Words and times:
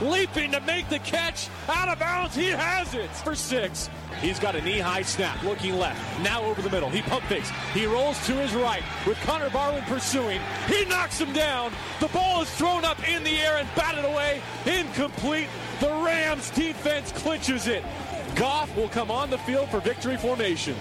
leaping 0.00 0.52
to 0.52 0.60
make 0.60 0.88
the 0.88 0.98
catch. 1.00 1.48
Out 1.68 1.88
of 1.88 1.98
bounds, 1.98 2.34
he 2.34 2.48
has 2.48 2.94
it 2.94 3.10
for 3.10 3.34
six. 3.34 3.90
He's 4.20 4.38
got 4.38 4.56
a 4.56 4.62
knee-high 4.62 5.02
snap, 5.02 5.42
looking 5.42 5.78
left. 5.78 6.20
Now 6.22 6.42
over 6.42 6.60
the 6.60 6.70
middle. 6.70 6.90
He 6.90 7.02
pump 7.02 7.24
fakes. 7.24 7.50
He 7.72 7.86
rolls 7.86 8.24
to 8.26 8.32
his 8.32 8.54
right 8.54 8.82
with 9.06 9.18
Connor 9.20 9.50
Barwin 9.50 9.82
pursuing. 9.84 10.40
He 10.66 10.84
knocks 10.86 11.20
him 11.20 11.32
down. 11.32 11.72
The 12.00 12.08
ball 12.08 12.42
is 12.42 12.50
thrown 12.50 12.84
up 12.84 13.06
in 13.08 13.22
the 13.22 13.38
air 13.38 13.58
and 13.58 13.68
batted 13.76 14.04
away. 14.04 14.40
Incomplete. 14.66 15.48
The 15.80 15.88
Rams 15.88 16.50
defense 16.50 17.12
clinches 17.12 17.68
it. 17.68 17.84
Goff 18.34 18.74
will 18.76 18.88
come 18.88 19.10
on 19.10 19.30
the 19.30 19.38
field 19.38 19.68
for 19.68 19.80
victory 19.80 20.16
formation. 20.16 20.76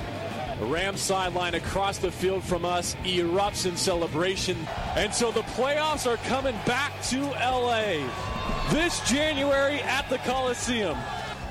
Rams 0.59 1.01
sideline 1.01 1.53
across 1.53 1.99
the 1.99 2.11
field 2.11 2.43
from 2.43 2.65
us 2.65 2.95
erupts 3.03 3.65
in 3.67 3.77
celebration. 3.77 4.57
And 4.95 5.13
so 5.13 5.31
the 5.31 5.41
playoffs 5.41 6.11
are 6.11 6.17
coming 6.17 6.55
back 6.65 6.99
to 7.09 7.21
LA 7.21 8.07
this 8.71 8.99
January 9.09 9.81
at 9.81 10.09
the 10.09 10.17
Coliseum. 10.19 10.97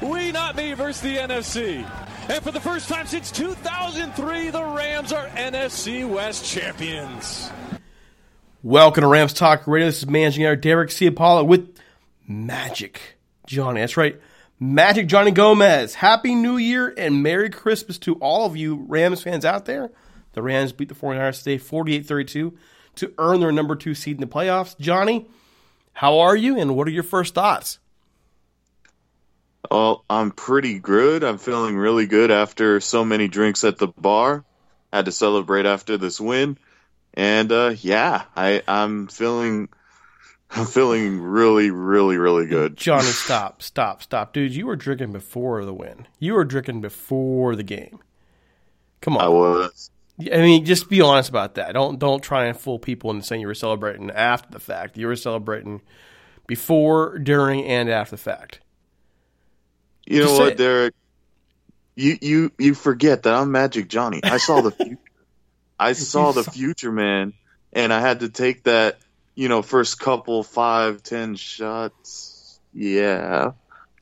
We 0.03 0.33
not 0.33 0.57
me 0.57 0.73
versus 0.75 1.01
the 1.03 1.17
NFC. 1.17 1.89
And 2.29 2.43
for 2.43 2.51
the 2.51 2.61
first 2.61 2.89
time 2.89 3.07
since 3.07 3.31
2003, 3.31 4.51
the 4.51 4.65
Rams 4.65 5.13
are 5.13 5.29
NFC 5.29 6.09
West 6.09 6.45
champions. 6.45 7.51
Welcome 8.65 9.03
to 9.03 9.07
Rams 9.07 9.33
Talk 9.33 9.69
Radio. 9.69 9.87
This 9.87 9.99
is 9.99 10.09
Managing 10.09 10.45
Editor 10.45 10.61
Derek 10.61 10.91
Ciapala 10.91 11.47
with 11.47 11.79
Magic 12.27 13.01
Johnny. 13.47 13.81
That's 13.81 13.97
right. 13.97 14.21
Magic 14.59 15.07
Johnny 15.07 15.33
Gomez. 15.33 15.95
Happy 15.95 16.35
New 16.35 16.57
Year 16.57 16.95
and 16.97 17.23
Merry 17.23 17.51
Christmas 17.51 17.99
to 17.99 18.15
all 18.15 18.47
of 18.47 18.57
you 18.57 18.87
Rams 18.89 19.23
fans 19.23 19.45
out 19.45 19.67
there. 19.67 19.91
The 20.33 20.43
Rams 20.43 20.73
beat 20.73 20.89
the 20.89 20.95
49ers 20.95 21.39
today 21.39 21.59
48 21.59 22.07
32 22.07 22.57
to 22.97 23.13
earn 23.19 23.41
their 23.41 23.53
number 23.53 23.77
two 23.77 23.95
seed 23.95 24.17
in 24.17 24.21
the 24.23 24.27
playoffs. 24.27 24.79
Johnny, 24.79 25.27
how 25.93 26.21
are 26.21 26.35
you 26.35 26.59
and 26.59 26.75
what 26.75 26.89
are 26.89 26.93
your 26.93 27.03
first 27.03 27.35
thoughts? 27.35 27.79
Well, 29.71 30.05
I'm 30.09 30.31
pretty 30.31 30.79
good. 30.79 31.23
I'm 31.23 31.39
feeling 31.39 31.77
really 31.77 32.07
good 32.07 32.31
after 32.31 32.81
so 32.81 33.05
many 33.05 33.29
drinks 33.29 33.63
at 33.63 33.77
the 33.77 33.89
bar. 33.89 34.45
Had 34.91 35.05
to 35.05 35.13
celebrate 35.13 35.67
after 35.67 35.99
this 35.99 36.19
win. 36.19 36.57
And 37.13 37.53
uh, 37.53 37.75
yeah, 37.79 38.23
I, 38.35 38.63
I'm 38.67 39.09
feeling 39.09 39.69
I'm 40.51 40.67
feeling 40.67 41.21
really, 41.21 41.71
really, 41.71 42.17
really 42.17 42.47
good. 42.47 42.77
Johnny, 42.77 43.05
stop, 43.05 43.63
stop, 43.63 44.03
stop. 44.03 44.33
Dude, 44.33 44.55
you 44.55 44.67
were 44.67 44.77
drinking 44.77 45.13
before 45.13 45.65
the 45.65 45.75
win. 45.75 46.07
You 46.19 46.35
were 46.35 46.45
drinking 46.45 46.81
before 46.81 47.57
the 47.57 47.63
game. 47.63 47.99
Come 49.01 49.17
on. 49.17 49.25
I 49.25 49.29
was. 49.29 49.91
I 50.21 50.39
mean, 50.39 50.65
just 50.65 50.89
be 50.89 51.03
honest 51.03 51.29
about 51.29 51.57
that. 51.57 51.73
Don't 51.73 51.99
don't 51.99 52.23
try 52.23 52.47
and 52.47 52.59
fool 52.59 52.79
people 52.79 53.11
into 53.11 53.23
saying 53.23 53.43
you 53.43 53.47
were 53.47 53.55
celebrating 53.55 54.11
after 54.11 54.51
the 54.51 54.61
fact. 54.61 54.97
You 54.97 55.09
were 55.09 55.17
celebrating 55.17 55.83
before, 56.47 57.19
during, 57.19 57.65
and 57.65 57.91
after 57.91 58.13
the 58.13 58.23
fact. 58.23 58.61
You 60.07 60.25
know 60.25 60.39
what, 60.39 60.57
Derek? 60.57 60.95
You 61.97 62.17
you 62.21 62.53
you 62.59 62.75
forget 62.75 63.25
that 63.25 63.35
I'm 63.35 63.53
Magic 63.53 63.89
Johnny. 63.89 64.21
I 64.23 64.39
saw 64.39 64.63
the 64.63 64.71
future. 64.73 64.99
I 65.79 65.93
saw 65.93 66.33
the 66.33 66.45
future, 66.45 66.93
man, 66.93 67.35
and 67.73 67.93
I 67.93 68.01
had 68.01 68.21
to 68.21 68.29
take 68.29 68.65
that. 68.65 68.99
You 69.37 69.49
know, 69.49 69.63
first 69.63 70.01
couple 70.01 70.43
five, 70.43 71.05
ten 71.05 71.37
shots. 71.37 72.59
Yeah, 72.73 73.53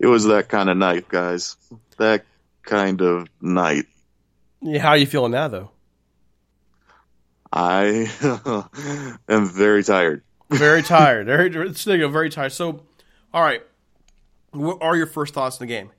it 0.00 0.06
was 0.06 0.24
that 0.24 0.48
kind 0.48 0.70
of 0.70 0.76
night, 0.78 1.08
guys. 1.08 1.56
That 1.98 2.24
kind 2.62 3.02
of 3.02 3.28
night. 3.40 3.86
Yeah, 4.62 4.80
how 4.80 4.90
are 4.90 4.96
you 4.96 5.06
feeling 5.06 5.32
now, 5.32 5.48
though? 5.48 5.70
I 7.52 8.10
am 9.28 9.48
very 9.48 9.84
tired. 9.84 10.22
Very 10.50 10.82
tired. 10.84 11.26
Very, 11.26 11.50
very 11.50 12.30
tired. 12.30 12.52
So, 12.52 12.82
all 13.32 13.42
right. 13.42 13.62
What 14.50 14.78
are 14.82 14.96
your 14.96 15.06
first 15.06 15.34
thoughts 15.34 15.60
in 15.60 15.66
the 15.66 15.72
game? 15.72 15.90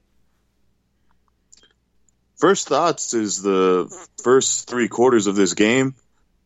First 2.37 2.67
thoughts 2.67 3.13
is 3.13 3.41
the 3.41 3.89
first 4.21 4.69
three 4.69 4.87
quarters 4.87 5.27
of 5.27 5.35
this 5.35 5.53
game. 5.53 5.95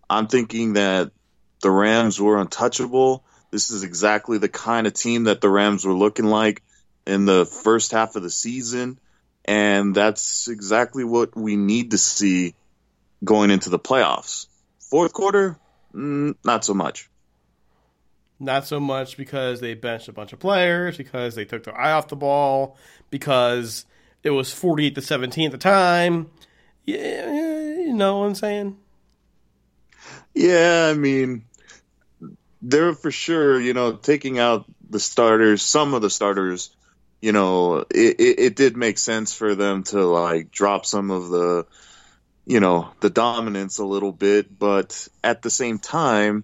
I'm 0.09 0.27
thinking 0.27 0.73
that 0.73 1.11
the 1.61 1.71
Rams 1.71 2.19
were 2.19 2.39
untouchable. 2.39 3.23
This 3.51 3.71
is 3.71 3.83
exactly 3.83 4.37
the 4.37 4.49
kind 4.49 4.87
of 4.87 4.93
team 4.93 5.25
that 5.25 5.41
the 5.41 5.49
Rams 5.49 5.85
were 5.85 5.93
looking 5.93 6.25
like 6.25 6.61
in 7.05 7.25
the 7.25 7.45
first 7.45 7.91
half 7.91 8.15
of 8.15 8.23
the 8.23 8.29
season. 8.29 8.99
And 9.45 9.95
that's 9.95 10.47
exactly 10.47 11.03
what 11.03 11.35
we 11.35 11.55
need 11.55 11.91
to 11.91 11.97
see 11.97 12.53
going 13.23 13.51
into 13.51 13.69
the 13.69 13.79
playoffs. 13.79 14.47
Fourth 14.79 15.13
quarter, 15.13 15.57
mm, 15.93 16.35
not 16.43 16.63
so 16.63 16.73
much. 16.73 17.09
Not 18.39 18.65
so 18.65 18.79
much 18.79 19.17
because 19.17 19.59
they 19.59 19.73
benched 19.73 20.07
a 20.07 20.13
bunch 20.13 20.31
of 20.31 20.39
players, 20.39 20.97
because 20.97 21.35
they 21.35 21.45
took 21.45 21.63
their 21.63 21.77
eye 21.77 21.91
off 21.91 22.07
the 22.07 22.15
ball, 22.15 22.77
because 23.09 23.85
it 24.23 24.29
was 24.29 24.53
48 24.53 24.95
to 24.95 25.01
17 25.01 25.45
at 25.47 25.51
the 25.51 25.57
time. 25.57 26.29
Yeah, 26.85 27.25
you 27.79 27.93
know 27.93 28.19
what 28.19 28.25
I'm 28.25 28.35
saying? 28.35 28.77
Yeah, 30.33 30.89
I 30.91 30.97
mean, 30.97 31.43
they're 32.61 32.93
for 32.93 33.11
sure, 33.11 33.59
you 33.59 33.73
know, 33.73 33.93
taking 33.93 34.39
out 34.39 34.65
the 34.89 34.99
starters, 34.99 35.61
some 35.61 35.93
of 35.93 36.01
the 36.01 36.09
starters, 36.09 36.75
you 37.21 37.31
know, 37.31 37.85
it, 37.89 38.19
it, 38.19 38.39
it 38.39 38.55
did 38.55 38.77
make 38.77 38.97
sense 38.97 39.33
for 39.33 39.55
them 39.55 39.83
to 39.83 40.05
like 40.05 40.51
drop 40.51 40.85
some 40.85 41.11
of 41.11 41.29
the, 41.29 41.65
you 42.45 42.59
know, 42.59 42.89
the 42.99 43.09
dominance 43.09 43.79
a 43.79 43.85
little 43.85 44.11
bit, 44.11 44.57
but 44.57 45.07
at 45.23 45.41
the 45.41 45.49
same 45.49 45.79
time, 45.79 46.43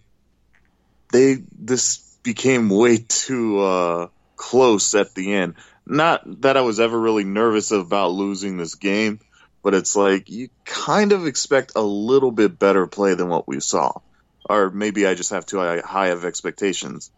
they 1.12 1.38
this 1.57 2.17
became 2.23 2.69
way 2.69 2.97
too 3.07 3.59
uh, 3.59 4.07
close 4.35 4.95
at 4.95 5.13
the 5.15 5.33
end. 5.33 5.56
Not 5.85 6.41
that 6.41 6.57
I 6.57 6.62
was 6.62 6.79
ever 6.79 7.00
really 7.00 7.25
nervous 7.25 7.71
about 7.71 8.12
losing 8.12 8.57
this 8.57 8.75
game, 8.75 9.19
but 9.62 9.75
it's 9.75 9.95
like 9.95 10.29
you 10.29 10.50
kind 10.63 11.12
of 11.12 11.27
expect 11.27 11.73
a 11.75 11.81
little 11.81 12.31
bit 12.31 12.57
better 12.57 12.88
play 12.88 13.13
than 13.13 13.29
what 13.29 13.47
we 13.47 13.59
saw 13.59 13.91
or 14.50 14.69
maybe 14.69 15.06
I 15.06 15.13
just 15.13 15.31
have 15.31 15.45
too 15.45 15.59
high 15.59 16.07
of 16.07 16.25
expectations. 16.25 17.12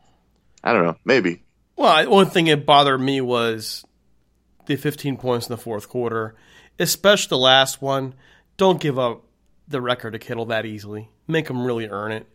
I 0.63 0.73
don't 0.73 0.83
know. 0.83 0.97
Maybe. 1.05 1.43
Well, 1.75 2.09
one 2.09 2.29
thing 2.29 2.45
that 2.45 2.65
bothered 2.65 2.99
me 2.99 3.21
was 3.21 3.85
the 4.65 4.75
15 4.75 5.17
points 5.17 5.47
in 5.47 5.53
the 5.53 5.61
fourth 5.61 5.87
quarter, 5.87 6.35
especially 6.79 7.29
the 7.29 7.37
last 7.37 7.81
one. 7.81 8.15
Don't 8.57 8.81
give 8.81 8.97
up 8.97 9.23
the 9.67 9.81
record 9.81 10.11
to 10.11 10.19
Kittle 10.19 10.45
that 10.45 10.65
easily. 10.65 11.09
Make 11.27 11.47
them 11.47 11.65
really 11.65 11.87
earn 11.87 12.11
it. 12.11 12.27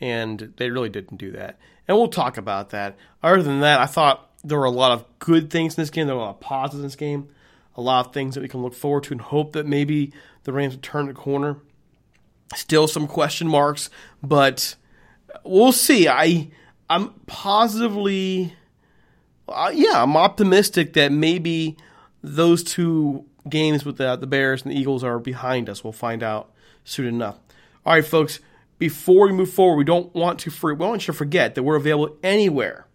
And 0.00 0.54
they 0.56 0.70
really 0.70 0.88
didn't 0.88 1.18
do 1.18 1.32
that. 1.32 1.58
And 1.86 1.96
we'll 1.96 2.08
talk 2.08 2.36
about 2.36 2.70
that. 2.70 2.96
Other 3.22 3.42
than 3.42 3.60
that, 3.60 3.80
I 3.80 3.86
thought 3.86 4.30
there 4.42 4.58
were 4.58 4.64
a 4.64 4.70
lot 4.70 4.92
of 4.92 5.04
good 5.18 5.50
things 5.50 5.76
in 5.76 5.82
this 5.82 5.90
game. 5.90 6.06
There 6.06 6.16
were 6.16 6.22
a 6.22 6.24
lot 6.24 6.34
of 6.36 6.40
positives 6.40 6.76
in 6.76 6.82
this 6.82 6.96
game. 6.96 7.28
A 7.76 7.80
lot 7.80 8.06
of 8.06 8.12
things 8.12 8.34
that 8.34 8.40
we 8.40 8.48
can 8.48 8.62
look 8.62 8.74
forward 8.74 9.04
to 9.04 9.12
and 9.12 9.20
hope 9.20 9.52
that 9.52 9.66
maybe 9.66 10.12
the 10.44 10.52
Rams 10.52 10.74
will 10.74 10.82
turn 10.82 11.06
the 11.06 11.14
corner. 11.14 11.58
Still 12.54 12.86
some 12.86 13.06
question 13.06 13.48
marks, 13.48 13.90
but 14.22 14.76
we'll 15.44 15.72
see. 15.72 16.08
I 16.08 16.50
I'm 16.88 17.10
positively, 17.26 18.54
uh, 19.48 19.72
yeah, 19.74 20.02
I'm 20.02 20.16
optimistic 20.16 20.92
that 20.92 21.10
maybe 21.10 21.76
those 22.22 22.62
two 22.62 23.24
games 23.48 23.84
with 23.84 23.96
the, 23.96 24.16
the 24.16 24.26
Bears 24.26 24.62
and 24.62 24.72
the 24.72 24.78
Eagles 24.78 25.02
are 25.02 25.18
behind 25.18 25.68
us. 25.68 25.82
We'll 25.82 25.92
find 25.92 26.22
out 26.22 26.52
soon 26.84 27.06
enough. 27.06 27.38
All 27.84 27.94
right, 27.94 28.04
folks. 28.04 28.40
Before 28.76 29.26
we 29.26 29.32
move 29.32 29.50
forward, 29.50 29.76
we 29.76 29.84
don't 29.84 30.12
want 30.14 30.40
to 30.40 30.50
for, 30.50 30.74
we 30.74 30.84
want 30.84 31.02
you 31.02 31.12
to 31.12 31.16
forget 31.16 31.54
that 31.54 31.62
we're 31.62 31.76
available 31.76 32.16
anywhere. 32.22 32.86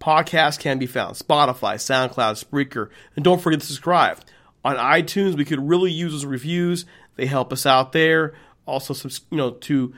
Podcasts 0.00 0.58
can 0.58 0.78
be 0.78 0.86
found: 0.86 1.16
Spotify, 1.16 1.76
SoundCloud, 1.76 2.44
Spreaker, 2.44 2.90
and 3.14 3.24
don't 3.24 3.40
forget 3.40 3.60
to 3.60 3.66
subscribe 3.66 4.20
on 4.66 4.76
iTunes. 4.76 5.36
We 5.36 5.44
could 5.44 5.66
really 5.66 5.92
use 5.92 6.12
those 6.12 6.24
reviews. 6.24 6.84
They 7.14 7.26
help 7.26 7.52
us 7.52 7.64
out 7.64 7.92
there. 7.92 8.34
Also, 8.66 8.94
you 9.30 9.36
know, 9.36 9.52
to 9.52 9.94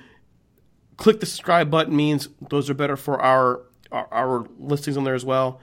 click 0.99 1.21
the 1.21 1.27
subscribe 1.27 1.71
button 1.71 1.97
means 1.97 2.29
those 2.51 2.69
are 2.69 2.75
better 2.75 2.97
for 2.97 3.21
our 3.21 3.63
our, 3.91 4.07
our 4.13 4.47
listings 4.59 4.99
on 4.99 5.05
there 5.05 5.15
as 5.15 5.25
well. 5.25 5.61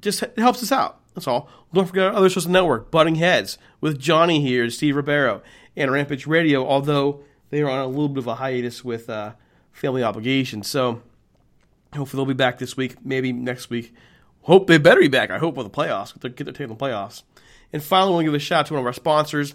Just 0.00 0.22
it 0.22 0.38
helps 0.38 0.62
us 0.62 0.72
out. 0.72 1.00
That's 1.14 1.28
all. 1.28 1.50
Don't 1.74 1.86
forget 1.86 2.06
our 2.06 2.14
other 2.14 2.30
social 2.30 2.50
network, 2.50 2.90
Butting 2.90 3.16
Heads, 3.16 3.58
with 3.80 3.98
Johnny 3.98 4.40
here, 4.40 4.70
Steve 4.70 4.96
Ribeiro, 4.96 5.42
and 5.76 5.92
Rampage 5.92 6.26
Radio. 6.26 6.66
Although 6.66 7.22
they 7.50 7.60
are 7.60 7.68
on 7.68 7.80
a 7.80 7.86
little 7.86 8.08
bit 8.08 8.18
of 8.20 8.26
a 8.26 8.36
hiatus 8.36 8.82
with 8.82 9.10
uh, 9.10 9.32
family 9.70 10.02
obligations, 10.02 10.66
so 10.66 11.02
hopefully 11.94 12.18
they'll 12.20 12.34
be 12.34 12.34
back 12.34 12.58
this 12.58 12.76
week, 12.76 13.04
maybe 13.04 13.32
next 13.32 13.68
week. 13.68 13.92
Hope 14.42 14.66
they 14.66 14.78
better 14.78 15.00
be 15.00 15.08
back. 15.08 15.30
I 15.30 15.36
hope 15.36 15.56
with 15.56 15.70
the 15.70 15.76
playoffs, 15.76 16.14
get 16.14 16.22
their, 16.22 16.54
get 16.54 16.60
on 16.62 16.68
the 16.70 16.74
playoffs. 16.76 17.24
And 17.72 17.82
finally, 17.82 18.12
we'll 18.12 18.24
give 18.24 18.34
a 18.34 18.38
shout 18.38 18.60
out 18.60 18.66
to 18.66 18.74
one 18.74 18.80
of 18.80 18.86
our 18.86 18.92
sponsors. 18.92 19.54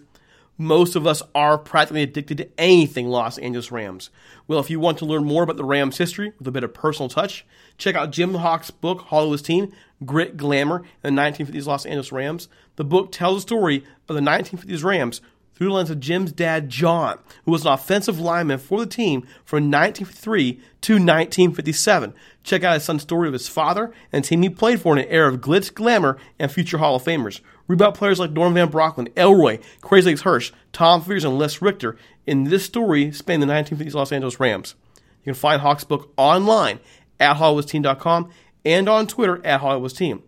Most 0.57 0.95
of 0.95 1.05
us 1.05 1.21
are 1.33 1.57
practically 1.57 2.01
addicted 2.01 2.37
to 2.37 2.49
anything 2.57 3.09
Los 3.09 3.37
Angeles 3.37 3.71
Rams. 3.71 4.09
Well, 4.47 4.59
if 4.59 4.69
you 4.69 4.79
want 4.79 4.97
to 4.99 5.05
learn 5.05 5.25
more 5.25 5.43
about 5.43 5.57
the 5.57 5.65
Rams' 5.65 5.97
history 5.97 6.31
with 6.37 6.47
a 6.47 6.51
bit 6.51 6.63
of 6.63 6.73
personal 6.73 7.09
touch, 7.09 7.45
check 7.77 7.95
out 7.95 8.11
Jim 8.11 8.35
Hock's 8.35 8.71
book, 8.71 9.01
Hollywood's 9.01 9.41
Team 9.41 9.73
Grit, 10.05 10.37
Glamour, 10.37 10.83
and 11.03 11.17
the 11.17 11.21
1950s 11.21 11.65
Los 11.65 11.85
Angeles 11.85 12.11
Rams. 12.11 12.47
The 12.77 12.85
book 12.85 13.11
tells 13.11 13.37
the 13.37 13.41
story 13.41 13.83
of 14.07 14.15
the 14.15 14.21
1950s 14.21 14.83
Rams 14.83 15.21
through 15.55 15.67
the 15.67 15.73
lens 15.73 15.89
of 15.89 15.99
Jim's 15.99 16.31
dad, 16.31 16.69
John, 16.69 17.17
who 17.45 17.51
was 17.51 17.65
an 17.65 17.71
offensive 17.71 18.19
lineman 18.19 18.59
for 18.59 18.79
the 18.79 18.85
team 18.85 19.21
from 19.45 19.71
1953 19.71 20.53
to 20.81 20.93
1957. 20.93 22.13
Check 22.43 22.63
out 22.63 22.73
his 22.73 22.83
son's 22.83 23.01
story 23.01 23.27
of 23.27 23.33
his 23.33 23.47
father 23.47 23.93
and 24.11 24.23
team 24.23 24.41
he 24.41 24.49
played 24.49 24.81
for 24.81 24.93
in 24.93 25.03
an 25.03 25.09
era 25.09 25.33
of 25.33 25.41
glitz, 25.41 25.73
glamour, 25.73 26.17
and 26.37 26.51
future 26.51 26.77
Hall 26.77 26.95
of 26.95 27.03
Famers. 27.03 27.39
Read 27.67 27.79
about 27.79 27.95
players 27.95 28.19
like 28.19 28.31
Norm 28.31 28.53
Van 28.53 28.69
Brocklin, 28.69 29.11
Elroy, 29.15 29.59
Crazy 29.81 30.09
Legs 30.09 30.21
Hirsch, 30.21 30.51
Tom 30.71 31.01
Fears, 31.01 31.23
and 31.23 31.39
Les 31.39 31.61
Richter 31.61 31.97
in 32.27 32.45
this 32.45 32.65
story 32.65 33.11
spanning 33.11 33.47
the 33.47 33.53
1950s 33.53 33.93
Los 33.93 34.11
Angeles 34.11 34.39
Rams. 34.39 34.75
You 35.23 35.33
can 35.33 35.33
find 35.33 35.61
Hock's 35.61 35.83
book 35.83 36.11
online 36.17 36.79
at 37.19 37.37
HollywoodTeam.com 37.37 38.29
and 38.63 38.89
on 38.89 39.07
Twitter 39.07 39.43
at 39.45 39.61
HollywoodTeam. 39.61 40.21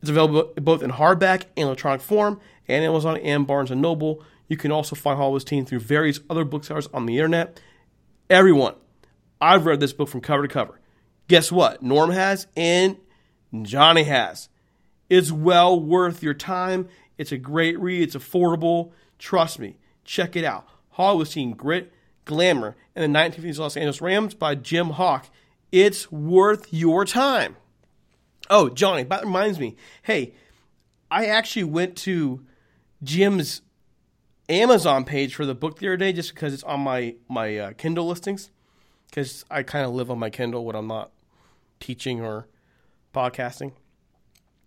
It's 0.00 0.10
available 0.10 0.52
both 0.56 0.82
in 0.82 0.92
hardback 0.92 1.44
and 1.56 1.66
electronic 1.66 2.00
form 2.00 2.40
and 2.68 2.84
Amazon 2.84 3.18
and 3.18 3.46
Barnes 3.46 3.70
& 3.70 3.72
Noble. 3.72 4.22
You 4.48 4.56
can 4.56 4.72
also 4.72 4.96
find 4.96 5.18
Hollywood's 5.18 5.44
Team 5.44 5.64
through 5.64 5.80
various 5.80 6.20
other 6.28 6.44
booksellers 6.44 6.88
on 6.92 7.06
the 7.06 7.18
internet. 7.18 7.60
Everyone, 8.28 8.74
I've 9.40 9.66
read 9.66 9.80
this 9.80 9.92
book 9.92 10.08
from 10.08 10.20
cover 10.20 10.42
to 10.42 10.52
cover. 10.52 10.80
Guess 11.28 11.52
what? 11.52 11.82
Norm 11.82 12.10
has 12.10 12.46
and 12.56 12.96
Johnny 13.62 14.04
has. 14.04 14.48
It's 15.10 15.30
well 15.30 15.78
worth 15.78 16.22
your 16.22 16.34
time. 16.34 16.88
It's 17.18 17.32
a 17.32 17.38
great 17.38 17.78
read. 17.78 18.02
It's 18.02 18.16
affordable. 18.16 18.92
Trust 19.18 19.58
me. 19.58 19.76
Check 20.04 20.36
it 20.36 20.44
out. 20.44 20.66
Hollywood's 20.90 21.30
Team 21.30 21.52
Grit, 21.52 21.92
Glamour, 22.24 22.76
and 22.96 23.14
the 23.14 23.18
1950s 23.18 23.58
Los 23.58 23.76
Angeles 23.76 24.00
Rams 24.00 24.34
by 24.34 24.54
Jim 24.54 24.90
Hock. 24.90 25.28
It's 25.70 26.10
worth 26.10 26.72
your 26.72 27.04
time. 27.04 27.56
Oh, 28.50 28.68
Johnny, 28.70 29.02
that 29.04 29.24
reminds 29.24 29.58
me. 29.58 29.76
Hey, 30.02 30.34
I 31.10 31.26
actually 31.26 31.64
went 31.64 31.96
to 31.98 32.44
Jim's 33.02 33.62
Amazon 34.48 35.04
page 35.04 35.34
for 35.34 35.44
the 35.44 35.54
book 35.54 35.78
the 35.78 35.88
other 35.88 35.96
day 35.96 36.12
just 36.12 36.34
because 36.34 36.54
it's 36.54 36.62
on 36.62 36.80
my 36.80 37.14
my 37.28 37.58
uh, 37.58 37.72
Kindle 37.72 38.08
listings. 38.08 38.50
Because 39.08 39.44
I 39.50 39.62
kind 39.62 39.86
of 39.86 39.92
live 39.92 40.10
on 40.10 40.18
my 40.18 40.30
Kindle 40.30 40.64
when 40.64 40.76
I'm 40.76 40.86
not 40.86 41.10
teaching 41.80 42.20
or 42.20 42.46
podcasting. 43.14 43.72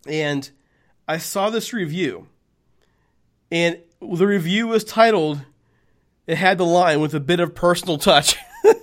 And 0.08 0.50
I 1.08 1.18
saw 1.18 1.50
this 1.50 1.74
review, 1.74 2.28
and 3.52 3.78
the 4.00 4.26
review 4.26 4.68
was 4.68 4.84
titled, 4.84 5.42
it 6.26 6.38
had 6.38 6.58
the 6.58 6.66
line 6.66 7.02
with 7.02 7.14
a 7.14 7.20
bit 7.20 7.40
of 7.40 7.54
personal 7.54 7.98
touch. 7.98 8.36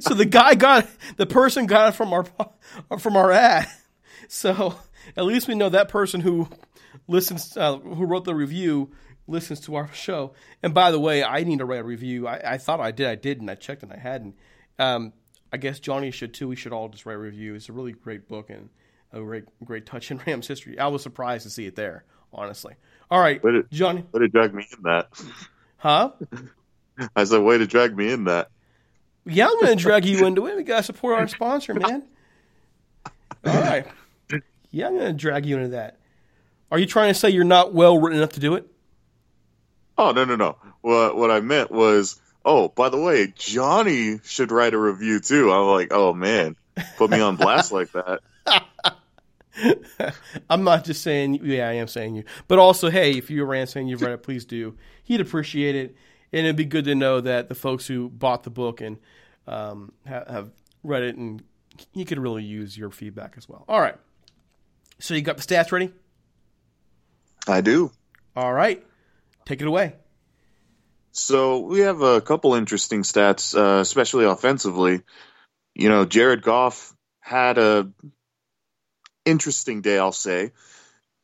so 0.00 0.14
the 0.14 0.24
guy 0.24 0.54
got 0.54 0.88
the 1.16 1.26
person 1.26 1.66
got 1.66 1.90
it 1.90 1.96
from 1.96 2.12
our 2.12 2.24
from 2.98 3.16
our 3.16 3.32
ad. 3.32 3.68
So 4.28 4.76
at 5.16 5.24
least 5.24 5.48
we 5.48 5.54
know 5.54 5.68
that 5.68 5.88
person 5.88 6.20
who 6.20 6.48
listens 7.08 7.56
uh, 7.56 7.78
who 7.78 8.04
wrote 8.04 8.24
the 8.24 8.34
review 8.34 8.92
listens 9.28 9.60
to 9.60 9.74
our 9.74 9.92
show. 9.92 10.32
And 10.62 10.72
by 10.72 10.90
the 10.90 11.00
way, 11.00 11.24
I 11.24 11.42
need 11.44 11.58
to 11.58 11.64
write 11.64 11.80
a 11.80 11.84
review. 11.84 12.28
I, 12.28 12.52
I 12.52 12.58
thought 12.58 12.80
I 12.80 12.90
did, 12.90 13.06
I 13.08 13.14
did, 13.14 13.40
and 13.40 13.50
I 13.50 13.54
checked 13.54 13.82
and 13.82 13.92
I 13.92 13.98
hadn't. 13.98 14.36
Um, 14.78 15.12
I 15.52 15.56
guess 15.56 15.80
Johnny 15.80 16.10
should 16.10 16.34
too. 16.34 16.48
We 16.48 16.56
should 16.56 16.72
all 16.72 16.88
just 16.88 17.06
write 17.06 17.14
a 17.14 17.18
review. 17.18 17.54
It's 17.54 17.68
a 17.68 17.72
really 17.72 17.92
great 17.92 18.28
book, 18.28 18.50
and 18.50 18.68
a 19.12 19.20
great 19.20 19.44
great 19.64 19.86
touch 19.86 20.10
in 20.10 20.20
Rams 20.26 20.46
history. 20.46 20.78
I 20.78 20.88
was 20.88 21.02
surprised 21.02 21.44
to 21.44 21.50
see 21.50 21.66
it 21.66 21.76
there, 21.76 22.04
honestly. 22.32 22.74
All 23.10 23.20
right, 23.20 23.42
way 23.42 23.52
to, 23.52 23.62
Johnny. 23.70 24.04
Way 24.12 24.20
to 24.20 24.28
drag 24.28 24.54
me 24.54 24.66
in 24.76 24.82
that. 24.82 25.08
Huh? 25.76 26.12
I 27.16 27.24
said, 27.24 27.42
way 27.42 27.58
to 27.58 27.66
drag 27.66 27.96
me 27.96 28.10
in 28.10 28.24
that. 28.24 28.48
Yeah, 29.26 29.48
I'm 29.48 29.60
going 29.60 29.76
to 29.76 29.82
drag 29.82 30.04
you 30.04 30.24
into 30.26 30.46
it. 30.46 30.56
We 30.56 30.62
got 30.62 30.78
to 30.78 30.82
support 30.82 31.18
our 31.18 31.28
sponsor, 31.28 31.74
man. 31.74 32.04
All 33.44 33.60
right. 33.60 33.86
Yeah, 34.70 34.88
I'm 34.88 34.94
going 34.94 35.06
to 35.06 35.12
drag 35.12 35.46
you 35.46 35.56
into 35.56 35.68
that. 35.68 35.98
Are 36.70 36.78
you 36.78 36.86
trying 36.86 37.12
to 37.12 37.18
say 37.18 37.30
you're 37.30 37.44
not 37.44 37.72
well 37.72 37.98
written 37.98 38.18
enough 38.18 38.32
to 38.32 38.40
do 38.40 38.54
it? 38.54 38.66
Oh 39.98 40.12
no 40.12 40.24
no 40.24 40.36
no! 40.36 40.56
What 40.82 41.16
what 41.16 41.30
I 41.30 41.40
meant 41.40 41.70
was, 41.70 42.20
oh 42.44 42.68
by 42.68 42.88
the 42.88 43.00
way, 43.00 43.32
Johnny 43.34 44.20
should 44.24 44.50
write 44.50 44.74
a 44.74 44.78
review 44.78 45.20
too. 45.20 45.50
I'm 45.52 45.66
like, 45.66 45.88
oh 45.90 46.12
man, 46.12 46.56
put 46.96 47.10
me 47.10 47.20
on 47.20 47.36
blast 47.36 47.72
like 47.72 47.90
that. 47.92 48.20
I'm 50.50 50.64
not 50.64 50.84
just 50.84 51.02
saying, 51.02 51.40
yeah, 51.42 51.68
I 51.68 51.74
am 51.74 51.88
saying 51.88 52.16
you, 52.16 52.24
but 52.46 52.58
also, 52.58 52.90
hey, 52.90 53.12
if 53.12 53.30
you're 53.30 53.52
a 53.54 53.66
saying 53.66 53.88
you've 53.88 54.02
read 54.02 54.12
it, 54.12 54.22
please 54.22 54.44
do. 54.44 54.76
He'd 55.04 55.20
appreciate 55.20 55.74
it, 55.74 55.96
and 56.32 56.46
it'd 56.46 56.56
be 56.56 56.66
good 56.66 56.84
to 56.84 56.94
know 56.94 57.20
that 57.20 57.48
the 57.48 57.54
folks 57.54 57.86
who 57.86 58.10
bought 58.10 58.42
the 58.42 58.50
book 58.50 58.80
and 58.82 58.98
um, 59.46 59.92
have, 60.04 60.28
have 60.28 60.50
read 60.82 61.04
it, 61.04 61.16
and 61.16 61.42
he 61.92 62.04
could 62.04 62.18
really 62.18 62.44
use 62.44 62.76
your 62.76 62.90
feedback 62.90 63.34
as 63.36 63.48
well. 63.48 63.64
All 63.68 63.80
right. 63.80 63.96
So 64.98 65.14
you 65.14 65.22
got 65.22 65.36
the 65.38 65.42
stats 65.42 65.72
ready? 65.72 65.90
I 67.48 67.60
do. 67.60 67.90
All 68.34 68.52
right. 68.52 68.84
Take 69.44 69.60
it 69.60 69.66
away. 69.66 69.94
So 71.12 71.60
we 71.60 71.80
have 71.80 72.02
a 72.02 72.20
couple 72.20 72.54
interesting 72.54 73.02
stats, 73.02 73.56
uh, 73.56 73.80
especially 73.80 74.26
offensively. 74.26 75.02
You 75.74 75.88
know, 75.88 76.04
Jared 76.04 76.42
Goff 76.42 76.94
had 77.20 77.58
a 77.58 77.90
interesting 79.24 79.80
day, 79.80 79.98
I'll 79.98 80.12
say. 80.12 80.52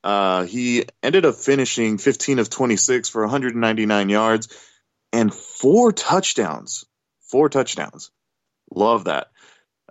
Uh, 0.03 0.45
he 0.45 0.85
ended 1.03 1.25
up 1.25 1.37
finishing 1.37 1.99
15 1.99 2.39
of 2.39 2.51
26 2.51 3.09
for 3.09 3.23
199 3.23 4.09
yards 4.09 4.49
and 5.13 5.33
four 5.33 5.93
touchdowns. 5.93 6.85
Four 7.21 7.49
touchdowns. 7.49 8.11
Love 8.75 9.05
that. 9.05 9.29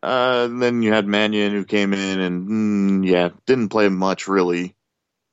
Uh, 0.02 0.48
then 0.48 0.82
you 0.82 0.92
had 0.92 1.06
Mannion 1.06 1.52
who 1.52 1.64
came 1.64 1.94
in 1.94 2.20
and 2.20 2.48
mm, 2.48 3.08
yeah, 3.08 3.30
didn't 3.46 3.70
play 3.70 3.88
much 3.88 4.28
really. 4.28 4.76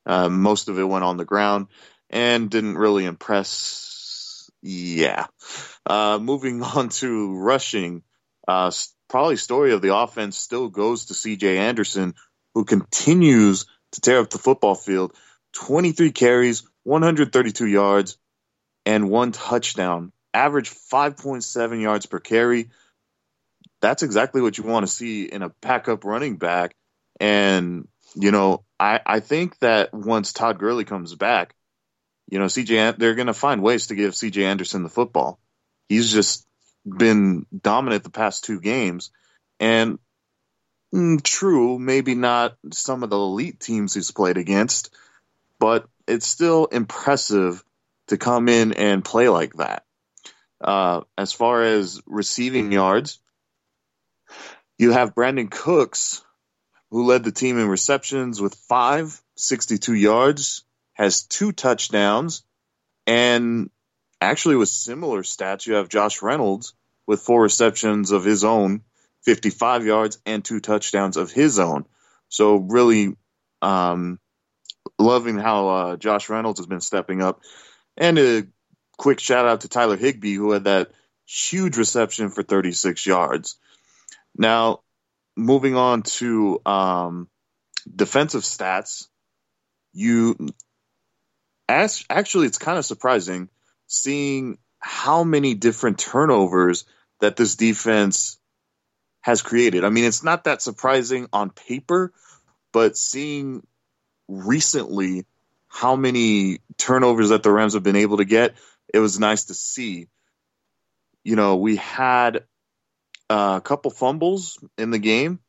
Uh, 0.09 0.29
most 0.29 0.69
of 0.69 0.79
it 0.79 0.85
went 0.85 1.05
on 1.05 1.17
the 1.17 1.25
ground 1.25 1.69
and 2.11 2.51
didn't 2.51 2.77
really 2.77 3.05
impress. 3.05 4.51
Yeah. 4.63 5.27
Uh, 5.87 6.19
moving 6.21 6.63
on 6.77 6.89
to 6.89 7.37
rushing, 7.37 8.03
uh, 8.49 8.73
probably 9.09 9.37
story 9.37 9.73
of 9.73 9.83
the 9.83 9.95
offense 9.95 10.37
still 10.37 10.69
goes 10.69 11.07
to 11.07 11.15
C.J. 11.15 11.59
Anderson, 11.59 12.15
who 12.55 12.65
continues 12.65 13.67
to 13.93 14.01
tear 14.01 14.21
up 14.21 14.31
the 14.31 14.39
football 14.39 14.75
field. 14.75 15.13
23 15.55 16.11
carries, 16.13 16.65
132 16.83 17.67
yards, 17.67 18.19
and 18.85 19.11
one 19.11 19.33
touchdown. 19.33 20.13
Average 20.35 20.71
5.7 20.71 21.81
yards 21.81 22.07
per 22.07 22.19
carry 22.19 22.71
that's 23.81 24.03
exactly 24.03 24.43
what 24.43 24.59
you 24.59 24.65
want 24.65 24.87
to 24.87 24.93
see 24.93 25.25
in 25.25 25.43
a 25.43 25.51
backup 25.61 26.05
running 26.05 26.37
back. 26.37 26.75
And, 27.21 27.89
you 28.15 28.31
know, 28.31 28.65
I, 28.79 29.01
I 29.05 29.21
think 29.21 29.59
that 29.61 29.93
once 29.93 30.33
Todd 30.33 30.59
Gurley 30.59 30.85
comes 30.85 31.15
back, 31.15 31.55
you 32.31 32.39
know, 32.39 32.47
CJ, 32.47 32.99
they're 32.99 33.15
going 33.15 33.27
to 33.27 33.35
find 33.35 33.63
ways 33.63 33.89
to 33.89 33.95
give 33.95 34.13
CJ 34.13 34.45
Anderson 34.45 34.83
the 34.83 34.89
football. 34.89 35.39
He's 35.89 36.13
just 36.13 36.47
been 36.87 37.47
dominant 37.57 38.05
the 38.05 38.11
past 38.11 38.45
two 38.45 38.61
games. 38.61 39.11
And 39.59 39.99
mm, 40.95 41.23
true, 41.23 41.79
maybe 41.79 42.15
not 42.15 42.57
some 42.73 43.03
of 43.03 43.11
the 43.11 43.17
elite 43.17 43.61
teams 43.61 43.95
he's 43.95 44.11
played 44.11 44.37
against, 44.37 44.95
but 45.59 45.89
it's 46.07 46.27
still 46.27 46.67
impressive 46.67 47.63
to 48.09 48.17
come 48.17 48.49
in 48.49 48.73
and 48.73 49.05
play 49.05 49.29
like 49.29 49.55
that. 49.55 49.85
Uh, 50.61 51.03
as 51.17 51.33
far 51.33 51.63
as 51.63 52.01
receiving 52.07 52.73
yards, 52.73 53.21
you 54.77 54.93
have 54.93 55.15
Brandin 55.15 55.51
Cooks, 55.51 56.23
who 56.91 57.07
led 57.07 57.25
the 57.25 57.33
team 57.33 57.59
in 57.59 57.69
receptions 57.69 58.41
with 58.41 58.55
five, 58.55 59.21
62 59.37 59.95
yards, 59.95 60.65
has 60.95 61.23
two 61.23 61.53
touchdowns, 61.53 62.43
and 63.07 63.71
actually 64.21 64.57
with 64.57 64.69
similar 64.69 65.23
stats, 65.23 65.67
you 65.67 65.75
have 65.75 65.89
Josh 65.89 66.23
Reynolds 66.23 66.75
with 67.07 67.21
four 67.21 67.43
receptions 67.43 68.11
of 68.11 68.25
his 68.25 68.45
own, 68.45 68.83
55 69.23 69.87
yards, 69.87 70.19
and 70.27 70.45
two 70.45 70.61
touchdowns 70.61 71.17
of 71.17 71.31
his 71.31 71.59
own. 71.59 71.85
So 72.29 72.57
really 72.57 73.17
um, 73.63 74.19
loving 74.99 75.39
how 75.39 75.69
uh, 75.69 75.97
Josh 75.97 76.29
Reynolds 76.29 76.61
has 76.61 76.67
been 76.67 76.81
stepping 76.81 77.23
up. 77.23 77.41
And 77.97 78.19
a 78.19 78.47
quick 78.97 79.21
shout 79.21 79.47
out 79.47 79.63
to 79.63 79.69
Tyler 79.69 79.97
Higbee, 79.97 80.35
who 80.35 80.53
had 80.53 80.65
that 80.65 80.91
huge 81.27 81.77
reception 81.77 82.31
for 82.31 82.43
36 82.43 83.07
yards. 83.07 83.57
Now, 84.37 84.81
moving 85.39 85.77
on 85.77 86.03
to 86.03 86.61
um, 86.67 87.29
defensive 87.95 88.43
stats, 88.43 89.07
you 89.93 90.37
as, 91.69 92.05
actually 92.11 92.47
it's 92.47 92.59
kind 92.59 92.79
of 92.79 92.85
surprising 92.85 93.49
seeing 93.87 94.59
how 94.81 95.25
many 95.25 95.55
different 95.55 95.99
turnovers 95.99 96.85
that 97.21 97.37
this 97.37 97.57
defense 97.57 98.39
has 99.21 99.43
created. 99.43 99.85
I 99.85 99.91
mean, 99.91 100.05
it's 100.05 100.23
not 100.23 100.45
that 100.45 100.63
surprising 100.63 101.29
on 101.33 101.51
paper, 101.51 102.13
but 102.73 102.97
seeing 102.97 103.67
recently 104.29 105.27
how 105.69 105.97
many 105.97 106.61
turnovers 106.77 107.31
that 107.31 107.43
the 107.43 107.53
Rams 107.53 107.75
have 107.75 107.83
been 107.83 107.97
able 107.97 108.19
to 108.19 108.25
get, 108.25 108.55
it 108.93 108.99
was 108.99 109.19
nice 109.19 109.47
to 109.47 109.55
see. 109.55 110.09
You 111.25 111.37
know, 111.37 111.57
we 111.57 111.77
had 111.77 112.45
a 113.31 113.61
couple 113.63 113.91
fumbles 113.91 114.59
in 114.77 114.91
the 114.91 114.99
game. 114.99 115.41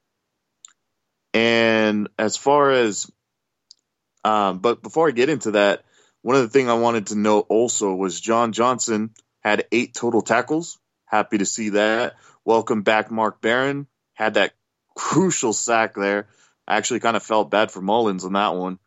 And 1.33 2.09
as 2.17 2.36
far 2.38 2.71
as, 2.71 3.09
um, 4.24 4.59
but 4.59 4.81
before 4.81 5.07
I 5.07 5.12
get 5.12 5.29
into 5.29 5.51
that, 5.51 5.83
one 6.21 6.36
of 6.36 6.41
the 6.41 6.50
things 6.50 6.69
I 6.69 6.74
wanted 6.74 7.07
to 7.07 7.15
note 7.15 7.45
also 7.50 7.93
was 7.93 8.19
John 8.19 8.51
Johnson 8.51 9.12
had 9.41 9.65
eight 9.71 9.93
total 9.93 10.21
tackles. 10.21 10.77
Happy 11.05 11.38
to 11.38 11.45
see 11.45 11.69
that. 11.69 12.15
Welcome 12.43 12.81
back, 12.81 13.09
Mark 13.12 13.41
Barron. 13.41 13.88
Had 14.13 14.33
that 14.33 14.53
crucial 14.95 15.53
sack 15.53 15.93
there. 15.95 16.27
I 16.67 16.77
actually 16.77 17.00
kind 17.00 17.15
of 17.15 17.24
felt 17.24 17.50
bad 17.50 17.71
for 17.71 17.81
Mullens 17.81 18.25
on 18.25 18.33
that 18.33 18.55
one. 18.55 18.79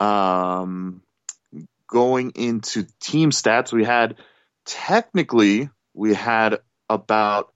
Um, 0.00 1.02
going 1.86 2.32
into 2.34 2.86
team 3.00 3.30
stats, 3.30 3.72
we 3.72 3.84
had 3.84 4.16
technically 4.64 5.68
we 5.94 6.14
had 6.14 6.58
about 6.88 7.52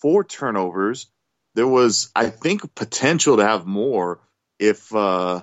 four 0.00 0.24
turnovers. 0.24 1.06
There 1.54 1.66
was, 1.66 2.10
I 2.14 2.30
think, 2.30 2.74
potential 2.74 3.36
to 3.36 3.46
have 3.46 3.66
more 3.66 4.20
if 4.58 4.94
uh, 4.94 5.42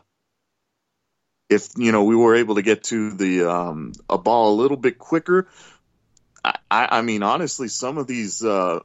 if 1.50 1.70
you 1.78 1.92
know 1.92 2.04
we 2.04 2.16
were 2.16 2.36
able 2.36 2.56
to 2.56 2.62
get 2.62 2.84
to 2.86 3.12
the 3.12 3.50
um, 3.50 3.94
a 4.10 4.18
ball 4.18 4.54
a 4.54 4.60
little 4.60 4.78
bit 4.78 4.98
quicker. 4.98 5.48
I, 6.44 6.54
I 6.72 7.02
mean, 7.02 7.24
honestly, 7.24 7.68
some 7.68 7.98
of 7.98 8.08
these 8.08 8.44
uh, 8.44 8.80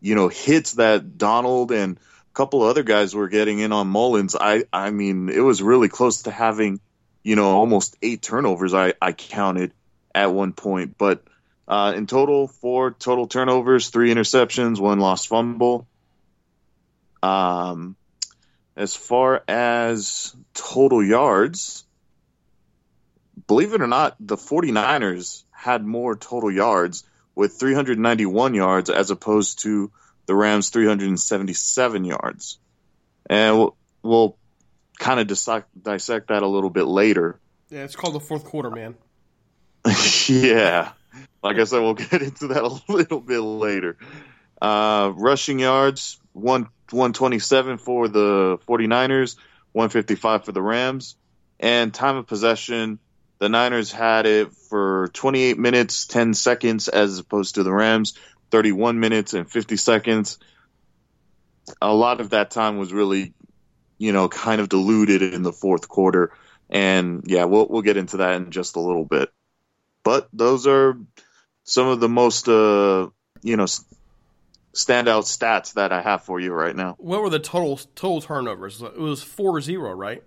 you 0.00 0.14
know 0.14 0.28
hits 0.28 0.72
that 0.74 1.18
Donald 1.18 1.70
and 1.72 1.96
a 1.96 2.34
couple 2.34 2.62
of 2.62 2.70
other 2.70 2.82
guys 2.82 3.14
were 3.14 3.28
getting 3.28 3.58
in 3.58 3.72
on 3.72 3.88
Mullens. 3.88 4.36
I 4.38 4.64
I 4.72 4.90
mean, 4.90 5.28
it 5.28 5.40
was 5.40 5.62
really 5.62 5.88
close 5.88 6.22
to 6.22 6.30
having 6.30 6.80
you 7.22 7.36
know 7.36 7.56
almost 7.56 7.96
eight 8.02 8.22
turnovers. 8.22 8.74
I 8.74 8.94
I 9.00 9.12
counted 9.12 9.72
at 10.14 10.32
one 10.32 10.52
point, 10.52 10.96
but 10.96 11.24
uh, 11.66 11.94
in 11.96 12.06
total, 12.06 12.48
four 12.48 12.90
total 12.90 13.26
turnovers, 13.26 13.88
three 13.88 14.12
interceptions, 14.12 14.78
one 14.78 14.98
lost 14.98 15.28
fumble. 15.28 15.86
Um, 17.22 17.96
as 18.76 18.94
far 18.94 19.42
as 19.48 20.34
total 20.52 21.02
yards, 21.02 21.84
believe 23.46 23.72
it 23.72 23.80
or 23.80 23.86
not, 23.86 24.16
the 24.20 24.36
49ers 24.36 25.44
had 25.50 25.84
more 25.84 26.16
total 26.16 26.50
yards 26.50 27.04
with 27.34 27.58
391 27.58 28.54
yards 28.54 28.90
as 28.90 29.10
opposed 29.10 29.60
to 29.60 29.90
the 30.26 30.34
Rams 30.34 30.68
377 30.70 32.04
yards. 32.04 32.58
And 33.28 33.58
we'll, 33.58 33.76
we'll 34.02 34.36
kind 34.98 35.18
of 35.18 35.26
dissect, 35.26 35.68
dissect 35.80 36.28
that 36.28 36.42
a 36.42 36.46
little 36.46 36.70
bit 36.70 36.84
later. 36.84 37.40
Yeah, 37.70 37.84
it's 37.84 37.96
called 37.96 38.14
the 38.14 38.20
fourth 38.20 38.44
quarter, 38.44 38.70
man. 38.70 38.94
yeah. 40.28 40.92
Like 41.44 41.58
I 41.58 41.64
said, 41.64 41.80
we'll 41.80 41.94
get 41.94 42.22
into 42.22 42.48
that 42.48 42.62
a 42.62 42.92
little 42.92 43.20
bit 43.20 43.40
later. 43.40 43.98
Uh, 44.60 45.12
rushing 45.14 45.58
yards, 45.58 46.18
one, 46.32 46.62
127 46.90 47.76
for 47.76 48.08
the 48.08 48.58
49ers, 48.66 49.36
155 49.72 50.46
for 50.46 50.52
the 50.52 50.62
Rams. 50.62 51.16
And 51.60 51.92
time 51.92 52.16
of 52.16 52.26
possession, 52.26 52.98
the 53.38 53.50
Niners 53.50 53.92
had 53.92 54.24
it 54.24 54.52
for 54.52 55.08
28 55.12 55.58
minutes, 55.58 56.06
10 56.06 56.32
seconds, 56.32 56.88
as 56.88 57.18
opposed 57.18 57.56
to 57.56 57.62
the 57.62 57.72
Rams, 57.72 58.14
31 58.50 58.98
minutes 58.98 59.34
and 59.34 59.48
50 59.48 59.76
seconds. 59.76 60.38
A 61.82 61.94
lot 61.94 62.22
of 62.22 62.30
that 62.30 62.50
time 62.50 62.78
was 62.78 62.92
really, 62.92 63.34
you 63.98 64.12
know, 64.12 64.30
kind 64.30 64.62
of 64.62 64.70
diluted 64.70 65.22
in 65.22 65.42
the 65.42 65.52
fourth 65.52 65.88
quarter. 65.88 66.32
And 66.70 67.24
yeah, 67.26 67.44
we'll, 67.44 67.68
we'll 67.68 67.82
get 67.82 67.98
into 67.98 68.18
that 68.18 68.36
in 68.36 68.50
just 68.50 68.76
a 68.76 68.80
little 68.80 69.04
bit. 69.04 69.30
But 70.04 70.28
those 70.32 70.66
are 70.66 70.98
some 71.64 71.88
of 71.88 72.00
the 72.00 72.08
most, 72.08 72.48
uh, 72.48 73.08
you 73.42 73.56
know, 73.56 73.64
standout 74.74 75.24
stats 75.24 75.74
that 75.74 75.92
I 75.92 76.02
have 76.02 76.22
for 76.22 76.38
you 76.38 76.52
right 76.52 76.76
now. 76.76 76.94
What 76.98 77.22
were 77.22 77.30
the 77.30 77.38
total 77.38 77.78
total 77.94 78.20
turnovers? 78.20 78.80
It 78.82 78.98
was 78.98 79.24
4-0, 79.24 79.96
right? 79.96 80.22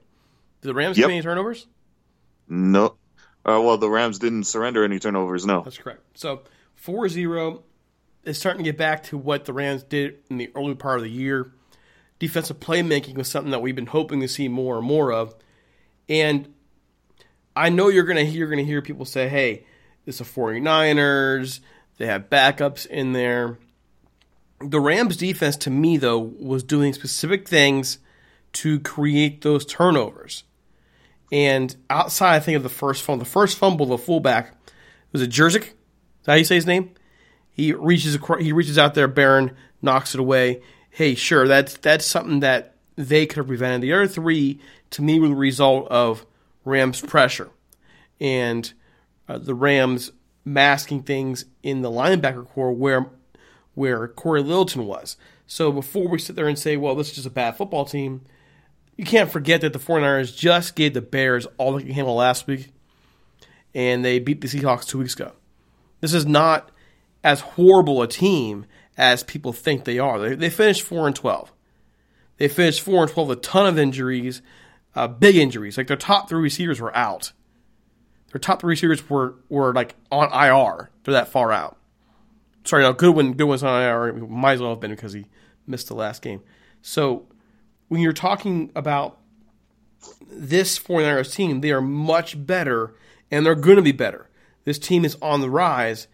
Did 0.62 0.67
the 0.67 0.74
Rams 0.74 0.98
yep. 0.98 1.08
get 1.08 1.13
any 1.13 1.22
turnovers? 1.22 1.67
No. 2.50 2.96
Uh, 3.46 3.62
well, 3.62 3.77
the 3.77 3.89
Rams 3.89 4.20
didn't 4.20 4.44
surrender 4.44 4.84
any 4.84 5.00
turnovers. 5.00 5.46
No, 5.46 5.62
that's 5.62 5.77
correct. 5.77 6.01
So 6.15 6.41
4-0 6.84 7.62
is 8.25 8.38
starting 8.38 8.63
to 8.63 8.72
get 8.72 8.77
back 8.77 9.03
to 9.03 9.17
what 9.17 9.46
the 9.46 9.53
Rams 9.53 9.84
did 9.84 10.17
in 10.29 10.38
the 10.38 10.51
early 10.56 10.75
part 10.75 10.98
of 10.98 11.03
the 11.03 11.12
year. 11.12 11.51
Defensive 12.20 12.60
playmaking 12.60 13.15
was 13.15 13.27
something 13.27 13.51
that 13.51 13.62
we've 13.62 13.75
been 13.75 13.86
hoping 13.86 14.20
to 14.22 14.27
see 14.27 14.48
more 14.48 14.77
and 14.77 14.86
more 14.86 15.13
of, 15.13 15.36
and 16.10 16.51
I 17.56 17.70
know 17.70 17.89
you're 17.89 18.06
gonna 18.06 18.22
you're 18.22 18.50
gonna 18.50 18.63
hear 18.63 18.82
people 18.82 19.06
say, 19.06 19.29
"Hey, 19.29 19.65
it's 20.08 20.18
the 20.18 20.24
49ers. 20.24 21.60
They 21.98 22.08
have 22.08 22.30
backups 22.30 22.86
in 22.88 23.14
there." 23.14 23.58
The 24.60 24.80
Rams 24.80 25.18
defense 25.18 25.56
to 25.58 25.70
me 25.70 25.98
though 25.98 26.18
was 26.20 26.64
doing 26.64 26.94
specific 26.94 27.48
things 27.48 28.00
to 28.54 28.80
create 28.80 29.42
those 29.42 29.66
turnovers. 29.66 30.44
And 31.32 31.76
outside, 31.90 32.36
I 32.36 32.40
think 32.40 32.58
of 32.58 32.64
the 32.64 32.70
first 32.70 33.04
fumble. 33.04 33.26
The 33.26 33.30
first 33.30 33.58
fumble, 33.58 33.86
the 33.86 33.98
fullback 33.98 34.56
was 35.12 35.22
it 35.22 35.30
Jerzik? 35.30 35.64
Is 35.64 35.74
that 36.24 36.32
how 36.32 36.38
you 36.38 36.44
say 36.44 36.56
his 36.56 36.66
name? 36.66 36.92
He 37.52 37.74
reaches 37.74 38.18
he 38.40 38.52
reaches 38.52 38.78
out 38.78 38.94
there. 38.94 39.08
Barron 39.08 39.52
knocks 39.82 40.14
it 40.14 40.20
away. 40.20 40.62
Hey, 40.90 41.16
sure, 41.16 41.48
that's 41.48 41.78
that's 41.78 42.06
something 42.06 42.40
that 42.42 42.76
they 42.96 43.26
could 43.26 43.38
have 43.38 43.48
prevented. 43.48 43.82
The 43.82 43.94
other 43.94 44.08
three, 44.08 44.60
to 44.92 45.02
me, 45.02 45.20
were 45.20 45.28
the 45.28 45.36
result 45.36 45.88
of 45.90 46.26
Rams 46.66 47.02
pressure 47.02 47.50
and 48.20 48.72
uh, 49.27 49.38
the 49.38 49.55
Rams 49.55 50.12
masking 50.46 51.03
things 51.03 51.46
in 51.62 51.81
the 51.81 51.91
linebacker 51.91 52.48
corps 52.48 52.72
where 52.72 53.10
where 53.75 54.07
Cory 54.07 54.41
Littleton 54.41 54.88
was. 54.88 55.17
So 55.46 55.72
before 55.72 56.07
we 56.07 56.17
sit 56.17 56.36
there 56.36 56.48
and 56.48 56.57
say, 56.57 56.77
well, 56.77 56.96
this 56.96 57.10
is 57.10 57.15
just 57.15 57.27
a 57.27 57.31
bad 57.31 57.55
football 57.55 57.86
team, 57.86 58.22
you 58.98 59.05
can't 59.05 59.31
forget 59.31 59.62
that 59.62 59.72
the 59.72 59.79
49ers 59.79 60.36
just 60.36 60.75
gave 60.75 60.96
the 60.96 61.01
Bears 61.01 61.46
all 61.57 61.74
they 61.74 61.84
could 61.84 61.93
handle 61.93 62.15
last 62.15 62.48
week, 62.48 62.69
and 63.75 64.03
they 64.03 64.17
beat 64.17 64.41
the 64.41 64.48
Seahawks 64.48 64.88
two 64.88 64.98
weeks 64.98 65.13
ago. 65.13 65.34
This 66.01 66.13
is 66.13 66.25
not 66.25 66.72
as 67.24 67.41
horrible 67.41 68.01
a 68.01 68.07
team 68.07 68.65
as 68.98 69.24
people 69.24 69.53
think 69.53 69.86
they 69.86 70.00
are. 70.00 70.19
They, 70.19 70.36
they 70.36 70.50
finished 70.50 70.81
4 70.81 71.07
and 71.07 71.15
12. 71.15 71.51
They 72.38 72.48
finished 72.48 72.81
4 72.81 73.03
and 73.03 73.12
12 73.12 73.29
with 73.29 73.38
a 73.38 73.41
ton 73.41 73.67
of 73.67 73.77
injuries, 73.77 74.41
uh, 74.96 75.07
big 75.07 75.36
injuries. 75.36 75.77
Like 75.77 75.88
their 75.88 75.98
top 75.98 76.27
three 76.29 76.41
receivers 76.41 76.81
were 76.81 76.96
out. 76.96 77.31
Their 78.31 78.39
top 78.39 78.62
three 78.62 78.72
receivers 78.72 79.10
were, 79.10 79.36
were 79.50 79.74
like 79.74 79.96
on 80.12 80.27
IR. 80.31 80.89
They're 81.03 81.13
that 81.13 81.29
far 81.29 81.51
out. 81.51 81.77
Sorry, 82.63 82.84
no, 82.84 82.93
Goodwin, 82.93 83.34
Goodwin's 83.34 83.63
on 83.63 83.81
IR. 83.81 84.13
Might 84.13 84.53
as 84.53 84.62
well 84.62 84.72
have 84.72 84.79
been 84.79 84.91
because 84.91 85.13
he 85.13 85.25
missed 85.65 85.88
the 85.88 85.96
last 85.96 86.22
game. 86.22 86.41
So 86.81 87.27
when 87.88 88.01
you're 88.01 88.13
talking 88.13 88.72
about 88.75 89.19
this 90.29 90.77
49ers 90.77 91.34
team, 91.34 91.62
they 91.62 91.72
are 91.72 91.81
much 91.81 92.46
better 92.46 92.93
and 93.31 93.46
they're 93.46 93.55
going 93.55 93.77
to 93.77 93.81
be 93.81 93.91
better. 93.91 94.29
This 94.63 94.79
team 94.79 95.05
is 95.05 95.17
on 95.22 95.41
the 95.41 95.50
rise, 95.50 96.07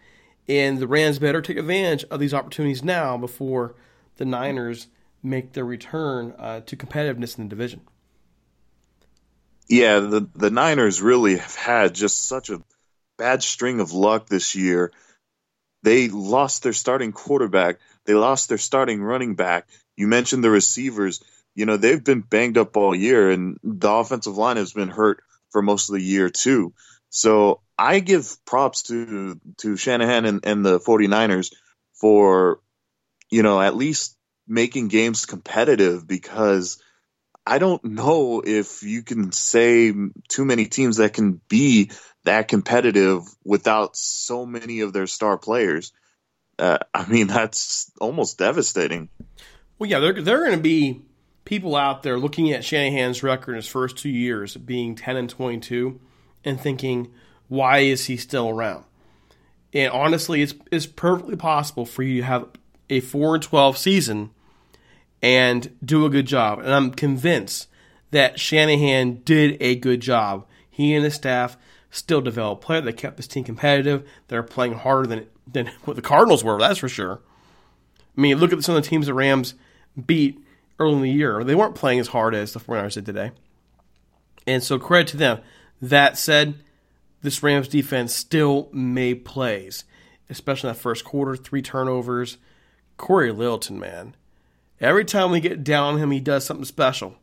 and 0.48 0.78
the 0.78 0.86
Rams 0.86 1.18
better 1.18 1.42
take 1.42 1.56
advantage 1.56 2.04
of 2.10 2.20
these 2.20 2.34
opportunities 2.34 2.84
now 2.84 3.16
before 3.16 3.74
the 4.16 4.24
Niners 4.24 4.88
make 5.22 5.52
their 5.52 5.64
return 5.64 6.34
uh, 6.38 6.60
to 6.60 6.76
competitiveness 6.76 7.36
in 7.36 7.44
the 7.44 7.50
division. 7.50 7.80
Yeah, 9.68 10.00
the 10.00 10.28
the 10.34 10.50
Niners 10.50 11.00
really 11.00 11.36
have 11.36 11.54
had 11.54 11.94
just 11.94 12.26
such 12.26 12.50
a 12.50 12.62
bad 13.16 13.42
string 13.42 13.80
of 13.80 13.92
luck 13.92 14.26
this 14.28 14.54
year. 14.54 14.92
They 15.82 16.08
lost 16.08 16.62
their 16.62 16.72
starting 16.72 17.12
quarterback. 17.12 17.78
They 18.06 18.14
lost 18.14 18.48
their 18.48 18.58
starting 18.58 19.02
running 19.02 19.34
back. 19.34 19.68
You 19.96 20.06
mentioned 20.06 20.42
the 20.44 20.50
receivers 20.50 21.20
you 21.54 21.66
know, 21.66 21.76
they've 21.76 22.02
been 22.02 22.20
banged 22.20 22.58
up 22.58 22.76
all 22.76 22.94
year, 22.94 23.30
and 23.30 23.58
the 23.62 23.90
offensive 23.90 24.36
line 24.36 24.56
has 24.56 24.72
been 24.72 24.88
hurt 24.88 25.22
for 25.50 25.62
most 25.62 25.88
of 25.88 25.94
the 25.94 26.02
year, 26.02 26.28
too. 26.28 26.74
So 27.10 27.60
I 27.78 28.00
give 28.00 28.36
props 28.44 28.82
to 28.84 29.40
to 29.58 29.76
Shanahan 29.76 30.24
and, 30.24 30.40
and 30.44 30.64
the 30.66 30.80
49ers 30.80 31.52
for, 31.94 32.60
you 33.30 33.42
know, 33.44 33.60
at 33.60 33.76
least 33.76 34.16
making 34.48 34.88
games 34.88 35.26
competitive 35.26 36.06
because 36.06 36.82
I 37.46 37.58
don't 37.58 37.84
know 37.84 38.42
if 38.44 38.82
you 38.82 39.02
can 39.02 39.32
say 39.32 39.92
too 40.28 40.44
many 40.44 40.66
teams 40.66 40.96
that 40.96 41.12
can 41.12 41.40
be 41.48 41.90
that 42.24 42.48
competitive 42.48 43.22
without 43.44 43.96
so 43.96 44.46
many 44.46 44.80
of 44.80 44.92
their 44.92 45.06
star 45.06 45.36
players. 45.36 45.92
Uh, 46.58 46.78
I 46.94 47.06
mean, 47.06 47.26
that's 47.26 47.90
almost 48.00 48.38
devastating. 48.38 49.10
Well, 49.78 49.90
yeah, 49.90 49.98
they're 49.98 50.22
they're 50.22 50.44
going 50.44 50.56
to 50.56 50.62
be 50.62 51.02
people 51.44 51.76
out 51.76 52.02
there 52.02 52.18
looking 52.18 52.52
at 52.52 52.64
Shanahan's 52.64 53.22
record 53.22 53.52
in 53.52 53.56
his 53.56 53.66
first 53.66 53.98
two 53.98 54.08
years, 54.08 54.56
being 54.56 54.94
10 54.94 55.16
and 55.16 55.28
22, 55.28 56.00
and 56.44 56.60
thinking, 56.60 57.12
why 57.48 57.80
is 57.80 58.06
he 58.06 58.16
still 58.16 58.48
around? 58.48 58.84
And 59.72 59.92
honestly, 59.92 60.42
it's, 60.42 60.54
it's 60.70 60.86
perfectly 60.86 61.36
possible 61.36 61.84
for 61.84 62.02
you 62.02 62.20
to 62.20 62.26
have 62.26 62.48
a 62.88 63.00
4 63.00 63.34
and 63.34 63.42
12 63.42 63.76
season 63.76 64.30
and 65.22 65.76
do 65.84 66.04
a 66.04 66.10
good 66.10 66.26
job. 66.26 66.58
And 66.58 66.72
I'm 66.72 66.90
convinced 66.90 67.68
that 68.10 68.38
Shanahan 68.38 69.22
did 69.24 69.56
a 69.60 69.76
good 69.76 70.00
job. 70.00 70.46
He 70.70 70.94
and 70.94 71.04
his 71.04 71.14
staff 71.14 71.56
still 71.90 72.20
developed 72.20 72.62
players 72.62 72.84
that 72.84 72.96
kept 72.96 73.16
his 73.16 73.28
team 73.28 73.44
competitive. 73.44 74.08
They're 74.28 74.42
playing 74.42 74.74
harder 74.74 75.06
than 75.06 75.26
than 75.50 75.66
what 75.84 75.96
the 75.96 76.02
Cardinals 76.02 76.44
were, 76.44 76.58
that's 76.58 76.78
for 76.78 76.88
sure. 76.88 77.20
I 78.16 78.20
mean, 78.20 78.38
look 78.38 78.52
at 78.52 78.62
some 78.62 78.76
of 78.76 78.82
the 78.82 78.88
teams 78.88 79.06
the 79.06 79.14
Rams 79.14 79.54
beat 80.06 80.40
early 80.78 80.94
in 80.94 81.02
the 81.02 81.10
year. 81.10 81.42
They 81.44 81.54
weren't 81.54 81.74
playing 81.74 82.00
as 82.00 82.08
hard 82.08 82.34
as 82.34 82.52
the 82.52 82.60
49ers 82.60 82.94
did 82.94 83.06
today. 83.06 83.32
And 84.46 84.62
so 84.62 84.78
credit 84.78 85.08
to 85.08 85.16
them. 85.16 85.40
That 85.82 86.16
said, 86.16 86.54
this 87.22 87.42
Rams 87.42 87.68
defense 87.68 88.14
still 88.14 88.68
made 88.72 89.24
plays, 89.24 89.84
especially 90.30 90.68
in 90.68 90.74
that 90.74 90.80
first 90.80 91.04
quarter, 91.04 91.36
three 91.36 91.62
turnovers. 91.62 92.38
Cory 92.96 93.32
Littleton, 93.32 93.78
man. 93.80 94.14
Every 94.84 95.04
time 95.04 95.30
we 95.30 95.40
get 95.40 95.64
down 95.64 95.94
on 95.94 96.00
him, 96.00 96.10
he 96.10 96.20
does 96.20 96.44
something 96.44 96.64
special. 96.64 97.14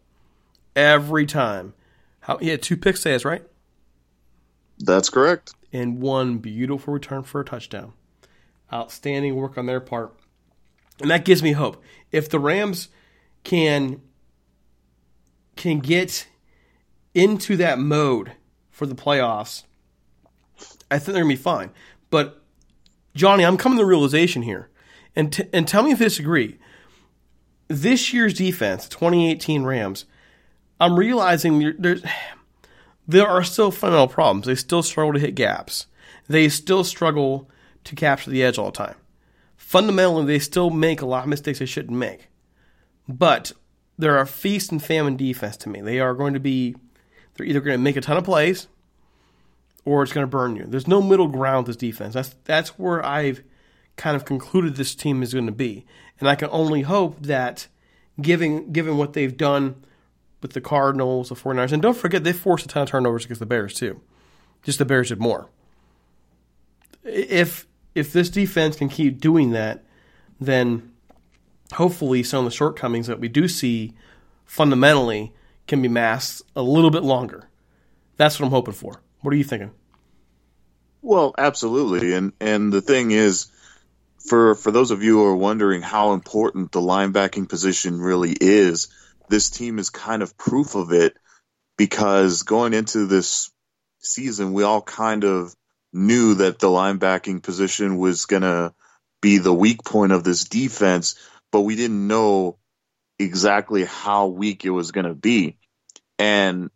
Every 0.76 1.26
time. 1.26 1.74
How 2.22 2.38
he 2.38 2.50
had 2.50 2.62
two 2.62 2.78
picks 2.78 3.04
today, 3.04 3.24
right? 3.24 3.44
That's 4.80 5.10
correct. 5.10 5.54
And 5.72 6.02
one 6.02 6.40
beautiful 6.40 6.94
return 6.94 7.24
for 7.24 7.42
a 7.42 7.46
touchdown. 7.46 7.94
Outstanding 8.74 9.36
work 9.36 9.58
on 9.58 9.66
their 9.66 9.80
part. 9.80 10.14
And 11.00 11.10
that 11.10 11.26
gives 11.26 11.42
me 11.42 11.54
hope. 11.54 11.82
If 12.12 12.30
the 12.30 12.40
Rams– 12.40 12.90
can 13.44 14.02
can 15.56 15.80
get 15.80 16.28
into 17.14 17.58
that 17.58 17.78
mode 17.78 18.34
for 18.70 18.86
the 18.86 18.96
playoffs, 18.96 19.64
I 20.90 20.98
think 20.98 21.14
they're 21.14 21.24
gonna 21.24 21.34
be 21.34 21.36
fine. 21.36 21.72
But 22.10 22.42
Johnny, 23.14 23.46
I'm 23.46 23.58
coming 23.58 23.78
to 23.78 23.84
the 23.84 23.88
realization 23.88 24.44
here, 24.44 24.70
and 25.16 25.32
t- 25.32 25.50
and 25.52 25.68
tell 25.68 25.84
me 25.84 25.92
if 25.92 26.00
you 26.00 26.06
disagree. 26.06 26.58
This 27.72 28.12
year's 28.14 28.34
defense, 28.34 28.90
2018 28.90 29.64
Rams, 29.64 30.06
I'm 30.80 30.98
realizing 30.98 31.74
there's 31.80 32.04
there 33.08 33.28
are 33.28 33.44
still 33.44 33.72
fundamental 33.72 34.10
problems. 34.10 34.46
They 34.46 34.56
still 34.56 34.84
struggle 34.84 35.14
to 35.14 35.20
hit 35.20 35.36
gaps. 35.36 35.88
They 36.28 36.50
still 36.50 36.84
struggle 36.84 37.50
to 37.86 37.96
capture 37.96 38.30
the 38.30 38.44
edge 38.44 38.58
all 38.58 38.66
the 38.66 38.78
time. 38.78 38.96
Fundamentally, 39.56 40.26
they 40.26 40.40
still 40.40 40.70
make 40.70 41.02
a 41.02 41.06
lot 41.06 41.24
of 41.24 41.30
mistakes 41.30 41.60
they 41.60 41.66
shouldn't 41.66 41.98
make. 41.98 42.28
But 43.08 43.54
they're 43.98 44.20
a 44.20 44.28
feast 44.28 44.72
and 44.74 44.84
famine 44.84 45.16
defense 45.16 45.56
to 45.58 45.70
me. 45.70 45.80
They 45.80 46.00
are 46.00 46.14
going 46.14 46.34
to 46.34 46.40
be, 46.40 46.76
they're 47.36 47.48
either 47.48 47.62
going 47.62 47.78
to 47.78 47.84
make 47.84 47.96
a 47.96 48.02
ton 48.02 48.18
of 48.18 48.26
plays 48.26 48.68
or 49.86 50.04
it's 50.04 50.12
going 50.12 50.26
to 50.26 50.30
burn 50.30 50.58
you. 50.58 50.66
There's 50.68 50.88
no 50.88 51.02
middle 51.02 51.28
ground 51.28 51.68
with 51.68 51.80
this 51.80 51.90
defense. 51.90 52.16
That's 52.16 52.36
that's 52.44 52.78
where 52.78 53.06
I've 53.06 53.44
kind 53.96 54.16
of 54.16 54.26
concluded 54.26 54.76
this 54.76 54.96
team 54.96 55.24
is 55.24 55.34
going 55.34 55.46
to 55.46 55.52
be, 55.52 55.86
and 56.22 56.30
I 56.30 56.36
can 56.36 56.50
only 56.52 56.84
hope 56.84 57.24
that, 57.24 57.68
given 58.22 58.72
given 58.72 58.96
what 58.96 59.14
they've 59.14 59.36
done 59.36 59.84
with 60.42 60.54
the 60.54 60.62
Cardinals, 60.62 61.30
the 61.30 61.36
49ers, 61.36 61.74
and 61.74 61.82
don't 61.82 61.98
forget 61.98 62.24
they 62.24 62.34
forced 62.34 62.66
a 62.66 62.68
ton 62.68 62.84
of 62.84 62.90
turnovers 62.90 63.26
against 63.26 63.40
the 63.40 63.46
Bears 63.46 63.74
too. 63.74 64.00
Just 64.64 64.80
the 64.80 64.86
Bears 64.86 65.10
did 65.10 65.20
more. 65.20 65.50
If 67.04 67.68
if 67.94 68.14
this 68.14 68.30
defense 68.30 68.78
can 68.78 68.88
keep 68.88 69.20
doing 69.20 69.52
that, 69.52 69.84
then 70.40 70.92
hopefully 71.74 72.24
some 72.24 72.46
of 72.46 72.52
the 72.52 72.56
shortcomings 72.56 73.08
that 73.08 73.20
we 73.20 73.28
do 73.28 73.48
see 73.48 73.94
fundamentally 74.46 75.34
can 75.68 75.82
be 75.82 75.88
masked 75.88 76.44
a 76.56 76.62
little 76.62 76.92
bit 76.92 77.04
longer. 77.04 77.50
That's 78.18 78.40
what 78.40 78.46
I'm 78.46 78.52
hoping 78.52 78.74
for. 78.74 79.02
What 79.22 79.34
are 79.34 79.38
you 79.38 79.44
thinking? 79.44 79.72
Well, 81.02 81.34
absolutely. 81.38 82.14
And 82.14 82.34
and 82.40 82.72
the 82.72 82.82
thing 82.82 83.12
is 83.12 83.48
for 84.28 84.56
for 84.56 84.72
those 84.72 84.92
of 84.92 85.04
you 85.04 85.18
who 85.18 85.26
are 85.26 85.36
wondering 85.36 85.82
how 85.82 86.14
important 86.14 86.72
the 86.72 86.82
linebacking 86.82 87.50
position 87.50 88.00
really 88.00 88.32
is, 88.32 88.90
this 89.30 89.50
team 89.50 89.80
is 89.80 89.90
kind 89.90 90.22
of 90.22 90.38
proof 90.38 90.76
of 90.76 90.92
it 90.92 91.16
because 91.78 92.44
going 92.44 92.74
into 92.74 93.08
this 93.08 93.52
season 94.00 94.54
we 94.54 94.64
all 94.64 94.82
kind 94.82 95.24
of 95.24 95.56
knew 95.94 96.36
that 96.36 96.60
the 96.60 96.68
linebacking 96.68 97.44
position 97.44 97.98
was 97.98 98.26
going 98.26 98.42
to 98.42 98.74
be 99.22 99.38
the 99.38 99.54
weak 99.54 99.84
point 99.84 100.12
of 100.12 100.24
this 100.24 100.46
defense 100.46 101.16
but 101.52 101.62
we 101.62 101.76
didn't 101.76 102.08
know 102.08 102.58
exactly 103.20 103.86
how 103.86 104.28
weak 104.28 104.66
it 104.66 104.70
was 104.70 104.92
going 104.92 105.06
to 105.06 105.14
be. 105.14 105.58
And 106.18 106.72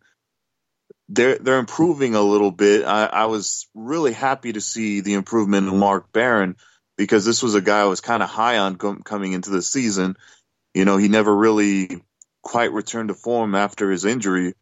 they're 1.08 1.38
they're 1.38 1.58
improving 1.58 2.14
a 2.14 2.20
little 2.20 2.50
bit. 2.50 2.84
I, 2.84 3.06
I, 3.06 3.24
was 3.26 3.68
really 3.74 4.12
happy 4.12 4.52
to 4.52 4.60
see 4.60 5.02
the 5.02 5.14
improvement 5.14 5.68
in 5.68 5.78
Mark 5.78 6.12
Barron 6.12 6.56
because 6.96 7.24
this 7.24 7.42
was 7.42 7.54
a 7.54 7.60
guy 7.60 7.80
I 7.80 7.84
was 7.84 8.00
kind 8.00 8.22
of 8.22 8.28
high 8.28 8.58
on 8.58 8.76
com- 8.76 9.02
coming 9.02 9.32
into 9.32 9.50
the 9.50 9.62
season. 9.62 10.16
You 10.74 10.84
know, 10.84 10.96
he 10.96 11.08
never 11.08 11.34
really 11.34 12.02
quite 12.42 12.72
returned 12.72 13.08
to 13.08 13.14
form 13.14 13.54
after 13.54 13.90
his 13.90 14.04
injury, 14.04 14.54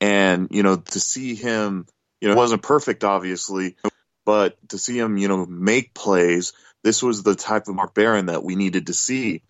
and 0.00 0.48
you 0.50 0.62
know 0.62 0.76
to 0.76 1.00
see 1.00 1.34
him, 1.34 1.86
you 2.20 2.28
know, 2.28 2.36
wasn't 2.36 2.62
perfect 2.62 3.04
obviously, 3.04 3.76
but 4.24 4.56
to 4.68 4.78
see 4.78 4.98
him, 4.98 5.16
you 5.16 5.28
know, 5.28 5.46
make 5.46 5.94
plays 5.94 6.52
this 6.82 7.02
was 7.02 7.22
the 7.22 7.34
type 7.34 7.68
of 7.68 7.74
Mark 7.74 7.94
Barron 7.94 8.26
that 8.26 8.44
we 8.44 8.56
needed 8.56 8.86
to 8.86 8.94
see. 8.94 9.42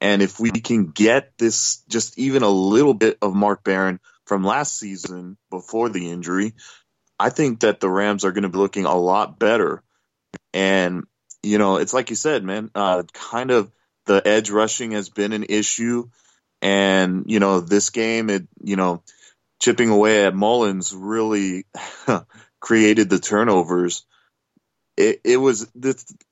And 0.00 0.22
if 0.22 0.38
we 0.38 0.50
can 0.50 0.86
get 0.86 1.36
this 1.38 1.82
just 1.88 2.18
even 2.18 2.42
a 2.42 2.48
little 2.48 2.94
bit 2.94 3.18
of 3.22 3.34
Mark 3.34 3.64
Barron 3.64 3.98
from 4.26 4.44
last 4.44 4.78
season 4.78 5.36
before 5.50 5.88
the 5.88 6.10
injury, 6.10 6.54
I 7.18 7.30
think 7.30 7.60
that 7.60 7.80
the 7.80 7.88
Rams 7.88 8.24
are 8.24 8.32
going 8.32 8.42
to 8.42 8.48
be 8.48 8.58
looking 8.58 8.84
a 8.84 8.96
lot 8.96 9.38
better. 9.38 9.82
And, 10.52 11.04
you 11.42 11.58
know, 11.58 11.76
it's 11.76 11.94
like 11.94 12.10
you 12.10 12.16
said, 12.16 12.44
man, 12.44 12.70
uh, 12.74 13.02
kind 13.12 13.50
of 13.50 13.70
the 14.06 14.26
edge 14.26 14.50
rushing 14.50 14.92
has 14.92 15.08
been 15.08 15.32
an 15.32 15.44
issue. 15.48 16.08
And, 16.62 17.24
you 17.26 17.40
know, 17.40 17.60
this 17.60 17.90
game, 17.90 18.30
it, 18.30 18.48
you 18.62 18.76
know, 18.76 19.02
chipping 19.60 19.90
away 19.90 20.24
at 20.26 20.34
Mullens 20.34 20.94
really 20.96 21.66
created 22.60 23.10
the 23.10 23.18
turnovers. 23.18 24.04
It, 24.96 25.20
it 25.24 25.36
was 25.36 25.68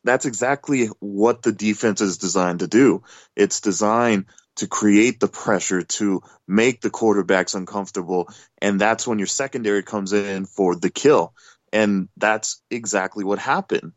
that's 0.04 0.24
exactly 0.24 0.86
what 1.00 1.42
the 1.42 1.52
defense 1.52 2.00
is 2.00 2.16
designed 2.16 2.60
to 2.60 2.66
do. 2.66 3.02
It's 3.36 3.60
designed 3.60 4.26
to 4.56 4.66
create 4.66 5.20
the 5.20 5.28
pressure 5.28 5.82
to 5.82 6.22
make 6.48 6.80
the 6.80 6.90
quarterbacks 6.90 7.54
uncomfortable, 7.54 8.30
and 8.62 8.80
that's 8.80 9.06
when 9.06 9.18
your 9.18 9.26
secondary 9.26 9.82
comes 9.82 10.14
in 10.14 10.46
for 10.46 10.76
the 10.76 10.88
kill, 10.88 11.34
and 11.74 12.08
that's 12.16 12.62
exactly 12.70 13.22
what 13.22 13.38
happened. 13.38 13.92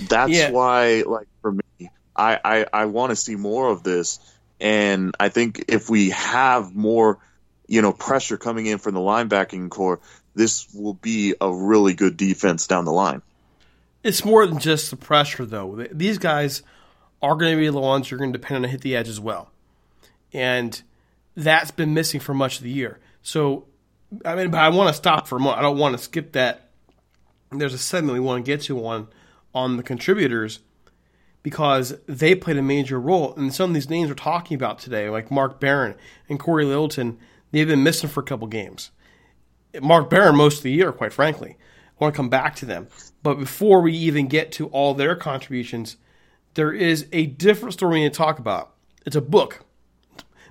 That's 0.00 0.32
yeah. 0.32 0.50
why, 0.50 1.02
like 1.06 1.28
for 1.42 1.52
me, 1.52 1.90
I 2.14 2.38
I, 2.44 2.66
I 2.72 2.84
want 2.86 3.10
to 3.10 3.16
see 3.16 3.36
more 3.36 3.68
of 3.70 3.82
this, 3.82 4.20
and 4.60 5.14
I 5.18 5.28
think 5.28 5.64
if 5.68 5.90
we 5.90 6.10
have 6.10 6.74
more 6.74 7.18
you 7.68 7.82
know, 7.82 7.92
pressure 7.92 8.38
coming 8.38 8.66
in 8.66 8.78
from 8.78 8.94
the 8.94 9.00
linebacking 9.00 9.68
corps, 9.68 10.00
this 10.34 10.66
will 10.74 10.94
be 10.94 11.34
a 11.40 11.52
really 11.52 11.94
good 11.94 12.16
defense 12.16 12.66
down 12.66 12.86
the 12.86 12.92
line. 12.92 13.22
It's 14.02 14.24
more 14.24 14.46
than 14.46 14.58
just 14.58 14.90
the 14.90 14.96
pressure, 14.96 15.44
though. 15.44 15.86
These 15.92 16.18
guys 16.18 16.62
are 17.20 17.36
going 17.36 17.52
to 17.52 17.58
be 17.58 17.68
the 17.68 17.78
ones 17.78 18.10
you're 18.10 18.18
going 18.18 18.32
to 18.32 18.38
depend 18.38 18.56
on 18.56 18.62
to 18.62 18.68
hit 18.68 18.80
the 18.80 18.96
edge 18.96 19.08
as 19.08 19.20
well. 19.20 19.50
And 20.32 20.80
that's 21.36 21.70
been 21.70 21.94
missing 21.94 22.20
for 22.20 22.32
much 22.32 22.56
of 22.56 22.64
the 22.64 22.70
year. 22.70 22.98
So, 23.22 23.66
I 24.24 24.34
mean, 24.34 24.50
but 24.50 24.60
I 24.60 24.70
want 24.70 24.88
to 24.88 24.94
stop 24.94 25.28
for 25.28 25.36
a 25.36 25.40
moment. 25.40 25.58
I 25.58 25.62
don't 25.62 25.78
want 25.78 25.96
to 25.96 26.02
skip 26.02 26.32
that. 26.32 26.70
There's 27.50 27.74
a 27.74 27.78
segment 27.78 28.14
we 28.14 28.20
want 28.20 28.44
to 28.44 28.50
get 28.50 28.62
to 28.62 28.86
on 28.86 29.08
on 29.54 29.76
the 29.76 29.82
contributors 29.82 30.60
because 31.42 31.96
they 32.06 32.34
played 32.34 32.56
a 32.56 32.62
major 32.62 33.00
role. 33.00 33.34
And 33.34 33.54
some 33.54 33.70
of 33.70 33.74
these 33.74 33.90
names 33.90 34.08
we're 34.08 34.14
talking 34.14 34.54
about 34.54 34.78
today, 34.78 35.08
like 35.08 35.30
Mark 35.30 35.60
Barron 35.60 35.94
and 36.28 36.38
Cory 36.38 36.64
Littleton, 36.64 37.18
They've 37.50 37.66
been 37.66 37.82
missing 37.82 38.10
for 38.10 38.20
a 38.20 38.24
couple 38.24 38.46
games. 38.46 38.90
Mark 39.80 40.10
Barron 40.10 40.36
most 40.36 40.58
of 40.58 40.62
the 40.62 40.72
year, 40.72 40.92
quite 40.92 41.12
frankly. 41.12 41.56
I 41.58 42.04
want 42.04 42.14
to 42.14 42.16
come 42.16 42.28
back 42.28 42.54
to 42.56 42.66
them. 42.66 42.88
But 43.22 43.36
before 43.36 43.80
we 43.80 43.92
even 43.94 44.28
get 44.28 44.52
to 44.52 44.68
all 44.68 44.94
their 44.94 45.16
contributions, 45.16 45.96
there 46.54 46.72
is 46.72 47.06
a 47.12 47.26
different 47.26 47.74
story 47.74 47.94
we 47.94 48.04
need 48.04 48.12
to 48.12 48.18
talk 48.18 48.38
about. 48.38 48.74
It's 49.04 49.16
a 49.16 49.20
book. 49.20 49.64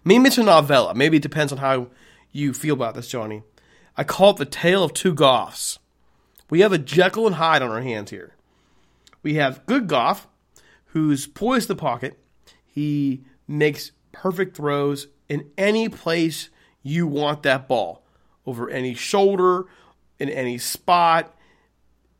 Maybe 0.03 0.25
it's 0.25 0.37
a 0.37 0.43
novella. 0.43 0.93
Maybe 0.95 1.17
it 1.17 1.23
depends 1.23 1.51
on 1.51 1.59
how 1.59 1.87
you 2.31 2.53
feel 2.53 2.73
about 2.73 2.95
this, 2.95 3.07
Johnny. 3.07 3.43
I 3.95 4.03
call 4.03 4.31
it 4.31 4.37
The 4.37 4.45
Tale 4.45 4.83
of 4.83 4.93
Two 4.93 5.13
Goffs. 5.13 5.79
We 6.49 6.61
have 6.61 6.71
a 6.71 6.77
Jekyll 6.77 7.27
and 7.27 7.35
Hyde 7.35 7.61
on 7.61 7.71
our 7.71 7.81
hands 7.81 8.09
here. 8.09 8.35
We 9.23 9.35
have 9.35 9.65
good 9.65 9.87
Goff, 9.87 10.27
who's 10.87 11.27
poised 11.27 11.67
the 11.67 11.75
pocket. 11.75 12.19
He 12.65 13.23
makes 13.47 13.91
perfect 14.11 14.55
throws 14.55 15.07
in 15.29 15.49
any 15.57 15.89
place 15.89 16.49
you 16.83 17.07
want 17.07 17.43
that 17.43 17.67
ball 17.67 18.03
over 18.45 18.69
any 18.69 18.93
shoulder, 18.93 19.65
in 20.19 20.29
any 20.29 20.57
spot, 20.57 21.35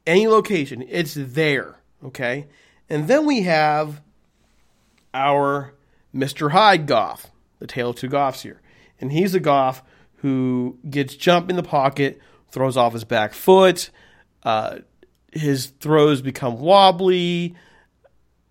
any 0.06 0.28
location. 0.28 0.84
It's 0.88 1.16
there. 1.18 1.78
Okay. 2.04 2.48
And 2.90 3.08
then 3.08 3.26
we 3.26 3.44
have 3.44 4.02
our 5.14 5.74
Mr. 6.14 6.52
Hyde 6.52 6.86
Goff, 6.86 7.32
the 7.60 7.68
tale 7.68 7.92
of 7.92 7.96
two 7.96 8.10
Goffs 8.10 8.42
here. 8.42 8.62
And 9.00 9.12
he's 9.12 9.34
a 9.36 9.40
Goff 9.40 9.84
who 10.18 10.78
gets 10.90 11.16
jumped 11.16 11.50
in 11.50 11.56
the 11.56 11.64
pocket, 11.64 12.20
throws 12.50 12.78
off 12.78 12.94
his 12.94 13.04
back 13.04 13.34
foot. 13.34 13.90
Uh, 14.44 14.80
his 15.38 15.68
throws 15.68 16.22
become 16.22 16.60
wobbly. 16.60 17.56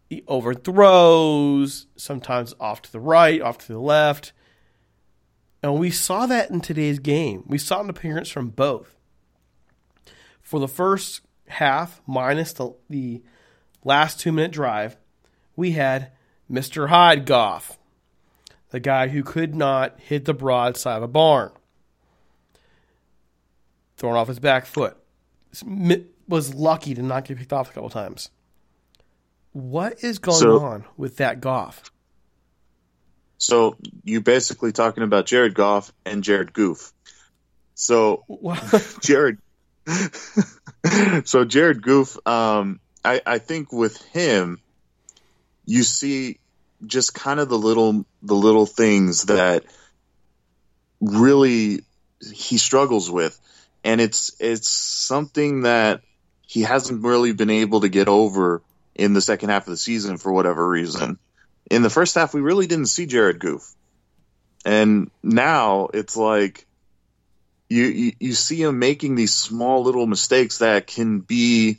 He 0.09 0.23
overthrows, 0.29 1.87
sometimes 1.97 2.55
off 2.61 2.83
to 2.83 2.93
the 2.93 3.01
right, 3.01 3.43
off 3.43 3.59
to 3.59 3.73
the 3.73 3.79
left. 3.81 4.33
And 5.63 5.81
we 5.81 5.91
saw 5.91 6.27
that 6.27 6.51
in 6.51 6.61
today's 6.61 7.01
game. 7.01 7.43
We 7.47 7.59
saw 7.59 7.81
an 7.81 7.91
appearance 7.91 8.29
from 8.29 8.51
both. 8.51 8.97
For 10.41 10.61
the 10.61 10.69
first 10.69 11.23
half, 11.49 12.01
minus 12.07 12.53
the, 12.53 12.75
the 12.89 13.23
last 13.85 14.21
two 14.21 14.31
minute 14.31 14.53
drive, 14.53 14.97
we 15.57 15.73
had 15.73 16.13
Mr. 16.51 16.89
Hyde 16.89 17.27
Goff, 17.27 17.79
the 18.71 18.79
guy 18.79 19.09
who 19.09 19.25
could 19.25 19.57
not 19.57 19.99
hit 19.99 20.25
the 20.25 20.35
broadside 20.35 20.99
of 20.99 21.03
a 21.03 21.09
barn, 21.09 21.51
throwing 23.97 24.17
off 24.17 24.29
his 24.29 24.39
back 24.39 24.67
foot. 24.67 24.97
Was 26.29 26.55
lucky 26.55 26.95
to 26.95 27.03
not 27.03 27.25
get 27.25 27.39
picked 27.39 27.53
off 27.53 27.71
a 27.71 27.73
couple 27.73 27.91
times. 27.91 28.31
What 29.53 30.03
is 30.05 30.19
going 30.19 30.39
so, 30.39 30.61
on 30.61 30.85
with 30.97 31.19
that 31.19 31.41
Goff? 31.41 31.91
So 33.39 33.77
you 34.05 34.21
basically 34.21 34.73
talking 34.73 35.03
about 35.03 35.27
Jared 35.27 35.55
Goff 35.55 35.93
and 36.05 36.23
Jared 36.23 36.53
Goof. 36.53 36.93
So 37.79 38.25
Jared, 39.03 39.37
so 41.25 41.45
Jared 41.45 41.83
Goof, 41.83 42.17
um, 42.27 42.81
I, 43.05 43.21
I 43.27 43.39
think 43.39 43.71
with 43.71 44.03
him, 44.07 44.61
you 45.67 45.83
see 45.83 46.39
just 46.87 47.15
kind 47.15 47.39
of 47.39 47.51
the 47.51 47.59
little 47.59 48.07
the 48.23 48.35
little 48.35 48.65
things 48.65 49.25
that 49.25 49.65
really 51.03 51.83
he 52.21 52.57
struggles 52.57 53.11
with, 53.11 53.39
and 53.85 54.01
it's 54.01 54.35
it's 54.41 54.71
something 54.71 55.63
that 55.63 56.01
he 56.47 56.63
hasn't 56.63 57.05
really 57.05 57.33
been 57.33 57.51
able 57.51 57.81
to 57.81 57.89
get 57.89 58.09
over 58.09 58.63
in 58.95 59.13
the 59.13 59.21
second 59.21 59.51
half 59.51 59.67
of 59.67 59.71
the 59.71 59.77
season 59.77 60.17
for 60.17 60.33
whatever 60.33 60.67
reason 60.67 61.19
in 61.71 61.83
the 61.83 61.91
first 61.91 62.15
half, 62.15 62.35
we 62.35 62.41
really 62.41 62.67
didn't 62.67 62.87
see 62.87 63.07
Jared 63.07 63.39
Goof, 63.39 63.75
and 64.65 65.11
now 65.23 65.89
it's 65.93 66.17
like 66.17 66.67
you, 67.69 67.85
you 67.85 68.13
you 68.21 68.33
see 68.35 68.63
him 68.63 68.79
making 68.79 69.17
these 69.17 69.35
small 69.35 69.83
little 69.83 70.07
mistakes 70.07 70.59
that 70.59 70.87
can 70.87 71.21
be, 71.21 71.79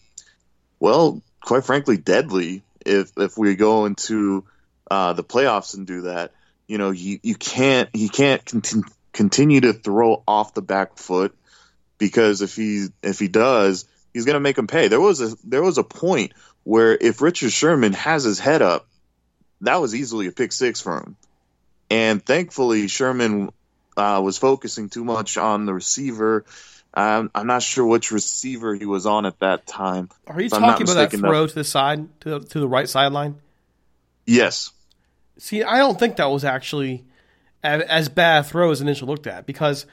well, 0.79 1.21
quite 1.41 1.63
frankly, 1.63 1.97
deadly 1.97 2.63
if 2.85 3.11
if 3.17 3.37
we 3.37 3.55
go 3.55 3.85
into 3.85 4.43
uh, 4.91 5.13
the 5.13 5.23
playoffs 5.23 5.75
and 5.75 5.87
do 5.87 6.01
that. 6.01 6.33
You 6.67 6.77
know, 6.77 6.91
you 6.91 7.19
you 7.23 7.35
can't 7.35 7.89
he 7.93 8.09
can't 8.09 8.43
conti- 8.43 8.81
continue 9.13 9.61
to 9.61 9.73
throw 9.73 10.21
off 10.27 10.53
the 10.53 10.61
back 10.61 10.97
foot 10.97 11.33
because 11.97 12.41
if 12.41 12.57
he 12.57 12.87
if 13.01 13.19
he 13.19 13.29
does, 13.29 13.85
he's 14.13 14.25
going 14.25 14.35
to 14.35 14.39
make 14.39 14.57
him 14.57 14.67
pay. 14.67 14.87
There 14.87 15.01
was 15.01 15.21
a 15.21 15.35
there 15.43 15.63
was 15.63 15.77
a 15.77 15.83
point 15.83 16.33
where 16.63 16.97
if 16.99 17.21
Richard 17.21 17.51
Sherman 17.51 17.93
has 17.93 18.23
his 18.23 18.39
head 18.39 18.61
up 18.61 18.87
that 19.61 19.81
was 19.81 19.95
easily 19.95 20.27
a 20.27 20.31
pick 20.31 20.51
six 20.51 20.81
for 20.81 20.97
him. 20.97 21.15
And 21.89 22.23
thankfully, 22.23 22.87
Sherman 22.87 23.49
uh, 23.95 24.21
was 24.23 24.37
focusing 24.37 24.89
too 24.89 25.03
much 25.03 25.37
on 25.37 25.65
the 25.65 25.73
receiver. 25.73 26.45
Um, 26.93 27.31
I'm 27.33 27.47
not 27.47 27.63
sure 27.63 27.85
which 27.85 28.11
receiver 28.11 28.75
he 28.75 28.85
was 28.85 29.05
on 29.05 29.25
at 29.25 29.39
that 29.39 29.65
time. 29.67 30.09
Are 30.27 30.41
you 30.41 30.49
talking 30.49 30.83
about 30.83 31.11
that 31.11 31.11
throw 31.11 31.43
that... 31.43 31.49
to 31.49 31.55
the 31.55 31.63
side, 31.63 32.07
to 32.21 32.29
the, 32.29 32.39
to 32.39 32.59
the 32.59 32.67
right 32.67 32.89
sideline? 32.89 33.35
Yes. 34.25 34.71
See, 35.37 35.63
I 35.63 35.77
don't 35.77 35.99
think 35.99 36.17
that 36.17 36.29
was 36.29 36.43
actually 36.43 37.05
as, 37.63 37.81
as 37.83 38.09
bad 38.09 38.41
a 38.41 38.43
throw 38.43 38.71
as 38.71 38.81
initially 38.81 39.09
looked 39.09 39.27
at 39.27 39.45
because 39.45 39.85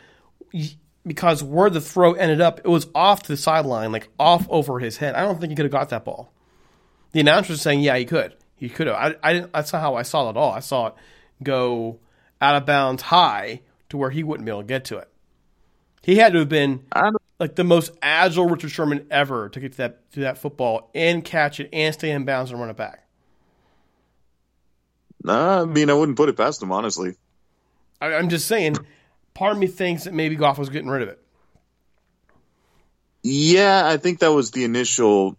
because 1.07 1.43
where 1.43 1.71
the 1.71 1.81
throw 1.81 2.15
ended 2.15 2.41
up, 2.41 2.61
it 2.61 2.69
was 2.69 2.87
off 2.95 3.23
to 3.25 3.33
the 3.33 3.37
sideline, 3.37 3.93
like 3.93 4.09
off 4.19 4.47
over 4.51 4.79
his 4.79 4.99
head. 4.99 5.15
I 5.15 5.23
don't 5.23 5.39
think 5.41 5.51
he 5.51 5.57
could 5.57 5.65
have 5.65 5.73
got 5.73 5.91
that 5.91 6.05
ball. 6.05 6.33
The 7.13 7.21
announcer 7.21 7.53
was 7.53 7.63
saying, 7.63 7.81
yeah, 7.81 7.97
he 7.97 8.05
could. 8.05 8.35
He 8.57 8.69
could 8.69 8.87
have. 8.87 8.97
I, 8.97 9.15
I 9.23 9.33
didn't. 9.33 9.53
That's 9.53 9.73
not 9.73 9.83
how 9.83 9.95
I 9.95 10.03
saw 10.03 10.27
it 10.27 10.31
at 10.31 10.37
all. 10.37 10.53
I 10.53 10.61
saw 10.61 10.89
it 10.89 10.95
go 11.43 11.99
out 12.41 12.57
of 12.57 12.67
bounds 12.67 13.03
high 13.03 13.61
to 13.91 13.97
where 13.97 14.11
he 14.11 14.23
wouldn't 14.23 14.47
be 14.47 14.51
able 14.51 14.63
to 14.63 14.67
get 14.67 14.85
to 14.87 14.99
it. 14.99 15.09
He 16.03 16.17
had 16.17 16.33
to 16.33 16.41
have 16.41 16.49
been 16.49 16.85
like 17.39 17.55
the 17.55 17.65
most 17.65 17.93
agile 18.03 18.47
Richard 18.47 18.71
Sherman 18.71 19.07
ever 19.11 19.49
to 19.49 19.61
get 19.61 19.73
to 19.73 19.79
that 19.79 20.13
to 20.13 20.21
that 20.21 20.39
football 20.39 20.91
and 20.95 21.25
catch 21.25 21.61
it 21.61 21.69
and 21.73 21.95
stay 21.95 22.11
in 22.11 22.25
bounds 22.25 22.51
and 22.51 22.61
run 22.61 22.71
it 22.71 22.77
back. 22.77 23.07
Nah, 25.23 25.63
I 25.63 25.65
mean 25.65 25.89
I 25.89 25.95
wouldn't 25.95 26.19
put 26.19 26.29
it 26.29 26.37
past 26.37 26.63
him 26.63 26.73
honestly. 26.73 27.15
I, 28.01 28.15
I'm 28.15 28.29
just 28.29 28.47
saying. 28.47 28.77
Part 29.35 29.53
of 29.53 29.59
me 29.59 29.67
thinks 29.67 30.05
that 30.05 30.15
maybe 30.15 30.37
Goff 30.37 30.59
was 30.59 30.69
getting 30.69 30.89
rid 30.89 31.03
of 31.03 31.09
it. 31.09 31.21
Yeah, 33.23 33.83
I 33.85 33.97
think 33.97 34.21
that 34.21 34.33
was 34.33 34.51
the 34.51 34.65
initial 34.65 35.37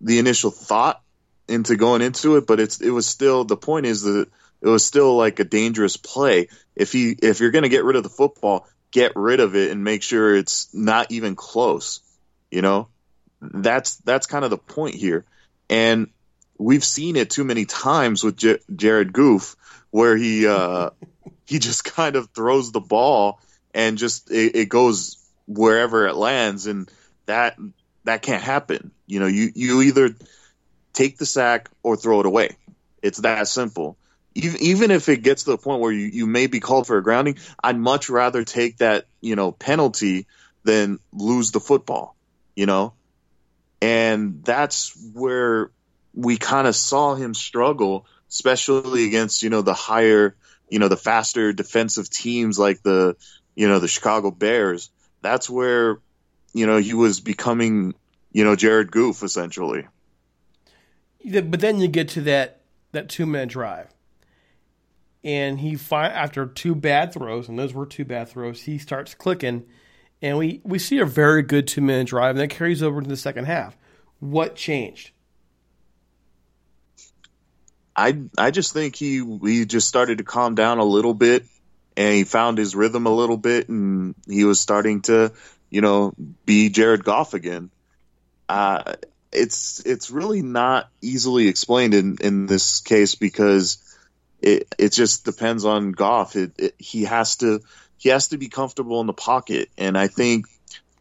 the 0.00 0.18
initial 0.18 0.50
thought 0.50 1.00
into 1.48 1.76
going 1.76 2.02
into 2.02 2.36
it, 2.36 2.46
but 2.46 2.60
it's 2.60 2.80
it 2.80 2.90
was 2.90 3.06
still 3.06 3.44
the 3.44 3.56
point 3.56 3.86
is 3.86 4.02
that 4.02 4.28
it 4.60 4.68
was 4.68 4.84
still 4.84 5.16
like 5.16 5.40
a 5.40 5.44
dangerous 5.44 5.96
play. 5.96 6.48
If 6.76 6.92
he 6.92 7.16
if 7.22 7.40
you're 7.40 7.50
going 7.50 7.62
to 7.62 7.68
get 7.68 7.84
rid 7.84 7.96
of 7.96 8.02
the 8.02 8.08
football, 8.08 8.66
get 8.90 9.12
rid 9.16 9.40
of 9.40 9.56
it 9.56 9.70
and 9.70 9.84
make 9.84 10.02
sure 10.02 10.34
it's 10.34 10.72
not 10.74 11.10
even 11.10 11.36
close. 11.36 12.00
You 12.50 12.62
know, 12.62 12.88
that's 13.40 13.96
that's 13.96 14.26
kind 14.26 14.44
of 14.44 14.50
the 14.50 14.58
point 14.58 14.96
here. 14.96 15.24
And 15.68 16.08
we've 16.58 16.84
seen 16.84 17.16
it 17.16 17.30
too 17.30 17.44
many 17.44 17.64
times 17.64 18.24
with 18.24 18.36
J- 18.36 18.58
Jared 18.74 19.12
Goff, 19.12 19.56
where 19.90 20.16
he 20.16 20.46
uh, 20.46 20.90
he 21.50 21.58
just 21.58 21.84
kind 21.96 22.16
of 22.16 22.30
throws 22.30 22.70
the 22.72 22.80
ball 22.80 23.40
and 23.74 23.98
just 23.98 24.30
it, 24.30 24.56
it 24.56 24.68
goes 24.68 25.16
wherever 25.46 26.06
it 26.06 26.14
lands, 26.14 26.66
and 26.66 26.90
that 27.26 27.58
that 28.04 28.22
can't 28.22 28.42
happen. 28.42 28.92
You 29.06 29.20
know, 29.20 29.26
you 29.26 29.50
you 29.54 29.82
either 29.82 30.14
take 30.92 31.18
the 31.18 31.26
sack 31.26 31.68
or 31.82 31.96
throw 31.96 32.20
it 32.20 32.26
away. 32.26 32.56
It's 33.02 33.18
that 33.18 33.48
simple. 33.48 33.96
Even 34.34 34.92
if 34.92 35.08
it 35.08 35.24
gets 35.24 35.42
to 35.44 35.50
the 35.50 35.58
point 35.58 35.80
where 35.80 35.90
you, 35.90 36.06
you 36.06 36.26
may 36.26 36.46
be 36.46 36.60
called 36.60 36.86
for 36.86 36.96
a 36.96 37.02
grounding, 37.02 37.38
I'd 37.62 37.76
much 37.76 38.08
rather 38.08 38.44
take 38.44 38.78
that 38.78 39.06
you 39.20 39.34
know 39.34 39.50
penalty 39.50 40.26
than 40.62 41.00
lose 41.12 41.50
the 41.50 41.60
football. 41.60 42.16
You 42.54 42.66
know, 42.66 42.94
and 43.80 44.44
that's 44.44 44.96
where 45.14 45.70
we 46.14 46.36
kind 46.36 46.66
of 46.66 46.76
saw 46.76 47.14
him 47.14 47.34
struggle, 47.34 48.06
especially 48.28 49.06
against 49.06 49.42
you 49.42 49.50
know 49.50 49.62
the 49.62 49.74
higher, 49.74 50.36
you 50.70 50.78
know 50.78 50.88
the 50.88 50.96
faster 50.96 51.52
defensive 51.52 52.08
teams 52.08 52.58
like 52.58 52.82
the 52.82 53.16
you 53.54 53.68
know 53.68 53.78
the 53.78 53.88
Chicago 53.88 54.30
Bears. 54.30 54.90
That's 55.20 55.50
where 55.50 55.98
you 56.54 56.66
know 56.66 56.78
he 56.78 56.94
was 56.94 57.20
becoming 57.20 57.94
you 58.32 58.44
know 58.44 58.56
Jared 58.56 58.90
Goof 58.90 59.22
essentially. 59.22 59.86
But 61.24 61.60
then 61.60 61.80
you 61.80 61.88
get 61.88 62.08
to 62.10 62.22
that 62.22 62.60
that 62.92 63.08
two 63.08 63.26
minute 63.26 63.50
drive, 63.50 63.88
and 65.22 65.60
he 65.60 65.74
fi- 65.74 66.08
after 66.08 66.46
two 66.46 66.74
bad 66.74 67.12
throws, 67.12 67.48
and 67.48 67.58
those 67.58 67.74
were 67.74 67.86
two 67.86 68.04
bad 68.04 68.28
throws, 68.28 68.62
he 68.62 68.78
starts 68.78 69.14
clicking, 69.14 69.64
and 70.22 70.38
we 70.38 70.60
we 70.64 70.78
see 70.78 70.98
a 70.98 71.04
very 71.04 71.42
good 71.42 71.66
two 71.66 71.82
minute 71.82 72.06
drive, 72.06 72.36
and 72.36 72.40
that 72.40 72.50
carries 72.50 72.82
over 72.82 73.02
to 73.02 73.08
the 73.08 73.16
second 73.16 73.44
half. 73.46 73.76
What 74.20 74.54
changed? 74.54 75.10
I 78.00 78.18
I 78.38 78.50
just 78.50 78.72
think 78.72 78.96
he 78.96 79.22
he 79.42 79.66
just 79.66 79.86
started 79.86 80.18
to 80.18 80.24
calm 80.24 80.54
down 80.54 80.78
a 80.78 80.84
little 80.84 81.12
bit 81.12 81.44
and 81.96 82.14
he 82.14 82.24
found 82.24 82.56
his 82.56 82.74
rhythm 82.74 83.04
a 83.06 83.14
little 83.14 83.36
bit 83.36 83.68
and 83.68 84.14
he 84.26 84.44
was 84.44 84.58
starting 84.58 85.02
to 85.02 85.32
you 85.68 85.82
know 85.82 86.14
be 86.46 86.70
Jared 86.70 87.04
Goff 87.04 87.34
again. 87.34 87.70
Uh, 88.48 88.94
it's 89.32 89.80
it's 89.84 90.10
really 90.10 90.40
not 90.40 90.88
easily 91.02 91.48
explained 91.48 91.92
in 91.92 92.16
in 92.22 92.46
this 92.46 92.80
case 92.80 93.16
because 93.16 93.76
it 94.40 94.74
it 94.78 94.92
just 94.92 95.26
depends 95.26 95.66
on 95.66 95.92
Goff. 95.92 96.36
It, 96.36 96.52
it, 96.56 96.74
he 96.78 97.04
has 97.04 97.36
to 97.36 97.60
he 97.98 98.08
has 98.08 98.28
to 98.28 98.38
be 98.38 98.48
comfortable 98.48 99.02
in 99.02 99.08
the 99.08 99.12
pocket, 99.12 99.68
and 99.76 99.96
I 99.96 100.06
think 100.06 100.46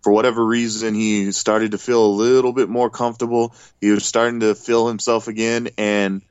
for 0.04 0.12
whatever 0.12 0.46
reason 0.46 0.96
he 0.96 1.32
started 1.32 1.72
to 1.72 1.78
feel 1.78 2.06
a 2.06 2.18
little 2.26 2.52
bit 2.52 2.68
more 2.68 2.90
comfortable. 2.90 3.56
He 3.80 3.90
was 3.90 4.06
starting 4.06 4.42
to 4.42 4.54
feel 4.54 4.88
himself 4.88 5.30
again, 5.30 5.70
and 5.78 6.22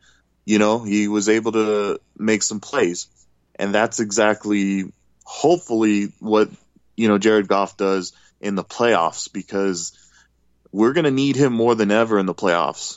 you 0.48 0.58
know, 0.58 0.78
he 0.78 1.08
was 1.08 1.28
able 1.28 1.52
to 1.52 2.00
make 2.16 2.42
some 2.42 2.58
plays. 2.58 3.06
And 3.56 3.74
that's 3.74 4.00
exactly, 4.00 4.90
hopefully, 5.22 6.14
what, 6.20 6.48
you 6.96 7.06
know, 7.06 7.18
Jared 7.18 7.48
Goff 7.48 7.76
does 7.76 8.14
in 8.40 8.54
the 8.54 8.64
playoffs 8.64 9.30
because 9.30 9.92
we're 10.72 10.94
going 10.94 11.04
to 11.04 11.10
need 11.10 11.36
him 11.36 11.52
more 11.52 11.74
than 11.74 11.90
ever 11.90 12.18
in 12.18 12.24
the 12.24 12.34
playoffs. 12.34 12.96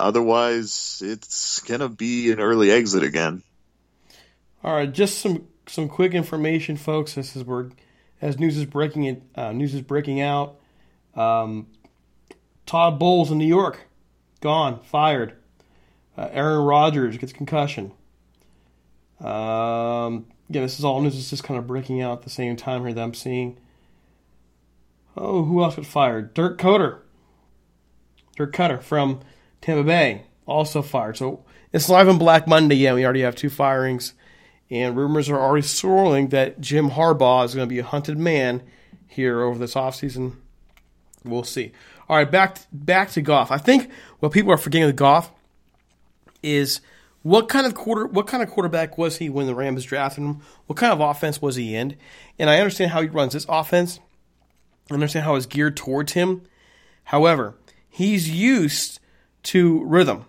Otherwise, 0.00 1.00
it's 1.04 1.60
going 1.60 1.78
to 1.78 1.88
be 1.88 2.32
an 2.32 2.40
early 2.40 2.72
exit 2.72 3.04
again. 3.04 3.44
All 4.64 4.74
right, 4.74 4.92
just 4.92 5.18
some 5.18 5.46
some 5.68 5.88
quick 5.88 6.14
information, 6.14 6.76
folks. 6.76 7.14
This 7.14 7.36
is 7.36 7.44
where, 7.44 7.68
as 8.20 8.40
news 8.40 8.58
is 8.58 8.66
breaking, 8.66 9.22
uh, 9.36 9.52
news 9.52 9.72
is 9.72 9.82
breaking 9.82 10.20
out. 10.20 10.56
Um, 11.14 11.68
Todd 12.66 12.98
Bowles 12.98 13.30
in 13.30 13.38
New 13.38 13.46
York, 13.46 13.86
gone, 14.40 14.80
fired. 14.82 15.36
Uh, 16.16 16.28
Aaron 16.30 16.64
Rodgers 16.64 17.16
gets 17.16 17.32
concussion. 17.32 17.92
Um, 19.20 20.26
yeah, 20.48 20.60
this 20.60 20.78
is 20.78 20.84
all 20.84 21.00
news. 21.00 21.16
It's 21.16 21.30
just 21.30 21.44
kind 21.44 21.58
of 21.58 21.66
breaking 21.66 22.02
out 22.02 22.18
at 22.18 22.22
the 22.22 22.30
same 22.30 22.56
time 22.56 22.82
here 22.82 22.92
that 22.92 23.02
I'm 23.02 23.14
seeing. 23.14 23.58
Oh, 25.16 25.44
who 25.44 25.62
else 25.62 25.76
got 25.76 25.86
fired? 25.86 26.34
Dirk 26.34 26.58
Koetter. 26.58 27.00
Dirk 28.36 28.54
Koetter 28.54 28.82
from 28.82 29.20
Tampa 29.60 29.84
Bay 29.84 30.22
also 30.46 30.82
fired. 30.82 31.16
So 31.16 31.44
it's 31.72 31.88
live 31.88 32.08
on 32.08 32.18
Black 32.18 32.46
Monday. 32.46 32.76
Yeah, 32.76 32.94
we 32.94 33.04
already 33.04 33.22
have 33.22 33.36
two 33.36 33.50
firings. 33.50 34.14
And 34.70 34.96
rumors 34.96 35.28
are 35.28 35.38
already 35.38 35.66
swirling 35.66 36.28
that 36.28 36.60
Jim 36.60 36.90
Harbaugh 36.90 37.44
is 37.44 37.54
going 37.54 37.68
to 37.68 37.72
be 37.72 37.78
a 37.78 37.84
hunted 37.84 38.18
man 38.18 38.62
here 39.06 39.42
over 39.42 39.58
this 39.58 39.74
offseason. 39.74 40.36
We'll 41.24 41.44
see. 41.44 41.72
All 42.08 42.16
right, 42.16 42.30
back 42.30 42.58
back 42.72 43.10
to 43.10 43.22
Goff. 43.22 43.50
I 43.50 43.58
think 43.58 43.90
what 44.20 44.32
people 44.32 44.50
are 44.50 44.58
forgetting 44.58 44.86
with 44.86 44.96
Goff 44.96 45.30
is 46.42 46.80
what 47.22 47.48
kind 47.48 47.66
of 47.66 47.74
quarter 47.74 48.06
what 48.06 48.26
kind 48.26 48.42
of 48.42 48.50
quarterback 48.50 48.98
was 48.98 49.18
he 49.18 49.28
when 49.28 49.46
the 49.46 49.54
Rams 49.54 49.84
drafted 49.84 50.24
him? 50.24 50.40
What 50.66 50.76
kind 50.76 50.92
of 50.92 51.00
offense 51.00 51.40
was 51.40 51.56
he 51.56 51.74
in? 51.74 51.96
And 52.38 52.50
I 52.50 52.58
understand 52.58 52.90
how 52.90 53.02
he 53.02 53.08
runs 53.08 53.32
this 53.32 53.46
offense. 53.48 54.00
I 54.90 54.94
understand 54.94 55.24
how 55.24 55.36
it's 55.36 55.46
geared 55.46 55.76
towards 55.76 56.12
him. 56.12 56.42
However, 57.04 57.54
he's 57.88 58.30
used 58.30 58.98
to 59.44 59.84
rhythm. 59.84 60.24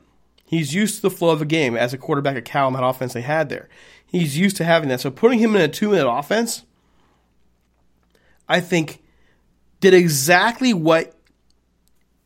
He's 0.46 0.76
used 0.76 0.98
to 0.98 1.02
the 1.04 1.10
flow 1.10 1.32
of 1.32 1.40
the 1.40 1.46
game 1.46 1.76
as 1.76 1.94
a 1.94 1.98
quarterback 1.98 2.36
at 2.36 2.46
Cal 2.46 2.68
and 2.68 2.76
that 2.76 2.84
offense 2.84 3.14
they 3.14 3.22
had 3.22 3.50
there. 3.50 3.70
He's 4.06 4.38
used 4.38 4.58
to 4.58 4.64
having 4.64 4.90
that. 4.90 5.02
So 5.02 5.10
putting 5.10 5.40
him 5.40 5.56
in 5.56 5.62
a 5.62 5.68
two 5.68 5.90
minute 5.90 6.08
offense, 6.08 6.64
I 8.48 8.60
think, 8.60 9.02
did 9.80 9.96
exactly 9.96 10.74
what 10.74 11.16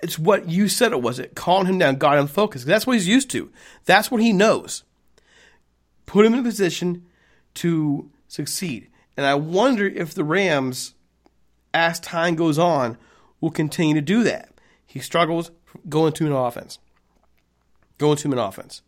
it's 0.01 0.19
what 0.19 0.47
you 0.47 0.67
said 0.67 0.91
it 0.91 1.01
was. 1.01 1.19
It 1.19 1.36
calmed 1.36 1.67
him 1.67 1.77
down, 1.77 1.95
got 1.95 2.17
him 2.17 2.27
focused. 2.27 2.65
That's 2.65 2.86
what 2.86 2.93
he's 2.93 3.07
used 3.07 3.29
to. 3.31 3.51
That's 3.86 4.12
what 4.12 4.21
he 4.21 4.31
knows. 4.31 4.83
Put 6.05 6.25
him 6.25 6.33
in 6.33 6.39
a 6.39 6.43
position 6.43 7.05
to 7.55 8.10
succeed. 8.27 8.89
And 9.15 9.25
I 9.25 9.36
wonder 9.36 9.88
if 9.88 10.13
the 10.13 10.23
Rams, 10.23 10.93
as 11.73 11.99
time 11.99 12.36
goes 12.36 12.60
on, 12.60 12.97
will 13.41 13.51
continue 13.51 13.95
to 13.95 14.01
do 14.01 14.23
that. 14.23 14.49
He 14.86 14.99
struggles 14.99 15.51
going 15.89 16.13
to 16.13 16.25
an 16.25 16.31
offense. 16.31 16.79
Going 17.97 18.17
to 18.17 18.31
an 18.31 18.38
offense. 18.38 18.83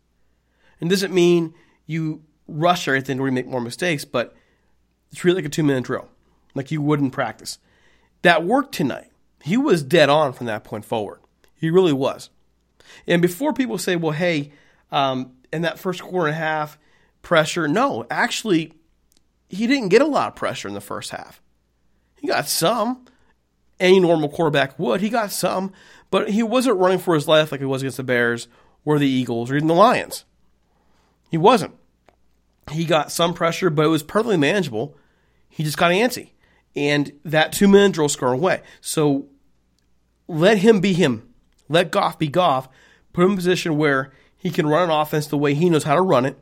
And 0.80 0.88
doesn't 0.88 1.12
mean 1.12 1.54
you 1.86 2.22
rush 2.46 2.86
everything 2.86 3.18
or 3.18 3.26
you 3.26 3.32
make 3.32 3.46
more 3.46 3.60
mistakes, 3.60 4.04
but 4.04 4.34
treat 5.14 5.32
it 5.32 5.34
like 5.34 5.44
a 5.44 5.48
two 5.48 5.64
minute 5.64 5.84
drill, 5.84 6.08
like 6.54 6.70
you 6.70 6.80
would 6.80 7.00
in 7.00 7.10
practice. 7.10 7.58
That 8.22 8.44
worked 8.44 8.72
tonight 8.72 9.09
he 9.42 9.56
was 9.56 9.82
dead 9.82 10.08
on 10.08 10.32
from 10.32 10.46
that 10.46 10.64
point 10.64 10.84
forward. 10.84 11.20
He 11.54 11.70
really 11.70 11.92
was. 11.92 12.30
And 13.06 13.22
before 13.22 13.52
people 13.52 13.78
say, 13.78 13.96
well, 13.96 14.12
hey, 14.12 14.52
um, 14.90 15.32
in 15.52 15.62
that 15.62 15.78
first 15.78 16.02
quarter 16.02 16.28
and 16.28 16.36
a 16.36 16.38
half, 16.38 16.78
pressure, 17.22 17.68
no, 17.68 18.06
actually, 18.10 18.72
he 19.48 19.66
didn't 19.66 19.88
get 19.88 20.02
a 20.02 20.06
lot 20.06 20.28
of 20.28 20.36
pressure 20.36 20.68
in 20.68 20.74
the 20.74 20.80
first 20.80 21.10
half. 21.10 21.40
He 22.16 22.26
got 22.26 22.48
some. 22.48 23.06
Any 23.78 23.98
normal 23.98 24.28
quarterback 24.28 24.78
would. 24.78 25.00
He 25.00 25.08
got 25.08 25.32
some, 25.32 25.72
but 26.10 26.30
he 26.30 26.42
wasn't 26.42 26.76
running 26.76 26.98
for 26.98 27.14
his 27.14 27.26
life 27.26 27.50
like 27.50 27.62
he 27.62 27.66
was 27.66 27.80
against 27.80 27.96
the 27.96 28.02
Bears 28.02 28.46
or 28.84 28.98
the 28.98 29.08
Eagles 29.08 29.50
or 29.50 29.56
even 29.56 29.68
the 29.68 29.74
Lions. 29.74 30.26
He 31.30 31.38
wasn't. 31.38 31.74
He 32.70 32.84
got 32.84 33.10
some 33.10 33.32
pressure, 33.32 33.70
but 33.70 33.86
it 33.86 33.88
was 33.88 34.02
perfectly 34.02 34.36
manageable. 34.36 34.98
He 35.48 35.64
just 35.64 35.78
got 35.78 35.92
antsy 35.92 36.32
and 36.76 37.12
that 37.24 37.52
two 37.52 37.68
minute 37.68 37.92
drill 37.92 38.08
score 38.08 38.32
away. 38.32 38.62
So 38.80 39.26
let 40.28 40.58
him 40.58 40.80
be 40.80 40.92
him. 40.92 41.28
Let 41.68 41.90
Goff 41.90 42.18
be 42.18 42.28
Goff. 42.28 42.68
Put 43.12 43.22
him 43.22 43.30
in 43.30 43.34
a 43.34 43.36
position 43.36 43.76
where 43.76 44.12
he 44.36 44.50
can 44.50 44.66
run 44.66 44.84
an 44.84 44.90
offense 44.90 45.26
the 45.26 45.38
way 45.38 45.54
he 45.54 45.68
knows 45.68 45.84
how 45.84 45.94
to 45.94 46.02
run 46.02 46.24
it. 46.24 46.38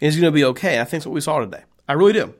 And 0.00 0.12
he's 0.12 0.20
going 0.20 0.32
to 0.32 0.34
be 0.34 0.44
okay. 0.44 0.80
I 0.80 0.84
think 0.84 1.02
that's 1.02 1.06
what 1.06 1.14
we 1.14 1.20
saw 1.20 1.38
today. 1.38 1.62
I 1.88 1.94
really 1.94 2.12
do. 2.12 2.34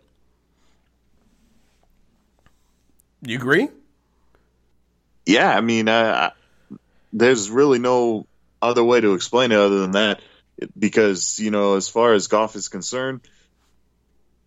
You 3.23 3.37
agree? 3.37 3.69
Yeah, 5.25 5.57
I 5.57 5.61
mean, 5.61 5.89
uh, 5.89 6.31
there's 7.13 7.51
really 7.51 7.79
no 7.79 8.27
other 8.61 8.85
way 8.85 9.01
to 9.01 9.15
explain 9.15 9.53
it 9.53 9.59
other 9.59 9.81
than 9.81 9.93
that, 9.93 10.21
because 10.79 11.39
you 11.39 11.51
know, 11.51 11.77
as 11.77 11.89
far 11.89 12.13
as 12.15 12.29
Goff 12.29 12.55
is 12.57 12.69
concerned, 12.69 13.21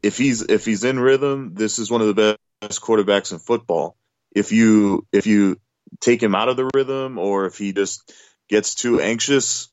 if 0.01 0.17
he's 0.17 0.41
if 0.41 0.65
he's 0.65 0.83
in 0.83 0.99
rhythm, 0.99 1.55
this 1.55 1.79
is 1.79 1.91
one 1.91 2.01
of 2.01 2.15
the 2.15 2.37
best 2.61 2.81
quarterbacks 2.81 3.31
in 3.31 3.39
football. 3.39 3.95
If 4.31 4.51
you 4.51 5.05
if 5.11 5.27
you 5.27 5.59
take 5.99 6.21
him 6.21 6.35
out 6.35 6.49
of 6.49 6.57
the 6.57 6.69
rhythm 6.73 7.17
or 7.17 7.45
if 7.45 7.57
he 7.57 7.73
just 7.73 8.13
gets 8.47 8.75
too 8.75 8.99
anxious, 8.99 9.69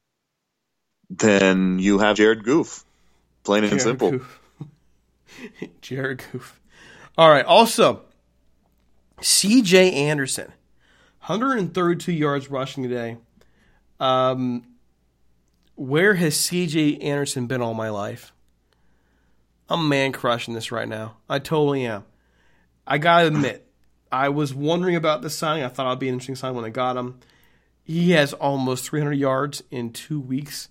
then 1.10 1.78
you 1.78 1.98
have 1.98 2.16
Jared 2.16 2.44
Goof. 2.44 2.84
Plain 3.44 3.64
and 3.64 3.70
Jared 3.70 3.82
simple. 3.82 4.10
Goof. 4.12 4.40
Jared 5.80 6.22
Goof. 6.32 6.60
All 7.18 7.30
right. 7.30 7.44
Also, 7.44 8.02
C.J. 9.20 9.92
Anderson, 9.92 10.52
132 11.26 12.12
yards 12.12 12.50
rushing 12.50 12.82
today. 12.82 13.16
Um, 13.98 14.64
where 15.74 16.14
has 16.14 16.36
C.J. 16.36 16.98
Anderson 16.98 17.46
been 17.46 17.62
all 17.62 17.74
my 17.74 17.88
life? 17.88 18.32
I'm 19.68 19.88
man 19.88 20.12
crushing 20.12 20.54
this 20.54 20.70
right 20.70 20.88
now. 20.88 21.16
I 21.28 21.38
totally 21.38 21.86
am. 21.86 22.04
I 22.86 22.98
gotta 22.98 23.26
admit, 23.28 23.66
I 24.12 24.28
was 24.28 24.54
wondering 24.54 24.96
about 24.96 25.22
this 25.22 25.36
signing. 25.36 25.64
I 25.64 25.68
thought 25.68 25.88
it'd 25.88 25.98
be 25.98 26.08
an 26.08 26.14
interesting 26.14 26.36
sign 26.36 26.54
when 26.54 26.64
I 26.64 26.70
got 26.70 26.96
him. 26.96 27.18
he 27.82 28.12
has 28.12 28.32
almost 28.32 28.88
300 28.88 29.14
yards 29.14 29.62
in 29.70 29.92
two 29.92 30.20
weeks. 30.20 30.68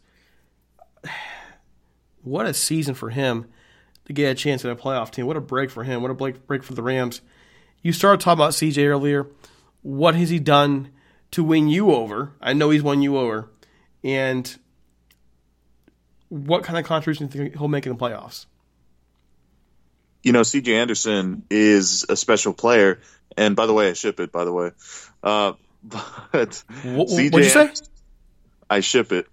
What 2.21 2.47
a 2.47 2.56
season 2.56 2.95
for 2.95 3.12
him 3.12 3.45
to 4.06 4.13
get 4.13 4.32
a 4.32 4.34
chance 4.34 4.65
at 4.65 4.71
a 4.71 4.75
playoff 4.75 5.12
team. 5.12 5.28
What 5.28 5.38
a 5.38 5.41
break 5.41 5.69
for 5.69 5.84
him. 5.84 6.01
What 6.01 6.10
a 6.10 6.15
break, 6.15 6.47
break 6.47 6.63
for 6.63 6.73
the 6.73 6.82
Rams. 6.82 7.21
You 7.84 7.93
started 7.93 8.19
talking 8.19 8.39
about 8.39 8.54
CJ 8.54 8.84
earlier. 8.88 9.28
What 9.84 10.15
has 10.15 10.32
he 10.32 10.39
done 10.39 10.89
to 11.30 11.43
win 11.43 11.67
you 11.67 11.91
over? 11.91 12.32
I 12.41 12.54
know 12.54 12.71
he's 12.71 12.82
won 12.82 13.04
you 13.04 13.15
over. 13.15 13.51
And 14.04 14.58
what 16.30 16.63
kind 16.63 16.80
of 16.80 16.86
contribution 16.86 17.30
he'll 17.56 17.67
make 17.67 17.86
in 17.86 17.91
the 17.91 17.99
playoffs? 17.99 18.47
You 20.26 20.32
know, 20.32 20.42
CJ 20.42 20.74
Anderson 20.74 21.44
is 21.52 22.04
a 22.10 22.16
special 22.16 22.52
player. 22.52 23.00
And 23.38 23.56
by 23.56 23.68
the 23.68 23.74
way, 23.74 23.92
I 23.92 23.94
ship 23.94 24.20
it, 24.20 24.32
by 24.32 24.44
the 24.44 24.52
way. 24.52 24.72
Uh, 25.22 25.54
but 25.84 26.64
what, 26.84 27.10
CJ 27.10 27.32
what'd 27.32 27.46
you 27.46 27.52
say? 27.52 27.72
I 28.68 28.80
ship 28.80 29.12
it. 29.12 29.28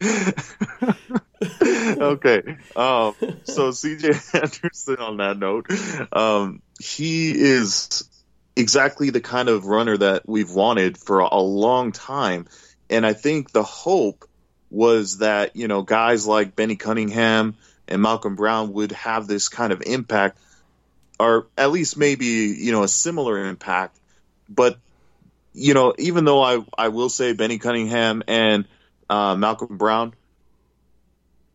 okay. 2.00 2.42
Um, 2.74 3.14
so 3.44 3.70
CJ 3.70 4.34
Anderson, 4.34 4.96
on 4.96 5.18
that 5.18 5.38
note, 5.38 5.68
um, 6.12 6.60
he 6.80 7.30
is 7.30 8.02
exactly 8.56 9.10
the 9.10 9.20
kind 9.20 9.48
of 9.48 9.66
runner 9.66 9.96
that 9.96 10.28
we've 10.28 10.50
wanted 10.50 10.98
for 10.98 11.20
a 11.20 11.38
long 11.38 11.92
time. 11.92 12.48
And 12.90 13.06
I 13.06 13.12
think 13.12 13.52
the 13.52 13.62
hope 13.62 14.24
was 14.70 15.18
that, 15.18 15.54
you 15.54 15.68
know, 15.68 15.82
guys 15.82 16.26
like 16.26 16.56
Benny 16.56 16.74
Cunningham 16.74 17.56
and 17.88 18.02
Malcolm 18.02 18.36
Brown 18.36 18.72
would 18.72 18.92
have 18.92 19.26
this 19.26 19.48
kind 19.48 19.72
of 19.72 19.82
impact, 19.82 20.38
or 21.18 21.46
at 21.56 21.70
least 21.70 21.96
maybe, 21.96 22.26
you 22.26 22.72
know, 22.72 22.82
a 22.82 22.88
similar 22.88 23.46
impact. 23.46 23.98
But, 24.48 24.78
you 25.52 25.74
know, 25.74 25.94
even 25.98 26.24
though 26.24 26.42
I, 26.42 26.64
I 26.76 26.88
will 26.88 27.08
say 27.08 27.32
Benny 27.32 27.58
Cunningham 27.58 28.22
and 28.26 28.66
uh, 29.08 29.36
Malcolm 29.36 29.76
Brown, 29.76 30.14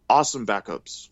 awesome 0.09 0.45
backups, 0.45 1.09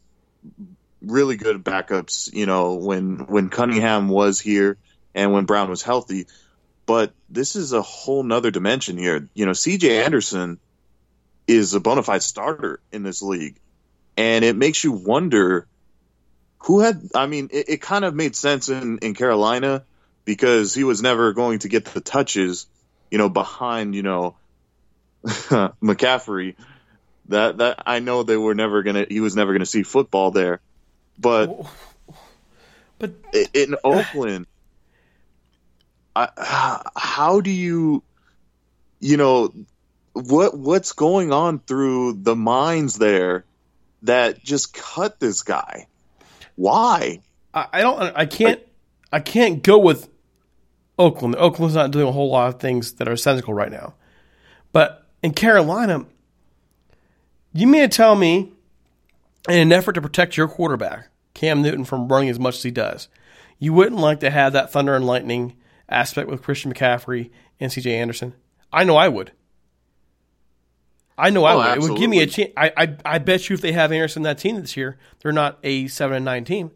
really 1.01 1.38
good 1.38 1.63
backups. 1.63 2.34
You 2.34 2.45
know, 2.45 2.75
when 2.75 3.25
when 3.28 3.49
Cunningham 3.49 4.10
was 4.10 4.39
here 4.39 4.78
and 5.13 5.34
when 5.34 5.45
Brown 5.45 5.69
was 5.69 5.82
healthy, 5.82 6.28
but 6.86 7.13
this 7.30 7.56
is 7.56 7.73
a 7.73 7.82
whole 7.82 8.23
nother 8.23 8.51
dimension 8.51 8.97
here. 8.97 9.28
You 9.34 9.45
know, 9.45 9.54
C.J. 9.54 10.04
Anderson 10.04 10.60
is 11.47 11.73
a 11.73 11.80
bona 11.80 12.04
fide 12.04 12.23
starter 12.23 12.80
in 12.91 13.04
this 13.04 13.21
league, 13.21 13.56
and 14.17 14.45
it 14.45 14.56
makes 14.56 14.84
you 14.84 14.91
wonder 14.91 15.67
who 16.60 16.80
had. 16.80 17.01
I 17.13 17.28
mean, 17.28 17.49
it, 17.51 17.69
it 17.69 17.82
kind 17.82 18.06
of 18.06 18.15
made 18.15 18.36
sense 18.36 18.69
in 18.69 18.99
in 18.99 19.13
Carolina 19.13 19.84
because 20.23 20.73
he 20.73 20.84
was 20.84 21.01
never 21.01 21.34
going 21.34 21.60
to 21.60 21.69
get 21.69 21.86
the 21.86 22.01
touches. 22.01 22.67
You 23.12 23.17
know, 23.17 23.30
behind 23.30 23.95
you 23.95 24.04
know 24.04 24.36
McCaffrey 25.23 26.56
that 27.30 27.58
that 27.58 27.84
I 27.86 27.99
know 27.99 28.23
they 28.23 28.38
were 28.38 28.56
never 28.56 28.84
gonna. 28.84 29.06
He 29.10 29.19
was 29.19 29.36
never 29.36 29.54
gonna 29.54 29.65
see 29.65 29.84
football 29.84 30.32
there, 30.32 30.62
but 31.17 31.65
but 32.99 33.12
in 33.54 33.75
Oakland, 33.84 34.47
I, 36.15 36.82
how 36.95 37.41
do 37.41 37.51
you, 37.51 38.04
you 38.99 39.17
know, 39.17 39.54
what 40.13 40.58
what's 40.58 40.93
going 40.93 41.32
on 41.32 41.60
through 41.60 42.13
the 42.13 42.36
minds 42.36 42.97
there 42.97 43.45
that 44.06 44.44
just 44.44 44.74
cut 44.74 45.20
this 45.20 45.44
guy? 45.44 45.88
Why? 46.56 47.22
I, 47.54 47.68
I 47.74 47.82
don't. 47.82 48.00
I 48.15 48.26
can't. 48.26 48.62
I 49.12 49.20
can't 49.20 49.63
go 49.63 49.78
with 49.78 50.10
Oakland. 50.98 51.36
Oakland's 51.36 51.76
not 51.76 51.91
doing 51.91 52.08
a 52.08 52.12
whole 52.12 52.32
lot 52.32 52.54
of 52.54 52.60
things 52.60 52.94
that 52.94 53.08
are 53.08 53.15
sensical 53.15 53.54
right 53.54 53.72
now, 53.72 53.96
but 54.72 55.06
in 55.22 55.34
Carolina 55.34 56.06
you 57.56 57.68
mean 57.68 57.84
to 57.84 57.88
tell 57.88 58.15
me, 58.15 58.52
in 59.48 59.58
an 59.58 59.72
effort 59.72 59.94
to 59.94 60.02
protect 60.02 60.36
your 60.36 60.50
quarterback, 60.50 61.08
Cam 61.34 61.62
Newton, 61.62 61.86
from 61.86 62.10
running 62.10 62.28
as 62.28 62.38
much 62.38 62.58
as 62.58 62.63
he 62.63 62.72
does, 62.72 63.08
you 63.60 63.72
wouldn't 63.72 64.02
like 64.02 64.20
to 64.20 64.30
have 64.30 64.52
that 64.52 64.74
thunder 64.74 64.94
and 64.94 65.08
lightning 65.08 65.56
aspect 65.88 66.28
with 66.28 66.41
Christian 66.41 66.74
McCaffrey 66.74 67.30
and 67.58 67.72
CJ 67.72 67.91
Anderson? 67.91 68.34
I 68.74 68.84
know 68.84 68.98
I 68.98 69.08
would. 69.08 69.32
I 71.17 71.30
know 71.30 71.43
oh, 71.43 71.45
I 71.45 71.56
would. 71.56 71.65
Absolutely. 71.65 71.86
It 71.86 71.89
would 71.89 71.99
give 71.99 72.10
me 72.10 72.19
a 72.21 72.28
chance. 72.28 72.51
I, 72.58 72.71
I 72.75 72.97
I 73.06 73.17
bet 73.19 73.49
you 73.49 73.54
if 73.54 73.62
they 73.62 73.71
have 73.71 73.91
Anderson 73.91 74.23
that 74.23 74.38
team 74.38 74.60
this 74.60 74.75
year, 74.75 74.97
they're 75.19 75.32
not 75.32 75.60
a 75.63 75.88
seven 75.88 76.17
and 76.17 76.25
nine 76.25 76.45
team. 76.45 76.71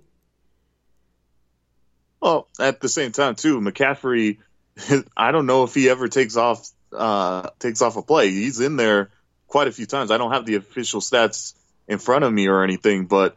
Well, 2.21 2.47
at 2.60 2.82
the 2.82 2.89
same 2.89 3.12
time, 3.12 3.36
too, 3.36 3.60
McCaffrey. 3.60 4.38
I 5.17 5.32
don't 5.32 5.45
know 5.45 5.63
if 5.63 5.73
he 5.73 5.89
ever 5.89 6.08
takes 6.08 6.38
off 6.38 6.69
uh, 6.93 7.49
takes 7.60 7.82
off 7.82 7.97
a 7.97 8.02
play. 8.02 8.30
He's 8.30 8.60
in 8.60 8.75
there 8.75 9.10
quite 9.47 9.67
a 9.67 9.71
few 9.71 9.86
times. 9.86 10.12
I 10.12 10.17
don't 10.17 10.32
have 10.32 10.45
the 10.45 10.56
official 10.56 11.02
stats 11.02 11.54
in 11.88 11.99
front 11.99 12.23
of 12.23 12.32
me 12.32 12.47
or 12.47 12.63
anything, 12.63 13.06
but 13.06 13.36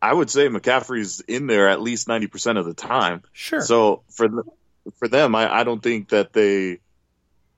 I 0.00 0.12
would 0.12 0.28
say 0.28 0.48
McCaffrey's 0.48 1.20
in 1.20 1.46
there 1.46 1.68
at 1.68 1.80
least 1.80 2.08
90% 2.08 2.58
of 2.58 2.66
the 2.66 2.74
time. 2.74 3.22
Sure. 3.32 3.60
So 3.60 4.02
for 4.10 4.28
the, 4.28 4.42
for 4.98 5.08
them, 5.08 5.34
I, 5.34 5.60
I 5.60 5.64
don't 5.64 5.82
think 5.82 6.08
that 6.08 6.32
they 6.32 6.80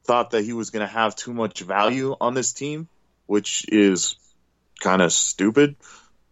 thought 0.04 0.30
that 0.30 0.44
he 0.44 0.52
was 0.52 0.70
going 0.70 0.86
to 0.86 0.92
have 0.92 1.16
too 1.16 1.32
much 1.32 1.60
value 1.60 2.14
on 2.20 2.34
this 2.34 2.52
team, 2.52 2.88
which 3.26 3.66
is 3.68 4.16
kind 4.80 5.02
of 5.02 5.12
stupid. 5.12 5.76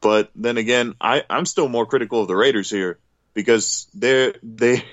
But 0.01 0.31
then 0.35 0.59
again, 0.59 0.95
I, 1.01 1.25
I'm 1.31 1.47
still 1.47 1.69
more 1.69 1.87
critical 1.87 2.21
of 2.23 2.29
the 2.29 2.37
Raiders 2.37 2.71
here 2.71 2.99
because 3.35 3.87
they're 3.95 4.35
they. 4.43 4.85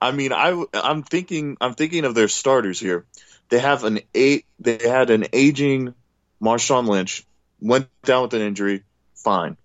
I 0.00 0.10
mean, 0.10 0.32
I 0.32 0.64
I'm 0.74 1.02
thinking 1.02 1.56
I'm 1.60 1.74
thinking 1.74 2.04
of 2.04 2.14
their 2.14 2.28
starters 2.28 2.80
here. 2.80 3.06
They 3.48 3.60
have 3.60 3.84
an 3.84 4.00
eight. 4.14 4.46
They 4.58 4.78
had 4.82 5.10
an 5.10 5.26
aging 5.32 5.94
Marshawn 6.42 6.88
Lynch 6.88 7.24
went 7.60 7.88
down 8.02 8.22
with 8.22 8.34
an 8.34 8.42
injury. 8.42 8.82
Fine, 9.14 9.56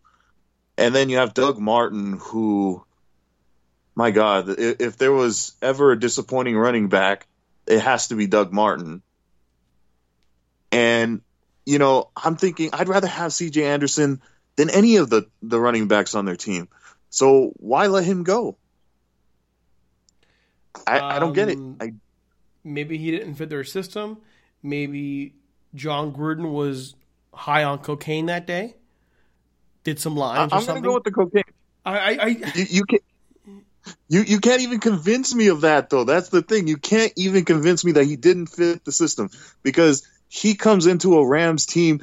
and 0.78 0.94
then 0.94 1.10
you 1.10 1.18
have 1.18 1.34
Doug 1.34 1.58
Martin, 1.58 2.20
who, 2.20 2.86
my 3.96 4.12
God, 4.12 4.46
if 4.60 4.98
there 4.98 5.12
was 5.12 5.54
ever 5.64 5.92
a 5.92 6.00
disappointing 6.00 6.56
running 6.56 6.90
back, 6.90 7.26
it 7.68 7.80
has 7.80 8.08
to 8.08 8.16
be 8.16 8.28
Doug 8.28 8.52
Martin. 8.52 9.02
And 10.72 11.22
you 11.66 11.80
know, 11.80 12.10
I'm 12.16 12.38
thinking 12.38 12.70
I'd 12.74 12.88
rather 12.88 13.08
have 13.08 13.34
C.J. 13.34 13.64
Anderson 13.64 14.22
than 14.56 14.70
any 14.70 14.98
of 14.98 15.10
the 15.10 15.28
the 15.42 15.60
running 15.60 15.88
backs 15.88 16.16
on 16.16 16.26
their 16.26 16.36
team. 16.36 16.68
So 17.10 17.54
why 17.58 17.88
let 17.88 18.04
him 18.04 18.24
go? 18.24 18.58
I, 20.86 21.00
um, 21.00 21.12
I 21.12 21.20
don't 21.20 21.34
get 21.34 21.50
it. 21.50 21.58
Um, 21.58 21.78
I 21.80 21.94
maybe 22.64 22.98
he 22.98 23.12
didn't 23.12 23.36
fit 23.36 23.50
their 23.50 23.64
system. 23.64 24.18
Maybe 24.62 25.34
Jon 25.76 26.14
Gruden 26.14 26.52
was 26.52 26.96
high 27.34 27.64
on 27.64 27.80
cocaine 27.80 28.28
that 28.28 28.48
day. 28.48 28.76
Did 29.84 30.00
some 30.00 30.16
lines. 30.16 30.52
I, 30.52 30.58
am 30.58 30.66
going 30.66 30.84
to 30.84 30.88
go 30.88 30.94
with 30.96 31.04
the 31.04 31.12
cocaine. 31.12 31.44
I, 31.86 31.98
I, 31.98 32.18
I 32.22 32.28
you, 32.56 32.66
you 32.70 32.84
can't. 32.84 33.04
You 34.08 34.22
you 34.22 34.40
can't 34.40 34.62
even 34.62 34.80
convince 34.80 35.34
me 35.34 35.48
of 35.48 35.62
that 35.62 35.90
though. 35.90 36.04
That's 36.04 36.30
the 36.30 36.42
thing. 36.42 36.68
You 36.68 36.78
can't 36.78 37.14
even 37.16 37.46
convince 37.46 37.84
me 37.84 37.94
that 37.94 38.06
he 38.06 38.16
didn't 38.16 38.48
fit 38.48 38.86
the 38.86 38.92
system 38.92 39.30
because 39.64 40.08
he 40.28 40.56
comes 40.56 40.86
into 40.88 41.18
a 41.18 41.28
Rams 41.28 41.66
team 41.66 42.02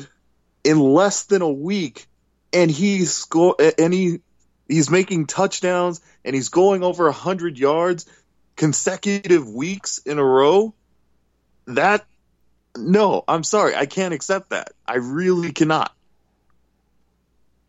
in 0.64 0.78
less 0.78 1.24
than 1.24 1.42
a 1.42 1.50
week 1.50 2.06
and 2.52 2.70
he's 2.70 3.12
score 3.12 3.56
and 3.78 3.92
he 3.92 4.20
he's 4.68 4.90
making 4.90 5.26
touchdowns 5.26 6.00
and 6.24 6.34
he's 6.34 6.48
going 6.48 6.82
over 6.82 7.04
100 7.04 7.58
yards 7.58 8.06
consecutive 8.56 9.48
weeks 9.48 9.98
in 9.98 10.18
a 10.18 10.24
row, 10.24 10.74
that 11.66 12.04
no, 12.76 13.22
I'm 13.28 13.44
sorry, 13.44 13.74
I 13.74 13.86
can't 13.86 14.14
accept 14.14 14.50
that. 14.50 14.72
I 14.86 14.96
really 14.96 15.52
cannot. 15.52 15.92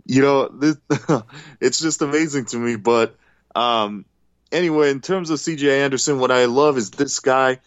You 0.06 0.22
know, 0.22 0.48
this, 0.48 0.78
it's 1.60 1.80
just 1.80 2.02
amazing 2.02 2.46
to 2.46 2.58
me. 2.58 2.76
But 2.76 3.16
um, 3.56 4.06
anyway, 4.52 4.92
in 4.92 5.02
terms 5.02 5.30
of 5.30 5.40
CJ 5.40 5.84
Anderson, 5.84 6.20
what 6.20 6.32
I 6.32 6.46
love 6.46 6.78
is 6.78 6.92
this 6.92 7.20
guy. 7.20 7.60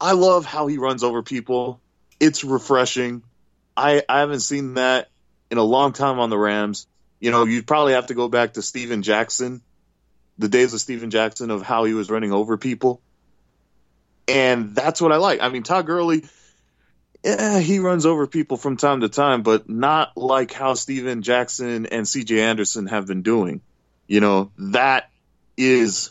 I 0.00 0.12
love 0.12 0.44
how 0.44 0.66
he 0.66 0.78
runs 0.78 1.04
over 1.04 1.22
people. 1.22 1.80
It's 2.18 2.44
refreshing. 2.44 3.22
I, 3.76 4.02
I 4.08 4.20
haven't 4.20 4.40
seen 4.40 4.74
that 4.74 5.08
in 5.50 5.58
a 5.58 5.62
long 5.62 5.92
time 5.92 6.18
on 6.18 6.30
the 6.30 6.38
Rams. 6.38 6.86
You 7.20 7.30
know, 7.30 7.44
you'd 7.44 7.66
probably 7.66 7.92
have 7.92 8.08
to 8.08 8.14
go 8.14 8.28
back 8.28 8.54
to 8.54 8.62
Steven 8.62 9.02
Jackson 9.02 9.62
the 10.38 10.48
days 10.48 10.74
of 10.74 10.80
Steven 10.80 11.10
Jackson 11.10 11.50
of 11.50 11.62
how 11.62 11.84
he 11.84 11.94
was 11.94 12.10
running 12.10 12.32
over 12.32 12.56
people. 12.56 13.00
And 14.28 14.74
that's 14.74 15.00
what 15.00 15.12
I 15.12 15.16
like. 15.16 15.40
I 15.40 15.48
mean, 15.48 15.62
Todd 15.62 15.86
Gurley, 15.86 16.24
yeah, 17.24 17.60
he 17.60 17.78
runs 17.78 18.06
over 18.06 18.26
people 18.26 18.56
from 18.56 18.76
time 18.76 19.00
to 19.00 19.08
time, 19.08 19.42
but 19.42 19.68
not 19.68 20.16
like 20.16 20.52
how 20.52 20.74
Steven 20.74 21.22
Jackson 21.22 21.86
and 21.86 22.06
CJ 22.06 22.38
Anderson 22.38 22.86
have 22.86 23.06
been 23.06 23.22
doing. 23.22 23.60
You 24.06 24.20
know, 24.20 24.50
that 24.58 25.10
is 25.56 26.10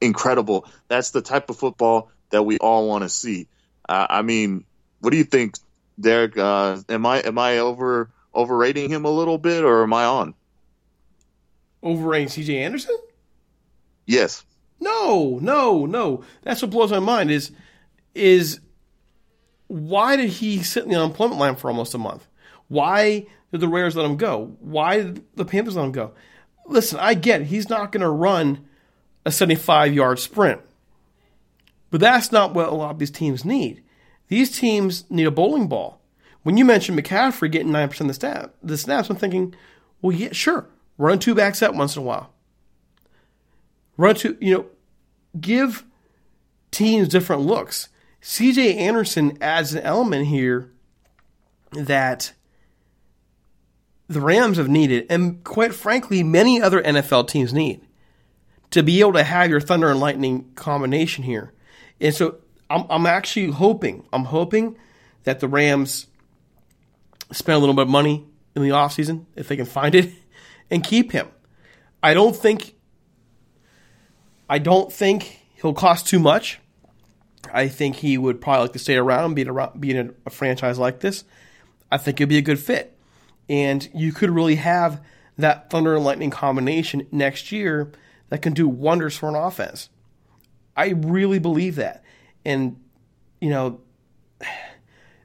incredible. 0.00 0.66
That's 0.88 1.10
the 1.10 1.22
type 1.22 1.50
of 1.50 1.58
football 1.58 2.10
that 2.30 2.44
we 2.44 2.58
all 2.58 2.88
want 2.88 3.04
to 3.04 3.08
see. 3.08 3.48
Uh, 3.88 4.06
I 4.08 4.22
mean, 4.22 4.64
what 5.00 5.10
do 5.10 5.16
you 5.16 5.24
think, 5.24 5.56
Derek? 5.98 6.36
Uh, 6.36 6.78
am 6.88 7.06
I 7.06 7.18
am 7.20 7.38
I 7.38 7.58
over 7.58 8.10
overrating 8.34 8.90
him 8.90 9.04
a 9.04 9.10
little 9.10 9.38
bit, 9.38 9.64
or 9.64 9.82
am 9.82 9.92
I 9.92 10.04
on? 10.04 10.34
Overrating 11.82 12.28
CJ 12.28 12.56
Anderson? 12.56 12.96
Yes. 14.06 14.44
No, 14.80 15.38
no, 15.40 15.86
no. 15.86 16.24
That's 16.42 16.62
what 16.62 16.70
blows 16.70 16.90
my 16.90 16.98
mind 16.98 17.30
is 17.30 17.50
is 18.14 18.60
why 19.68 20.16
did 20.16 20.30
he 20.30 20.62
sit 20.62 20.84
in 20.84 20.90
the 20.90 20.96
unemployment 20.96 21.40
line 21.40 21.56
for 21.56 21.68
almost 21.68 21.94
a 21.94 21.98
month? 21.98 22.26
Why 22.68 23.26
did 23.52 23.60
the 23.60 23.68
Raiders 23.68 23.96
let 23.96 24.06
him 24.06 24.16
go? 24.16 24.56
Why 24.60 24.98
did 24.98 25.24
the 25.36 25.44
Panthers 25.44 25.76
let 25.76 25.84
him 25.84 25.92
go? 25.92 26.12
Listen, 26.68 26.98
I 27.00 27.14
get 27.14 27.40
it. 27.40 27.46
he's 27.46 27.68
not 27.68 27.90
going 27.90 28.02
to 28.02 28.08
run 28.08 28.64
a 29.24 29.32
75 29.32 29.92
yard 29.92 30.18
sprint, 30.18 30.60
but 31.90 32.00
that's 32.00 32.30
not 32.30 32.54
what 32.54 32.68
a 32.68 32.74
lot 32.74 32.90
of 32.90 32.98
these 32.98 33.10
teams 33.10 33.44
need. 33.44 33.82
These 34.28 34.56
teams 34.58 35.04
need 35.10 35.26
a 35.26 35.30
bowling 35.30 35.68
ball. 35.68 36.00
When 36.42 36.56
you 36.56 36.64
mentioned 36.64 36.98
McCaffrey 36.98 37.50
getting 37.50 37.72
9% 37.72 38.00
of 38.00 38.06
the, 38.06 38.14
snap, 38.14 38.54
the 38.62 38.78
snaps, 38.78 39.10
I'm 39.10 39.16
thinking, 39.16 39.54
well, 40.00 40.14
yeah, 40.14 40.32
sure, 40.32 40.68
run 40.98 41.18
two 41.18 41.34
backs 41.34 41.62
up 41.62 41.74
once 41.74 41.96
in 41.96 42.02
a 42.02 42.04
while. 42.04 42.32
Run 43.96 44.14
two, 44.14 44.36
you 44.40 44.54
know, 44.54 44.66
give 45.40 45.84
teams 46.70 47.08
different 47.08 47.42
looks. 47.42 47.88
CJ 48.22 48.76
Anderson 48.76 49.36
adds 49.40 49.74
an 49.74 49.82
element 49.82 50.26
here 50.26 50.70
that 51.72 52.32
the 54.08 54.20
Rams 54.20 54.56
have 54.56 54.68
needed, 54.68 55.06
and 55.10 55.42
quite 55.44 55.74
frankly, 55.74 56.22
many 56.22 56.60
other 56.60 56.82
NFL 56.82 57.28
teams 57.28 57.52
need 57.52 57.80
to 58.70 58.82
be 58.82 59.00
able 59.00 59.14
to 59.14 59.22
have 59.22 59.50
your 59.50 59.60
thunder 59.60 59.90
and 59.90 60.00
lightning 60.00 60.50
combination 60.54 61.24
here. 61.24 61.52
And 62.00 62.14
so 62.14 62.38
I'm, 62.70 62.84
I'm 62.90 63.06
actually 63.06 63.50
hoping, 63.50 64.06
I'm 64.12 64.24
hoping 64.24 64.76
that 65.24 65.40
the 65.40 65.48
Rams 65.48 66.06
spend 67.32 67.56
a 67.56 67.58
little 67.58 67.74
bit 67.74 67.82
of 67.82 67.88
money 67.88 68.26
in 68.54 68.62
the 68.62 68.70
offseason 68.70 69.26
if 69.36 69.48
they 69.48 69.56
can 69.56 69.66
find 69.66 69.94
it 69.94 70.10
and 70.70 70.82
keep 70.82 71.12
him. 71.12 71.28
I 72.02 72.14
don't 72.14 72.34
think 72.34 72.74
I 74.48 74.58
don't 74.58 74.92
think 74.92 75.40
he'll 75.56 75.74
cost 75.74 76.06
too 76.06 76.18
much. 76.18 76.58
I 77.52 77.68
think 77.68 77.96
he 77.96 78.16
would 78.18 78.40
probably 78.40 78.62
like 78.62 78.72
to 78.72 78.78
stay 78.78 78.96
around, 78.96 79.34
being 79.34 79.48
around, 79.48 79.80
being 79.80 79.96
a, 79.96 80.10
a 80.26 80.30
franchise 80.30 80.78
like 80.78 81.00
this. 81.00 81.24
I 81.90 81.98
think 81.98 82.18
he'd 82.18 82.28
be 82.28 82.38
a 82.38 82.42
good 82.42 82.58
fit, 82.58 82.97
and 83.48 83.88
you 83.94 84.12
could 84.12 84.30
really 84.30 84.56
have 84.56 85.02
that 85.36 85.70
thunder 85.70 85.94
and 85.94 86.04
lightning 86.04 86.30
combination 86.30 87.06
next 87.10 87.52
year 87.52 87.92
that 88.28 88.42
can 88.42 88.52
do 88.52 88.68
wonders 88.68 89.16
for 89.16 89.28
an 89.28 89.34
offense. 89.34 89.88
I 90.76 90.90
really 90.90 91.38
believe 91.38 91.76
that, 91.76 92.04
and 92.44 92.80
you 93.40 93.50
know, 93.50 93.80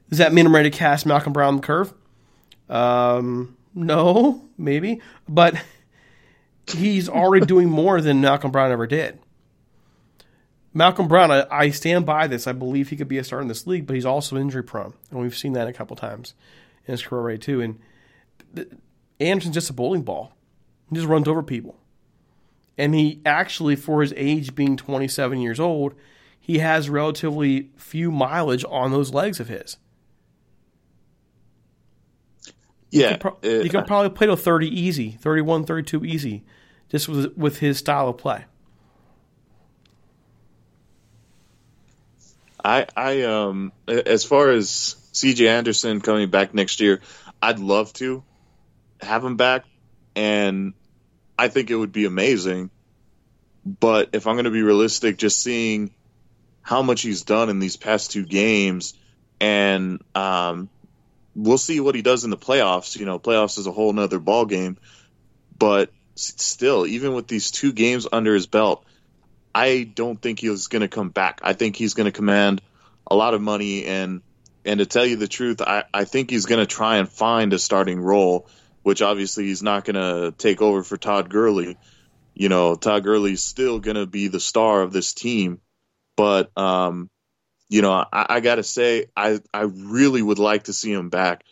does 0.08 0.18
that 0.18 0.32
mean 0.32 0.46
I'm 0.46 0.54
ready 0.54 0.70
to 0.70 0.76
cast 0.76 1.06
Malcolm 1.06 1.32
Brown 1.32 1.56
the 1.56 1.62
curve? 1.62 1.92
Um, 2.68 3.56
no, 3.74 4.48
maybe, 4.56 5.00
but 5.28 5.54
he's 6.66 7.08
already 7.08 7.46
doing 7.46 7.68
more 7.68 8.00
than 8.00 8.20
Malcolm 8.20 8.50
Brown 8.50 8.72
ever 8.72 8.86
did. 8.86 9.18
Malcolm 10.72 11.06
Brown, 11.06 11.30
I, 11.30 11.46
I, 11.50 11.70
stand 11.70 12.04
by 12.04 12.26
this. 12.26 12.48
I 12.48 12.52
believe 12.52 12.88
he 12.88 12.96
could 12.96 13.06
be 13.06 13.18
a 13.18 13.24
star 13.24 13.40
in 13.40 13.46
this 13.46 13.64
league, 13.64 13.86
but 13.86 13.94
he's 13.94 14.04
also 14.04 14.36
injury 14.36 14.64
prone, 14.64 14.94
and 15.10 15.20
we've 15.20 15.36
seen 15.36 15.52
that 15.52 15.68
a 15.68 15.72
couple 15.72 15.94
times 15.94 16.34
in 16.86 16.92
his 16.92 17.02
career 17.02 17.38
too. 17.38 17.60
And 17.60 17.78
Anderson's 19.20 19.54
just 19.54 19.70
a 19.70 19.72
bowling 19.72 20.02
ball; 20.02 20.32
he 20.90 20.96
just 20.96 21.08
runs 21.08 21.28
over 21.28 21.42
people. 21.42 21.76
And 22.76 22.94
he 22.94 23.20
actually, 23.24 23.76
for 23.76 24.00
his 24.00 24.12
age 24.16 24.54
being 24.54 24.76
27 24.76 25.40
years 25.40 25.60
old, 25.60 25.94
he 26.40 26.58
has 26.58 26.90
relatively 26.90 27.70
few 27.76 28.10
mileage 28.10 28.64
on 28.68 28.90
those 28.90 29.14
legs 29.14 29.38
of 29.38 29.48
his. 29.48 29.76
Yeah, 32.90 33.02
you 33.02 33.08
can, 33.10 33.18
pro- 33.18 33.38
uh, 33.44 33.62
you 33.62 33.70
can 33.70 33.84
probably 33.84 34.10
play 34.10 34.26
to 34.26 34.36
30 34.36 34.68
easy, 34.68 35.12
31, 35.12 35.64
32 35.64 36.04
easy, 36.04 36.44
just 36.88 37.08
with 37.08 37.36
with 37.36 37.58
his 37.58 37.78
style 37.78 38.08
of 38.08 38.18
play. 38.18 38.44
I 42.64 42.86
I 42.96 43.22
um 43.22 43.72
as 43.86 44.24
far 44.24 44.50
as 44.50 44.96
CJ 45.12 45.48
Anderson 45.48 46.00
coming 46.00 46.30
back 46.30 46.54
next 46.54 46.80
year, 46.80 47.00
I'd 47.42 47.58
love 47.58 47.92
to 47.94 48.22
have 49.00 49.24
him 49.24 49.36
back 49.36 49.64
and 50.16 50.74
I 51.38 51.48
think 51.48 51.70
it 51.70 51.74
would 51.74 51.92
be 51.92 52.04
amazing. 52.04 52.70
But 53.66 54.10
if 54.12 54.26
I'm 54.26 54.34
going 54.34 54.44
to 54.44 54.50
be 54.50 54.62
realistic, 54.62 55.16
just 55.16 55.42
seeing 55.42 55.94
how 56.62 56.82
much 56.82 57.02
he's 57.02 57.22
done 57.22 57.48
in 57.48 57.58
these 57.58 57.76
past 57.76 58.10
two 58.10 58.24
games 58.24 58.94
and 59.40 60.02
um, 60.14 60.68
we'll 61.34 61.58
see 61.58 61.80
what 61.80 61.94
he 61.94 62.02
does 62.02 62.24
in 62.24 62.30
the 62.30 62.36
playoffs. 62.36 62.96
You 62.98 63.06
know, 63.06 63.18
playoffs 63.18 63.58
is 63.58 63.66
a 63.66 63.72
whole 63.72 63.92
nother 63.92 64.18
ball 64.18 64.46
game, 64.46 64.78
but 65.58 65.90
still, 66.14 66.86
even 66.86 67.14
with 67.14 67.26
these 67.26 67.50
two 67.50 67.72
games 67.72 68.06
under 68.10 68.34
his 68.34 68.46
belt, 68.46 68.84
I 69.54 69.84
don't 69.84 70.20
think 70.20 70.40
he's 70.40 70.68
going 70.68 70.82
to 70.82 70.88
come 70.88 71.10
back. 71.10 71.40
I 71.42 71.52
think 71.52 71.76
he's 71.76 71.94
going 71.94 72.06
to 72.06 72.12
command 72.12 72.62
a 73.06 73.14
lot 73.14 73.34
of 73.34 73.40
money, 73.40 73.84
and 73.84 74.22
and 74.64 74.78
to 74.78 74.86
tell 74.86 75.04
you 75.04 75.16
the 75.16 75.28
truth, 75.28 75.60
I, 75.60 75.84
I 75.92 76.04
think 76.04 76.30
he's 76.30 76.46
going 76.46 76.60
to 76.60 76.66
try 76.66 76.96
and 76.96 77.08
find 77.08 77.52
a 77.52 77.58
starting 77.58 78.00
role, 78.00 78.48
which 78.84 79.02
obviously 79.02 79.46
he's 79.46 79.62
not 79.62 79.84
going 79.84 79.96
to 79.96 80.32
take 80.36 80.62
over 80.62 80.84
for 80.84 80.96
Todd 80.96 81.30
Gurley. 81.30 81.76
You 82.34 82.48
know, 82.48 82.74
Todd 82.74 83.02
Gurley's 83.02 83.42
still 83.42 83.80
going 83.80 83.96
to 83.96 84.06
be 84.06 84.28
the 84.28 84.38
star 84.38 84.82
of 84.82 84.92
this 84.92 85.14
team, 85.14 85.60
but 86.16 86.56
um, 86.56 87.10
you 87.68 87.82
know, 87.82 87.92
I, 87.92 88.26
I 88.28 88.40
got 88.40 88.56
to 88.56 88.62
say, 88.62 89.06
I 89.16 89.40
I 89.52 89.62
really 89.62 90.20
would 90.20 90.38
like 90.38 90.64
to 90.64 90.72
see 90.72 90.92
him 90.92 91.08
back, 91.08 91.44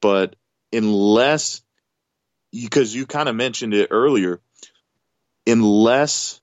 but 0.00 0.36
unless 0.72 1.62
because 2.50 2.94
you 2.94 3.06
kind 3.06 3.28
of 3.28 3.36
mentioned 3.36 3.74
it 3.74 3.88
earlier, 3.90 4.40
unless 5.46 6.40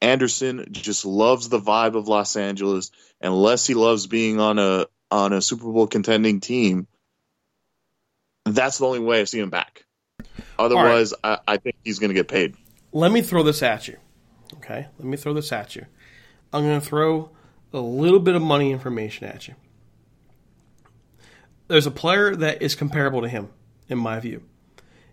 Anderson 0.00 0.66
just 0.70 1.04
loves 1.04 1.48
the 1.48 1.60
vibe 1.60 1.96
of 1.96 2.06
Los 2.06 2.36
Angeles, 2.36 2.92
unless 3.20 3.66
he 3.66 3.74
loves 3.74 4.06
being 4.06 4.38
on 4.38 4.60
a 4.60 4.86
on 5.10 5.32
a 5.32 5.42
Super 5.42 5.72
Bowl 5.72 5.88
contending 5.88 6.40
team, 6.40 6.86
that's 8.44 8.78
the 8.78 8.86
only 8.86 9.00
way 9.00 9.20
I 9.20 9.24
see 9.24 9.40
him 9.40 9.50
back. 9.50 9.84
Otherwise, 10.58 11.12
right. 11.24 11.40
I, 11.46 11.54
I 11.54 11.56
think 11.56 11.76
he's 11.84 11.98
going 11.98 12.10
to 12.10 12.14
get 12.14 12.28
paid. 12.28 12.54
Let 12.92 13.10
me 13.10 13.22
throw 13.22 13.42
this 13.42 13.62
at 13.62 13.88
you. 13.88 13.96
Okay, 14.54 14.86
let 14.98 15.06
me 15.06 15.16
throw 15.16 15.34
this 15.34 15.50
at 15.52 15.74
you. 15.74 15.86
I'm 16.52 16.62
going 16.62 16.80
to 16.80 16.86
throw 16.86 17.30
a 17.72 17.80
little 17.80 18.20
bit 18.20 18.34
of 18.34 18.42
money 18.42 18.70
information 18.70 19.26
at 19.26 19.48
you. 19.48 19.54
There's 21.66 21.86
a 21.86 21.90
player 21.90 22.36
that 22.36 22.62
is 22.62 22.74
comparable 22.74 23.22
to 23.22 23.28
him, 23.28 23.48
in 23.88 23.98
my 23.98 24.20
view. 24.20 24.42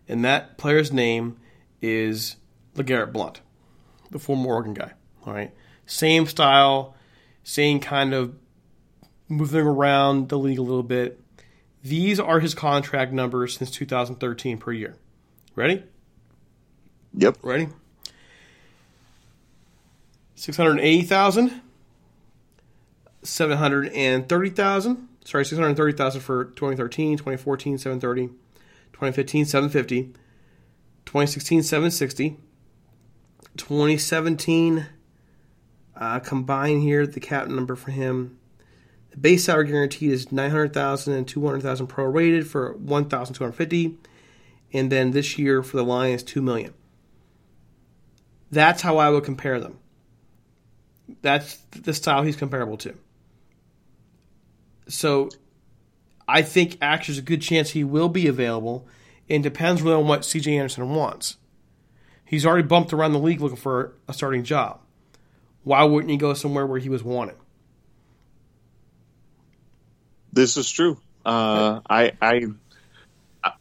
And 0.08 0.24
that 0.26 0.58
player's 0.58 0.92
name 0.92 1.38
is 1.82 2.36
LeGarrette 2.76 3.14
Blunt, 3.14 3.42
the 4.12 4.20
former 4.20 4.48
Oregon 4.48 4.74
guy. 4.74 4.92
All 5.26 5.34
right. 5.34 5.52
Same 5.86 6.28
style, 6.28 6.96
same 7.44 7.80
kind 7.80 8.14
of 8.14 8.36
moving 9.28 9.66
around 9.66 10.30
the 10.30 10.38
league 10.38 10.60
a 10.60 10.62
little 10.62 10.84
bit. 10.84 11.20
These 11.84 12.20
are 12.20 12.40
his 12.40 12.54
contract 12.54 13.12
numbers 13.12 13.58
since 13.58 13.72
2013 13.72 14.58
per 14.58 14.72
year. 14.72 14.96
Ready? 15.56 15.84
Yep. 17.14 17.38
Ready? 17.42 17.70
680,000 20.36 21.62
730,000. 23.24 25.08
Sorry, 25.24 25.46
630,000 25.46 26.22
for 26.22 26.46
2013, 26.46 27.18
2014, 27.18 27.78
730, 27.78 28.28
2015, 28.94 29.46
750, 29.46 30.04
2016, 31.06 31.64
760, 31.64 32.38
2017 33.58 34.88
uh, 35.96 36.20
combine 36.20 36.82
here 36.82 37.06
the 37.06 37.20
cap 37.20 37.48
number 37.48 37.76
for 37.76 37.92
him. 37.92 38.40
The 39.12 39.18
base 39.18 39.46
salary 39.46 39.68
guaranteed 39.68 40.12
is 40.12 40.32
900,000 40.32 41.14
and 41.14 41.28
200,000 41.28 41.88
prorated 41.88 42.46
for 42.46 42.74
1,250 42.78 43.98
and 44.74 44.92
then 44.92 45.12
this 45.12 45.38
year 45.38 45.62
for 45.64 45.78
the 45.78 45.84
Lions 45.84 46.24
2 46.24 46.42
million. 46.42 46.74
That's 48.52 48.82
how 48.82 48.98
I 48.98 49.10
would 49.10 49.24
compare 49.24 49.60
them. 49.60 49.78
That's 51.22 51.58
the 51.72 51.94
style 51.94 52.24
he's 52.24 52.36
comparable 52.36 52.78
to. 52.78 52.96
So 54.88 55.30
I 56.28 56.42
think 56.42 56.78
actually 56.82 57.16
there's 57.16 57.24
a 57.24 57.28
good 57.28 57.42
chance 57.42 57.72
he 57.72 57.84
will 57.84 58.10
be 58.10 58.28
available. 58.28 58.88
And 59.30 59.44
depends 59.44 59.82
really 59.82 59.96
on 59.96 60.08
what 60.10 60.22
CJ 60.22 60.58
Anderson 60.58 60.90
wants. 60.90 61.38
He's 62.26 62.46
already 62.46 62.68
bumped 62.68 62.92
around 62.92 63.14
the 63.14 63.20
league 63.20 63.40
looking 63.40 63.56
for 63.56 63.94
a 64.06 64.14
starting 64.14 64.44
job. 64.44 64.82
Why 65.64 65.84
wouldn't 65.84 66.12
he 66.12 66.18
go 66.18 66.34
somewhere 66.34 66.66
where 66.68 66.80
he 66.80 66.90
was 66.90 67.02
wanted? 67.02 67.36
This 70.34 70.58
is 70.58 70.70
true. 70.70 70.98
Uh, 71.26 71.82
I, 71.90 72.14
I, 72.22 72.48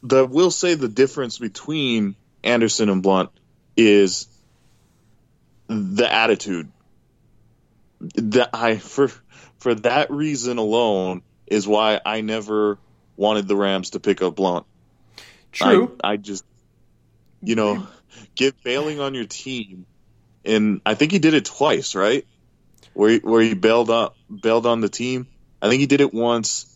the 0.02 0.26
will 0.26 0.50
say 0.50 0.74
the 0.74 0.88
difference 0.88 1.38
between 1.38 2.16
Anderson 2.42 2.88
and 2.88 3.02
Blunt 3.02 3.30
is 3.76 4.26
the 5.66 6.12
attitude. 6.12 6.70
That 8.14 8.50
I 8.54 8.76
for 8.76 9.08
for 9.58 9.74
that 9.74 10.10
reason 10.10 10.56
alone 10.56 11.22
is 11.46 11.68
why 11.68 12.00
I 12.04 12.22
never 12.22 12.78
wanted 13.16 13.46
the 13.46 13.56
Rams 13.56 13.90
to 13.90 14.00
pick 14.00 14.22
up 14.22 14.36
Blunt. 14.36 14.64
True. 15.52 15.98
I, 16.02 16.12
I 16.12 16.16
just, 16.16 16.44
you 17.42 17.56
know, 17.56 17.86
get 18.36 18.62
bailing 18.62 19.00
on 19.00 19.14
your 19.14 19.26
team 19.26 19.84
and 20.44 20.80
I 20.86 20.94
think 20.94 21.12
he 21.12 21.18
did 21.18 21.34
it 21.34 21.44
twice, 21.44 21.94
right? 21.94 22.26
Where 22.94 23.10
he, 23.10 23.18
where 23.18 23.42
he 23.42 23.54
bailed 23.54 23.90
on 23.90 24.10
bailed 24.42 24.66
on 24.66 24.80
the 24.80 24.88
team. 24.88 25.26
I 25.62 25.68
think 25.68 25.80
he 25.80 25.86
did 25.86 26.00
it 26.00 26.12
once 26.14 26.66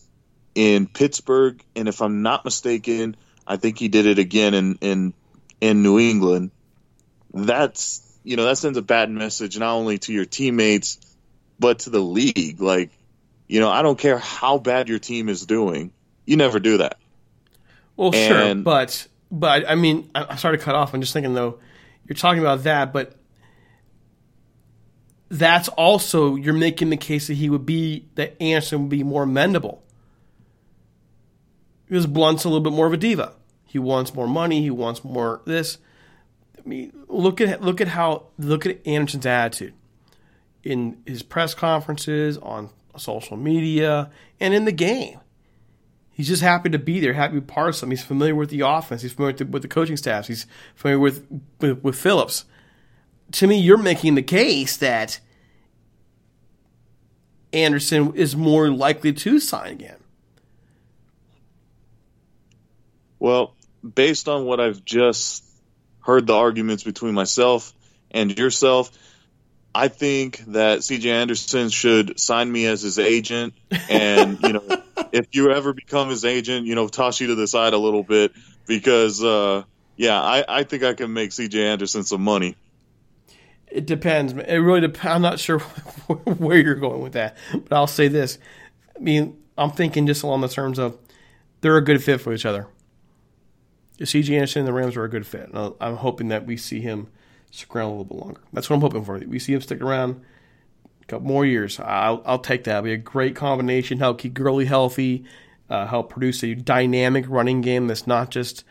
in 0.53 0.87
Pittsburgh, 0.87 1.63
and 1.75 1.87
if 1.87 2.01
I'm 2.01 2.21
not 2.21 2.45
mistaken, 2.45 3.15
I 3.45 3.57
think 3.57 3.77
he 3.77 3.87
did 3.87 4.05
it 4.05 4.19
again 4.19 4.53
in 4.53 4.77
in 4.81 5.13
in 5.61 5.83
New 5.83 5.99
England. 5.99 6.51
That's 7.33 8.01
you 8.23 8.37
know 8.37 8.45
that 8.45 8.57
sends 8.57 8.77
a 8.77 8.81
bad 8.81 9.09
message 9.09 9.57
not 9.57 9.73
only 9.73 9.97
to 9.99 10.13
your 10.13 10.25
teammates 10.25 10.99
but 11.59 11.79
to 11.79 11.89
the 11.89 11.99
league. 11.99 12.59
Like, 12.59 12.91
you 13.47 13.59
know, 13.59 13.69
I 13.69 13.81
don't 13.81 13.97
care 13.97 14.17
how 14.17 14.57
bad 14.57 14.89
your 14.89 14.99
team 14.99 15.29
is 15.29 15.45
doing, 15.45 15.91
you 16.25 16.37
never 16.37 16.59
do 16.59 16.77
that. 16.77 16.97
Well, 17.95 18.13
and, 18.13 18.27
sure, 18.27 18.55
but 18.55 19.07
but 19.31 19.69
I 19.69 19.75
mean, 19.75 20.09
I'm 20.13 20.37
sorry 20.37 20.57
to 20.57 20.63
cut 20.63 20.75
off. 20.75 20.93
I'm 20.93 21.01
just 21.01 21.13
thinking 21.13 21.33
though, 21.33 21.59
you're 22.07 22.15
talking 22.15 22.41
about 22.41 22.63
that, 22.63 22.91
but 22.93 23.15
that's 25.37 25.67
also 25.69 26.35
you're 26.35 26.53
making 26.53 26.89
the 26.89 26.97
case 26.97 27.27
that 27.27 27.35
he 27.35 27.49
would 27.49 27.65
be 27.65 28.07
that 28.15 28.41
Anderson 28.41 28.81
would 28.81 28.89
be 28.89 29.03
more 29.03 29.25
amendable. 29.25 29.79
Because 31.87 32.07
Blunt's 32.07 32.45
a 32.45 32.49
little 32.49 32.63
bit 32.63 32.73
more 32.73 32.87
of 32.87 32.93
a 32.93 32.97
diva. 32.97 33.33
He 33.65 33.77
wants 33.77 34.13
more 34.13 34.27
money. 34.27 34.61
He 34.61 34.71
wants 34.71 35.03
more 35.03 35.41
this. 35.45 35.77
I 36.57 36.67
mean, 36.67 36.91
look 37.07 37.41
at 37.41 37.61
look 37.61 37.81
at 37.81 37.89
how 37.89 38.27
look 38.37 38.65
at 38.65 38.85
Anderson's 38.87 39.25
attitude 39.25 39.73
in 40.63 40.97
his 41.05 41.21
press 41.21 41.53
conferences, 41.53 42.37
on 42.39 42.69
social 42.97 43.37
media, 43.37 44.09
and 44.39 44.53
in 44.53 44.65
the 44.65 44.71
game. 44.71 45.19
He's 46.09 46.27
just 46.27 46.41
happy 46.41 46.69
to 46.69 46.79
be 46.79 47.01
there, 47.01 47.13
happy 47.13 47.35
to 47.35 47.41
be 47.41 47.45
part 47.45 47.69
of 47.69 47.75
something. 47.75 47.95
He's 47.95 48.05
familiar 48.05 48.35
with 48.35 48.49
the 48.49 48.61
offense. 48.61 49.01
He's 49.01 49.11
familiar 49.11 49.33
with 49.33 49.39
the, 49.39 49.45
with 49.45 49.61
the 49.61 49.67
coaching 49.67 49.97
staffs. 49.97 50.29
He's 50.29 50.47
familiar 50.73 50.99
with, 50.99 51.27
with, 51.59 51.83
with 51.83 51.99
Phillips. 51.99 52.45
To 53.33 53.47
me, 53.47 53.59
you're 53.59 53.77
making 53.77 54.15
the 54.15 54.23
case 54.23 54.77
that 54.77 55.19
Anderson 57.55 58.13
is 58.15 58.35
more 58.35 58.69
likely 58.69 59.13
to 59.13 59.39
sign 59.39 59.73
again. 59.73 59.97
Well, 63.19 63.55
based 63.81 64.27
on 64.27 64.45
what 64.45 64.59
I've 64.59 64.83
just 64.83 65.43
heard 66.01 66.27
the 66.27 66.35
arguments 66.35 66.83
between 66.83 67.13
myself 67.13 67.73
and 68.11 68.37
yourself, 68.37 68.91
I 69.73 69.87
think 69.87 70.43
that 70.47 70.79
CJ 70.79 71.05
Anderson 71.07 71.69
should 71.69 72.19
sign 72.19 72.51
me 72.51 72.65
as 72.65 72.81
his 72.81 72.99
agent. 72.99 73.53
And, 73.89 74.39
you 74.41 74.53
know, 74.53 74.63
if 75.11 75.27
you 75.31 75.51
ever 75.51 75.73
become 75.73 76.09
his 76.09 76.23
agent, 76.23 76.67
you 76.67 76.75
know, 76.75 76.87
toss 76.87 77.19
you 77.19 77.27
to 77.27 77.35
the 77.35 77.47
side 77.47 77.73
a 77.73 77.77
little 77.77 78.03
bit 78.03 78.31
because, 78.67 79.23
uh, 79.23 79.63
yeah, 79.97 80.21
I, 80.21 80.45
I 80.47 80.63
think 80.63 80.83
I 80.83 80.93
can 80.93 81.13
make 81.13 81.31
CJ 81.31 81.55
Anderson 81.55 82.03
some 82.03 82.21
money. 82.21 82.55
It 83.75 83.85
depends. 83.85 84.31
It 84.31 84.57
really 84.57 84.79
depends. 84.79 85.15
I'm 85.15 85.21
not 85.21 85.37
sure 85.37 85.59
where 86.39 86.57
you're 86.57 86.75
going 86.75 87.01
with 87.01 87.11
that, 87.11 87.35
but 87.51 87.73
I'll 87.73 87.87
say 87.87 88.07
this. 88.07 88.39
I 88.95 88.99
mean, 88.99 89.37
I'm 89.57 89.71
thinking 89.71 90.07
just 90.07 90.23
along 90.23 90.39
the 90.39 90.47
terms 90.47 90.79
of 90.79 90.97
they're 91.59 91.75
a 91.75 91.83
good 91.83 92.01
fit 92.01 92.21
for 92.21 92.33
each 92.33 92.45
other. 92.45 92.67
CJ 93.99 94.33
Anderson 94.35 94.61
and 94.61 94.67
the 94.67 94.73
Rams 94.73 94.95
are 94.95 95.03
a 95.03 95.09
good 95.09 95.27
fit. 95.27 95.49
I'm 95.53 95.97
hoping 95.97 96.29
that 96.29 96.45
we 96.45 96.55
see 96.55 96.79
him 96.79 97.07
stick 97.51 97.75
around 97.75 97.87
a 97.87 97.89
little 97.89 98.05
bit 98.05 98.17
longer. 98.17 98.41
That's 98.53 98.69
what 98.69 98.77
I'm 98.77 98.81
hoping 98.81 99.03
for. 99.03 99.17
We 99.17 99.39
see 99.39 99.53
him 99.53 99.59
stick 99.61 99.81
around 99.81 100.21
a 101.01 101.05
couple 101.05 101.27
more 101.27 101.45
years. 101.45 101.77
I'll, 101.77 102.21
I'll 102.25 102.39
take 102.39 102.63
that. 102.63 102.77
It'll 102.77 102.83
be 102.83 102.93
a 102.93 102.97
great 102.97 103.35
combination. 103.35 103.99
Help 103.99 104.19
keep 104.19 104.33
Gurley 104.33 104.65
healthy. 104.65 105.25
Uh, 105.69 105.85
help 105.85 106.11
produce 106.11 106.43
a 106.45 106.53
dynamic 106.53 107.25
running 107.27 107.59
game 107.59 107.87
that's 107.87 108.07
not 108.07 108.29
just 108.31 108.63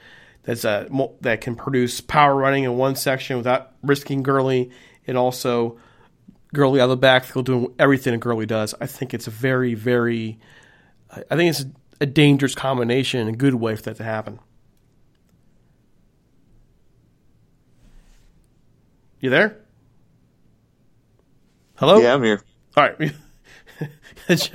that's 0.44 0.64
a 0.64 0.86
that 1.22 1.40
can 1.40 1.56
produce 1.56 2.00
power 2.00 2.34
running 2.36 2.64
in 2.64 2.76
one 2.76 2.94
section 2.94 3.36
without 3.36 3.72
risking 3.82 4.22
Gurley 4.22 4.70
and 5.06 5.18
also 5.18 5.78
Gurley 6.54 6.80
out 6.80 6.84
of 6.84 6.90
the 6.90 6.96
backfield 6.96 7.46
doing 7.46 7.74
everything 7.78 8.12
that 8.12 8.18
Gurley 8.18 8.46
does. 8.46 8.74
I 8.80 8.86
think 8.86 9.12
it's 9.12 9.26
a 9.26 9.30
very, 9.30 9.74
very, 9.74 10.38
I 11.30 11.36
think 11.36 11.50
it's 11.50 11.64
a 12.00 12.06
dangerous 12.06 12.54
combination 12.54 13.20
and 13.20 13.28
a 13.28 13.36
good 13.36 13.54
way 13.54 13.76
for 13.76 13.82
that 13.82 13.96
to 13.96 14.04
happen. 14.04 14.38
You 19.20 19.30
there? 19.30 19.58
Hello? 21.76 21.98
Yeah, 21.98 22.14
I'm 22.14 22.22
here. 22.22 22.42
All 22.76 22.84
right. 22.84 23.12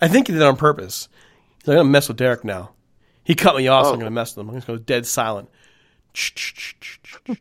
I 0.00 0.08
think 0.08 0.28
he 0.28 0.32
did 0.32 0.40
it 0.40 0.42
on 0.42 0.56
purpose. 0.56 1.08
I'm 1.66 1.74
going 1.74 1.78
to 1.78 1.84
mess 1.84 2.08
with 2.08 2.16
Derek 2.16 2.44
now. 2.44 2.70
He 3.24 3.34
cut 3.34 3.56
me 3.56 3.68
off, 3.68 3.86
oh. 3.86 3.88
so 3.88 3.92
I'm 3.92 3.98
going 3.98 4.06
to 4.06 4.10
mess 4.10 4.34
with 4.34 4.44
him. 4.44 4.48
I'm 4.48 4.54
going 4.54 4.62
to 4.62 4.66
go 4.66 4.78
dead 4.78 5.06
silent. 5.06 5.50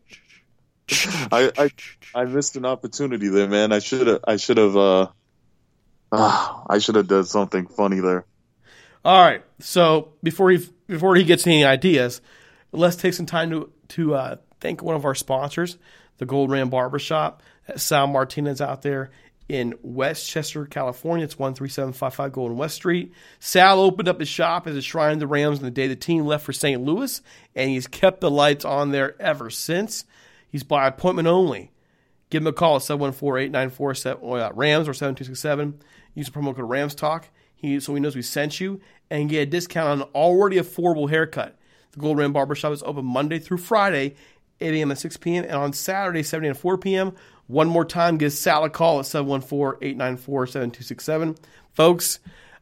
I, 0.89 1.51
I 1.57 1.71
I 2.15 2.25
missed 2.25 2.55
an 2.55 2.65
opportunity 2.65 3.27
there, 3.27 3.47
man. 3.47 3.73
I 3.73 3.79
should 3.79 4.07
have 4.07 4.19
I 4.25 4.37
should 4.37 4.57
have 4.57 4.75
uh, 4.75 5.07
uh 6.11 6.63
I 6.67 6.77
should 6.79 6.95
have 6.95 7.07
done 7.07 7.25
something 7.25 7.67
funny 7.67 7.99
there. 7.99 8.25
All 9.03 9.21
right. 9.21 9.43
So 9.59 10.13
before 10.23 10.51
he 10.51 10.67
before 10.87 11.15
he 11.15 11.23
gets 11.23 11.45
any 11.45 11.65
ideas, 11.65 12.21
let's 12.71 12.95
take 12.95 13.13
some 13.13 13.25
time 13.25 13.49
to 13.51 13.71
to 13.89 14.15
uh, 14.15 14.35
thank 14.59 14.81
one 14.81 14.95
of 14.95 15.05
our 15.05 15.15
sponsors, 15.15 15.77
the 16.17 16.25
Gold 16.25 16.51
Ram 16.51 16.69
Barbershop. 16.69 17.41
Sal 17.75 18.07
Martinez 18.07 18.61
out 18.61 18.81
there 18.81 19.11
in 19.49 19.75
Westchester, 19.81 20.65
California. 20.65 21.25
It's 21.25 21.33
13755 21.35 22.31
Golden 22.31 22.57
West 22.57 22.75
Street. 22.75 23.13
Sal 23.39 23.79
opened 23.79 24.07
up 24.07 24.19
his 24.19 24.29
shop 24.29 24.67
as 24.67 24.75
a 24.75 24.81
shrine 24.81 25.13
of 25.13 25.19
the 25.19 25.27
Rams 25.27 25.59
on 25.59 25.65
the 25.65 25.71
day 25.71 25.87
the 25.87 25.95
team 25.95 26.25
left 26.25 26.45
for 26.45 26.53
St. 26.53 26.81
Louis, 26.81 27.21
and 27.55 27.69
he's 27.69 27.87
kept 27.87 28.21
the 28.21 28.31
lights 28.31 28.65
on 28.65 28.91
there 28.91 29.21
ever 29.21 29.49
since. 29.49 30.05
He's 30.49 30.63
by 30.63 30.87
appointment 30.87 31.27
only. 31.27 31.71
Give 32.29 32.43
him 32.43 32.47
a 32.47 32.53
call 32.53 32.75
at 32.75 32.81
714-894-RAMS 32.83 34.87
or 34.87 34.93
7267. 34.93 35.81
Use 36.13 36.25
the 36.25 36.31
promo 36.31 36.55
code 36.55 36.69
RAMS 36.69 36.95
Talk 36.95 37.29
he, 37.57 37.79
so 37.79 37.95
he 37.95 37.99
knows 37.99 38.15
we 38.15 38.21
sent 38.21 38.61
you 38.61 38.79
and 39.09 39.29
get 39.29 39.41
a 39.41 39.45
discount 39.47 39.89
on 39.89 40.01
an 40.01 40.07
already 40.13 40.57
affordable 40.57 41.09
haircut. 41.09 41.57
The 41.91 41.99
Gold 41.99 42.19
Ram 42.19 42.31
Barbershop 42.31 42.71
is 42.71 42.83
open 42.83 43.03
Monday 43.03 43.39
through 43.39 43.57
Friday, 43.57 44.13
8 44.61 44.75
a.m. 44.75 44.91
and 44.91 44.99
6 44.99 45.17
p.m. 45.17 45.43
and 45.43 45.53
on 45.53 45.73
Saturday, 45.73 46.21
7 46.21 46.45
a.m. 46.45 46.51
and 46.51 46.59
4 46.59 46.77
p.m. 46.77 47.15
One 47.47 47.67
more 47.67 47.85
time, 47.85 48.17
give 48.17 48.33
Sal 48.33 48.63
a 48.63 48.69
call 48.69 48.99
at 48.99 49.05
714-894-7267. 49.05 51.39
Folks, 51.73 52.19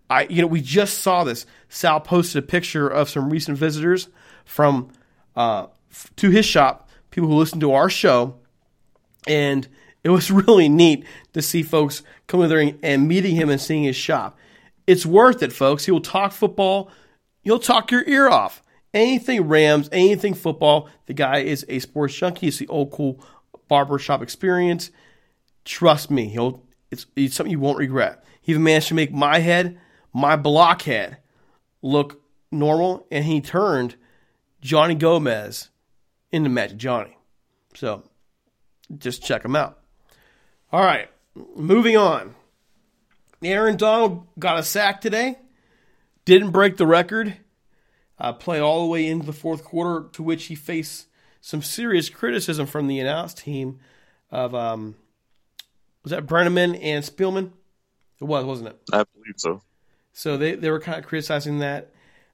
I 0.09 0.21
you 0.23 0.41
know 0.41 0.47
we 0.47 0.61
just 0.61 0.99
saw 0.99 1.25
this. 1.25 1.45
Sal 1.67 1.99
posted 1.99 2.41
a 2.43 2.47
picture 2.47 2.87
of 2.87 3.09
some 3.09 3.29
recent 3.29 3.57
visitors 3.57 4.07
from 4.45 4.91
uh, 5.35 5.67
to 6.15 6.29
his 6.29 6.45
shop 6.45 6.84
people 7.15 7.29
who 7.29 7.35
listen 7.35 7.61
to 7.61 7.71
our 7.71 7.89
show. 7.89 8.35
And 9.25 9.67
it 10.03 10.09
was 10.09 10.29
really 10.47 10.69
neat 10.69 11.05
to 11.33 11.41
see 11.41 11.63
folks 11.63 12.03
coming 12.27 12.49
there 12.49 12.73
and 12.83 13.07
meeting 13.07 13.35
him 13.35 13.49
and 13.49 13.59
seeing 13.59 13.83
his 13.83 13.95
shop. 13.95 14.37
It's 14.85 15.05
worth 15.05 15.41
it, 15.41 15.53
folks. 15.53 15.85
He 15.85 15.91
will 15.91 16.01
talk 16.01 16.31
football. 16.31 16.91
He'll 17.41 17.57
talk 17.57 17.89
your 17.89 18.03
ear 18.07 18.27
off. 18.27 18.61
Anything 18.93 19.47
Rams, 19.47 19.89
anything 19.91 20.33
football. 20.33 20.89
The 21.07 21.13
guy 21.13 21.39
is 21.39 21.65
a 21.67 21.79
sports 21.79 22.13
junkie. 22.13 22.47
It's 22.47 22.59
the 22.59 22.67
old 22.67 22.91
cool 22.91 23.23
barbershop 23.67 24.21
experience. 24.21 24.91
Trust 25.63 26.11
me, 26.11 26.27
he'll 26.27 26.63
it's, 26.91 27.07
it's 27.15 27.35
something 27.35 27.51
you 27.51 27.59
won't 27.59 27.79
regret. 27.79 28.23
He 28.41 28.51
even 28.51 28.63
managed 28.63 28.89
to 28.89 28.93
make 28.93 29.11
my 29.11 29.39
head, 29.39 29.79
my 30.13 30.35
blockhead, 30.35 31.17
look 31.81 32.21
normal, 32.51 33.07
and 33.11 33.25
he 33.25 33.41
turned 33.41 33.95
Johnny 34.61 34.95
Gomez 34.95 35.71
into 36.35 36.49
Magic 36.49 36.77
Johnny. 36.77 37.17
So 37.75 38.03
just 38.97 39.23
check 39.23 39.41
them 39.43 39.55
out. 39.55 39.79
All 40.71 40.83
right, 40.83 41.09
moving 41.55 41.95
on. 41.95 42.35
Aaron 43.41 43.77
Donald 43.77 44.27
got 44.37 44.59
a 44.59 44.63
sack 44.63 44.99
today. 44.99 45.37
Didn't 46.25 46.51
break 46.51 46.77
the 46.77 46.85
record. 46.85 47.37
Uh, 48.19 48.33
play 48.33 48.59
all 48.59 48.81
the 48.81 48.91
way 48.91 49.07
into 49.07 49.25
the 49.25 49.33
fourth 49.33 49.63
quarter, 49.63 50.09
to 50.13 50.23
which 50.23 50.45
he 50.45 50.55
faced 50.55 51.07
some 51.39 51.61
serious 51.61 52.09
criticism 52.09 52.65
from 52.65 52.87
the 52.87 52.99
announced 52.99 53.37
team 53.37 53.79
of 54.31 54.55
um, 54.55 54.95
was 56.03 56.11
that 56.11 56.25
Brennaman 56.25 56.75
and 56.81 57.03
Spielman? 57.03 57.51
It 58.19 58.23
was, 58.25 58.45
wasn't 58.45 58.69
it? 58.69 58.79
I 58.91 59.03
believe 59.13 59.35
so. 59.37 59.61
So 60.11 60.37
they, 60.37 60.55
they 60.55 60.69
were 60.69 60.79
kind 60.79 60.97
of 60.97 61.05
criticizing 61.05 61.59
that. 61.59 61.91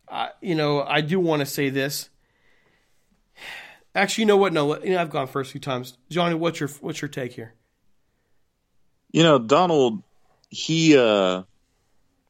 Uh, 0.07 0.29
you 0.41 0.55
know, 0.55 0.83
I 0.83 1.01
do 1.01 1.19
want 1.19 1.41
to 1.41 1.45
say 1.45 1.69
this. 1.69 2.09
Actually, 3.93 4.23
you 4.23 4.25
know 4.27 4.37
what? 4.37 4.53
No, 4.53 4.81
you 4.81 4.91
know, 4.91 5.01
I've 5.01 5.09
gone 5.09 5.27
first 5.27 5.49
a 5.49 5.51
few 5.51 5.61
times. 5.61 5.97
Johnny, 6.09 6.35
what's 6.35 6.59
your 6.59 6.69
what's 6.79 7.01
your 7.01 7.09
take 7.09 7.33
here? 7.33 7.53
You 9.11 9.23
know, 9.23 9.37
Donald, 9.37 10.03
he 10.49 10.97
uh 10.97 11.43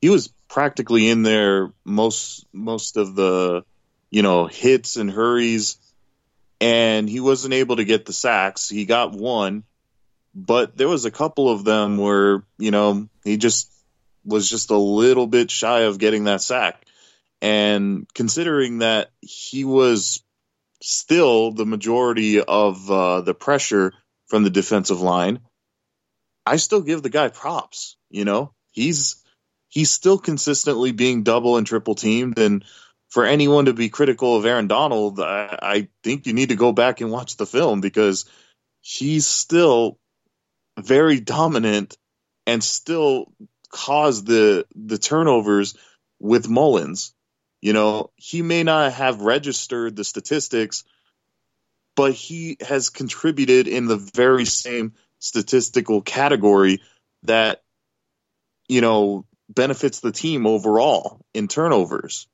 he 0.01 0.09
was 0.09 0.29
practically 0.49 1.07
in 1.07 1.21
there 1.21 1.71
most 1.85 2.45
most 2.51 2.97
of 2.97 3.15
the 3.15 3.63
you 4.09 4.23
know 4.23 4.47
hits 4.47 4.97
and 4.97 5.11
hurries, 5.11 5.77
and 6.59 7.07
he 7.07 7.19
wasn't 7.19 7.53
able 7.53 7.75
to 7.75 7.85
get 7.85 8.05
the 8.05 8.13
sacks. 8.13 8.67
He 8.67 8.85
got 8.85 9.11
one, 9.11 9.63
but 10.33 10.75
there 10.75 10.89
was 10.89 11.05
a 11.05 11.11
couple 11.11 11.49
of 11.49 11.63
them 11.63 11.97
where 11.97 12.43
you 12.57 12.71
know 12.71 13.07
he 13.23 13.37
just 13.37 13.71
was 14.25 14.49
just 14.49 14.71
a 14.71 14.77
little 14.77 15.27
bit 15.27 15.51
shy 15.51 15.81
of 15.81 15.99
getting 15.99 16.23
that 16.23 16.41
sack. 16.41 16.83
And 17.43 18.07
considering 18.13 18.79
that 18.79 19.09
he 19.21 19.65
was 19.65 20.23
still 20.81 21.51
the 21.51 21.65
majority 21.65 22.41
of 22.41 22.89
uh, 22.89 23.21
the 23.21 23.33
pressure 23.33 23.93
from 24.27 24.43
the 24.43 24.49
defensive 24.49 25.01
line, 25.01 25.39
I 26.45 26.57
still 26.57 26.81
give 26.81 27.03
the 27.03 27.09
guy 27.09 27.29
props. 27.29 27.97
You 28.09 28.25
know, 28.25 28.53
he's 28.71 29.23
he's 29.69 29.91
still 29.91 30.17
consistently 30.17 30.91
being 30.91 31.23
double 31.23 31.57
and 31.57 31.65
triple 31.65 31.95
teamed. 31.95 32.39
And 32.39 32.65
for 33.09 33.25
anyone 33.25 33.65
to 33.65 33.73
be 33.73 33.89
critical 33.89 34.35
of 34.35 34.45
Aaron 34.45 34.67
Donald, 34.67 35.19
I, 35.19 35.57
I 35.61 35.87
think 36.03 36.27
you 36.27 36.33
need 36.33 36.49
to 36.49 36.55
go 36.55 36.71
back 36.71 37.01
and 37.01 37.11
watch 37.11 37.37
the 37.37 37.45
film 37.45 37.81
because 37.81 38.25
he's 38.81 39.25
still 39.25 39.97
very 40.79 41.19
dominant 41.19 41.97
and 42.47 42.63
still 42.63 43.31
caused 43.69 44.25
the 44.27 44.65
the 44.75 44.97
turnovers 44.97 45.75
with 46.19 46.49
Mullens. 46.49 47.13
You 47.61 47.73
know, 47.73 48.09
he 48.15 48.41
may 48.41 48.63
not 48.63 48.93
have 48.93 49.21
registered 49.21 49.95
the 49.95 50.03
statistics, 50.03 50.83
but 51.95 52.13
he 52.13 52.57
has 52.61 52.89
contributed 52.89 53.67
in 53.67 53.85
the 53.85 53.97
very 53.97 54.45
same 54.45 54.93
statistical 55.19 56.01
category 56.01 56.81
that 57.23 57.61
you 58.67 58.81
know 58.81 59.25
benefits 59.47 59.99
the 59.99 60.11
team 60.11 60.47
overall 60.47 61.23
in 61.33 61.47
turnovers. 61.47 62.27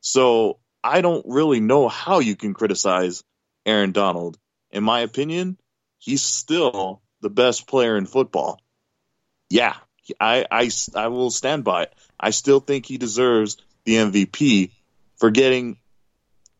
So 0.00 0.58
I 0.82 1.00
don't 1.00 1.24
really 1.26 1.60
know 1.60 1.88
how 1.88 2.20
you 2.20 2.36
can 2.36 2.54
criticize 2.54 3.22
Aaron 3.64 3.92
Donald. 3.92 4.38
In 4.70 4.84
my 4.84 5.00
opinion, 5.00 5.58
he's 5.98 6.22
still 6.22 7.02
the 7.20 7.30
best 7.30 7.66
player 7.66 7.96
in 7.96 8.06
football. 8.06 8.60
Yeah, 9.48 9.76
I, 10.18 10.46
I, 10.50 10.70
I 10.94 11.08
will 11.08 11.30
stand 11.30 11.64
by 11.64 11.84
it. 11.84 11.94
I 12.18 12.30
still 12.30 12.60
think 12.60 12.86
he 12.86 12.98
deserves 12.98 13.56
the 13.84 13.96
MVP 13.96 14.70
for 15.16 15.30
getting, 15.30 15.78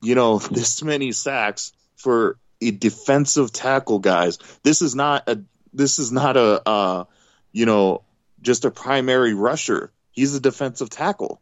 you 0.02 0.14
know, 0.14 0.38
this 0.50 0.82
many 0.82 1.12
sacks 1.12 1.72
for 1.96 2.36
a 2.60 2.70
defensive 2.70 3.52
tackle, 3.52 3.98
guys. 3.98 4.38
This 4.62 4.82
is 4.82 4.94
not 4.94 5.28
a 5.28 5.40
this 5.72 5.98
is 5.98 6.12
not 6.12 6.36
a 6.36 6.68
uh, 6.68 7.04
you 7.52 7.66
know 7.66 8.02
just 8.42 8.64
a 8.64 8.70
primary 8.70 9.34
rusher. 9.34 9.92
He's 10.12 10.34
a 10.34 10.40
defensive 10.40 10.90
tackle. 10.90 11.40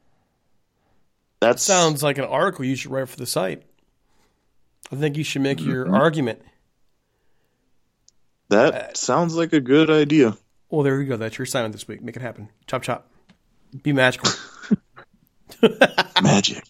That 1.41 1.61
sounds 1.61 2.03
like 2.03 2.19
an 2.19 2.25
article 2.25 2.65
you 2.65 2.77
should 2.77 2.91
write 2.91 3.09
for 3.09 3.17
the 3.17 3.27
site. 3.27 3.63
I 4.91 4.97
think 4.97 5.17
you 5.17 5.25
should 5.25 5.43
make 5.43 5.61
your 5.61 5.85
mm-hmm. 5.85 5.95
argument. 5.95 6.43
That 8.49 8.75
uh, 8.75 8.95
sounds 8.95 9.37
like 9.37 9.53
a 9.53 9.61
good 9.61 9.91
idea. 9.91 10.37
Well, 10.71 10.83
there 10.83 11.01
you 11.01 11.07
go. 11.07 11.17
That's 11.17 11.39
your 11.39 11.45
assignment 11.45 11.73
this 11.73 11.87
week. 11.87 12.03
Make 12.03 12.17
it 12.17 12.23
happen. 12.23 12.49
Chop 12.67 12.83
chop. 12.83 13.11
Be 13.83 13.93
magical. 13.93 14.31
Magic. 16.23 16.65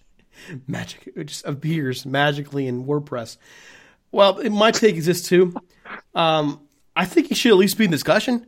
Magic. 0.66 1.12
It 1.14 1.24
just 1.24 1.46
appears 1.46 2.06
magically 2.06 2.66
in 2.66 2.84
WordPress. 2.84 3.36
Well, 4.10 4.42
my 4.50 4.70
take 4.70 4.96
is 4.96 5.06
this 5.06 5.22
too. 5.22 5.54
Um, 6.14 6.60
I 6.96 7.04
think 7.04 7.28
he 7.28 7.34
should 7.34 7.52
at 7.52 7.58
least 7.58 7.78
be 7.78 7.84
in 7.84 7.90
discussion. 7.90 8.46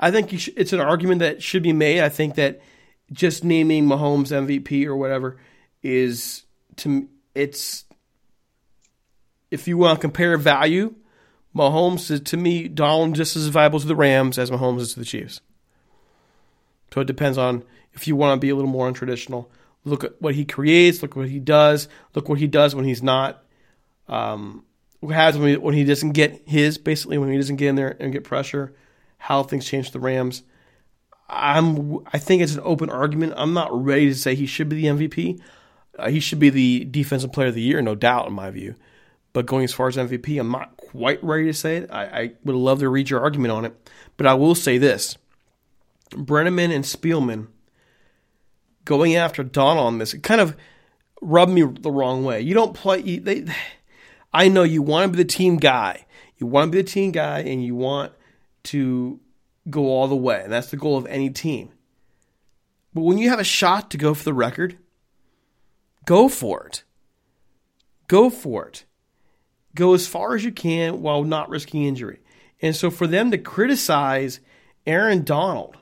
I 0.00 0.10
think 0.10 0.38
should, 0.38 0.54
it's 0.56 0.72
an 0.72 0.80
argument 0.80 1.20
that 1.20 1.42
should 1.42 1.62
be 1.62 1.72
made. 1.72 2.00
I 2.00 2.08
think 2.08 2.34
that 2.36 2.60
just 3.12 3.44
naming 3.44 3.86
Mahomes 3.86 4.32
MVP 4.32 4.86
or 4.86 4.96
whatever 4.96 5.38
is 5.82 6.44
to 6.76 7.08
it's 7.34 7.84
if 9.50 9.68
you 9.68 9.76
want 9.76 9.98
to 9.98 10.00
compare 10.00 10.36
value, 10.38 10.94
Mahomes 11.54 12.10
is 12.10 12.20
to 12.20 12.36
me 12.36 12.68
Donald 12.68 13.14
just 13.14 13.36
as 13.36 13.46
valuable 13.48 13.80
to 13.80 13.86
the 13.86 13.96
Rams 13.96 14.38
as 14.38 14.50
Mahomes 14.50 14.80
is 14.80 14.94
to 14.94 15.00
the 15.00 15.04
Chiefs. 15.04 15.40
So 16.92 17.02
it 17.02 17.06
depends 17.06 17.38
on 17.38 17.62
if 17.92 18.08
you 18.08 18.16
want 18.16 18.36
to 18.36 18.40
be 18.40 18.50
a 18.50 18.54
little 18.54 18.70
more 18.70 18.90
untraditional. 18.90 19.46
Look 19.84 20.04
at 20.04 20.20
what 20.20 20.34
he 20.34 20.44
creates. 20.44 21.02
Look 21.02 21.16
what 21.16 21.28
he 21.28 21.40
does. 21.40 21.88
Look 22.14 22.28
what 22.28 22.38
he 22.38 22.46
does 22.46 22.74
when 22.74 22.84
he's 22.84 23.02
not. 23.02 23.42
Um, 24.08 24.64
what 25.00 25.14
happens 25.14 25.38
when 25.38 25.48
he, 25.50 25.56
when 25.56 25.74
he 25.74 25.84
doesn't 25.84 26.12
get 26.12 26.42
his 26.46 26.78
basically 26.78 27.18
when 27.18 27.30
he 27.30 27.36
doesn't 27.36 27.56
get 27.56 27.68
in 27.68 27.74
there 27.74 27.96
and 27.98 28.12
get 28.12 28.24
pressure. 28.24 28.72
How 29.18 29.42
things 29.42 29.66
change 29.66 29.90
the 29.90 30.00
Rams. 30.00 30.42
I'm 31.28 31.98
I 32.12 32.18
think 32.18 32.42
it's 32.42 32.54
an 32.54 32.60
open 32.62 32.90
argument. 32.90 33.34
I'm 33.36 33.52
not 33.52 33.72
ready 33.72 34.08
to 34.08 34.14
say 34.14 34.34
he 34.34 34.46
should 34.46 34.68
be 34.68 34.76
the 34.76 34.86
MVP. 34.86 35.40
Uh, 35.98 36.08
he 36.08 36.20
should 36.20 36.38
be 36.38 36.50
the 36.50 36.84
defensive 36.84 37.32
player 37.32 37.48
of 37.48 37.54
the 37.54 37.62
year, 37.62 37.82
no 37.82 37.94
doubt, 37.94 38.28
in 38.28 38.32
my 38.32 38.50
view. 38.50 38.76
But 39.32 39.46
going 39.46 39.64
as 39.64 39.72
far 39.72 39.88
as 39.88 39.96
MVP, 39.96 40.38
I'm 40.38 40.50
not 40.50 40.76
quite 40.76 41.22
ready 41.24 41.46
to 41.46 41.54
say 41.54 41.78
it. 41.78 41.90
I, 41.90 42.04
I 42.04 42.32
would 42.44 42.56
love 42.56 42.80
to 42.80 42.88
read 42.88 43.10
your 43.10 43.20
argument 43.20 43.52
on 43.52 43.64
it. 43.64 43.90
But 44.16 44.26
I 44.26 44.34
will 44.34 44.54
say 44.54 44.78
this 44.78 45.16
Brennaman 46.10 46.70
and 46.70 46.84
Spielman 46.84 47.48
going 48.84 49.16
after 49.16 49.42
Donald 49.42 49.86
on 49.86 49.98
this, 49.98 50.14
it 50.14 50.22
kind 50.22 50.40
of 50.40 50.56
rubbed 51.20 51.52
me 51.52 51.62
the 51.62 51.90
wrong 51.90 52.24
way. 52.24 52.40
You 52.40 52.54
don't 52.54 52.74
play. 52.74 53.00
You, 53.00 53.20
they, 53.20 53.46
I 54.32 54.48
know 54.48 54.62
you 54.62 54.82
want 54.82 55.04
to 55.04 55.16
be 55.16 55.22
the 55.22 55.28
team 55.28 55.56
guy. 55.56 56.06
You 56.38 56.46
want 56.46 56.72
to 56.72 56.76
be 56.76 56.82
the 56.82 56.88
team 56.88 57.12
guy, 57.12 57.40
and 57.40 57.64
you 57.64 57.74
want 57.74 58.12
to 58.64 59.20
go 59.70 59.86
all 59.86 60.08
the 60.08 60.16
way, 60.16 60.42
and 60.42 60.52
that's 60.52 60.70
the 60.70 60.76
goal 60.76 60.96
of 60.96 61.06
any 61.06 61.30
team. 61.30 61.70
But 62.94 63.02
when 63.02 63.18
you 63.18 63.30
have 63.30 63.38
a 63.38 63.44
shot 63.44 63.90
to 63.90 63.96
go 63.96 64.14
for 64.14 64.24
the 64.24 64.34
record, 64.34 64.76
go 66.04 66.28
for 66.28 66.66
it. 66.66 66.82
Go 68.08 68.28
for 68.28 68.66
it. 68.66 68.84
Go 69.74 69.94
as 69.94 70.06
far 70.06 70.34
as 70.34 70.44
you 70.44 70.52
can 70.52 71.00
while 71.00 71.24
not 71.24 71.48
risking 71.48 71.84
injury. 71.84 72.20
And 72.60 72.76
so 72.76 72.90
for 72.90 73.06
them 73.06 73.30
to 73.30 73.38
criticize 73.38 74.40
Aaron 74.86 75.24
Donald 75.24 75.78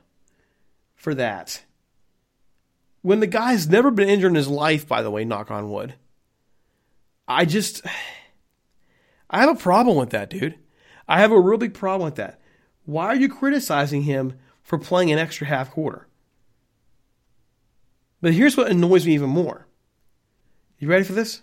for 0.95 1.15
that, 1.15 1.65
when 3.03 3.21
the 3.21 3.27
guy's 3.27 3.69
never 3.69 3.91
been 3.91 4.09
injured 4.09 4.33
in 4.33 4.37
his 4.37 4.49
life, 4.49 4.87
by 4.87 5.03
the 5.03 5.11
way, 5.11 5.25
knock 5.25 5.51
on 5.51 5.71
wood, 5.71 5.95
I 7.27 7.45
just, 7.45 7.83
I 9.31 9.41
have 9.41 9.51
a 9.51 9.61
problem 9.61 9.97
with 9.97 10.11
that, 10.11 10.31
dude. 10.31 10.57
I 11.09 11.21
have 11.21 11.33
a 11.33 11.41
real 11.41 11.59
big 11.59 11.75
problem 11.75 12.07
with 12.07 12.17
that. 12.17 12.41
Why 12.85 13.07
are 13.07 13.17
you 13.17 13.29
criticizing 13.29 14.03
him 14.03 14.39
for 14.63 14.79
playing 14.79 15.11
an 15.13 15.19
extra 15.19 15.47
half 15.47 15.71
quarter? 15.71 16.07
But 18.21 18.35
here's 18.35 18.57
what 18.57 18.71
annoys 18.71 19.07
me 19.07 19.15
even 19.15 19.31
more 19.31 19.67
you 20.81 20.89
ready 20.89 21.05
for 21.05 21.13
this? 21.13 21.43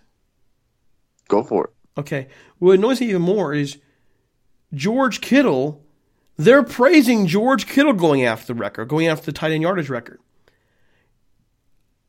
Go 1.28 1.44
for 1.44 1.66
it. 1.66 2.00
Okay. 2.00 2.28
What 2.58 2.74
annoys 2.74 3.00
me 3.00 3.10
even 3.10 3.22
more 3.22 3.54
is 3.54 3.78
George 4.74 5.22
Kittle. 5.22 5.84
They're 6.38 6.64
praising 6.64 7.28
George 7.28 7.68
Kittle 7.68 7.94
going 7.94 8.24
after 8.24 8.48
the 8.48 8.60
record, 8.60 8.90
going 8.90 9.08
after 9.08 9.28
the 9.28 9.32
tight 9.32 9.52
end 9.52 9.62
yardage 9.62 9.90
record. 9.90 10.20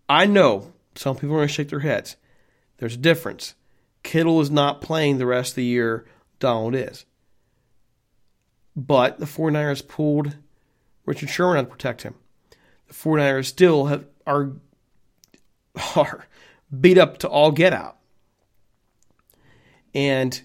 I 0.09 0.27
know 0.27 0.73
some 0.95 1.17
people 1.17 1.35
are 1.35 1.39
going 1.39 1.49
to 1.49 1.55
shake 1.55 1.69
their 1.69 1.81
heads. 1.81 2.17
There's 2.79 2.95
a 2.95 2.99
difference. 2.99 3.55
Kittle 4.03 4.41
is 4.41 4.51
not 4.51 4.81
playing 4.81 5.19
the 5.19 5.27
rest 5.27 5.53
of 5.53 5.57
the 5.57 5.65
year. 5.65 6.07
Donald 6.39 6.75
is. 6.75 7.05
But 8.77 9.19
the 9.19 9.27
49ers 9.27 9.87
pulled 9.87 10.37
Richard 11.05 11.29
Sherman 11.29 11.65
to 11.65 11.71
protect 11.71 12.03
him. 12.03 12.15
The 12.87 12.95
49ers 12.95 13.47
still 13.47 13.87
have, 13.87 14.07
are, 14.27 14.53
are 15.97 16.27
beat 16.81 16.99
up 16.99 17.19
to 17.19 17.29
all 17.29 17.51
get 17.51 17.73
out. 17.73 17.97
And 19.95 20.41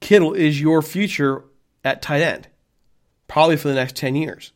Kittle 0.00 0.32
is 0.32 0.60
your 0.60 0.82
future 0.82 1.44
at 1.84 2.02
tight 2.02 2.22
end, 2.22 2.48
probably 3.28 3.56
for 3.56 3.68
the 3.68 3.74
next 3.74 3.96
10 3.96 4.16
years. 4.16 4.52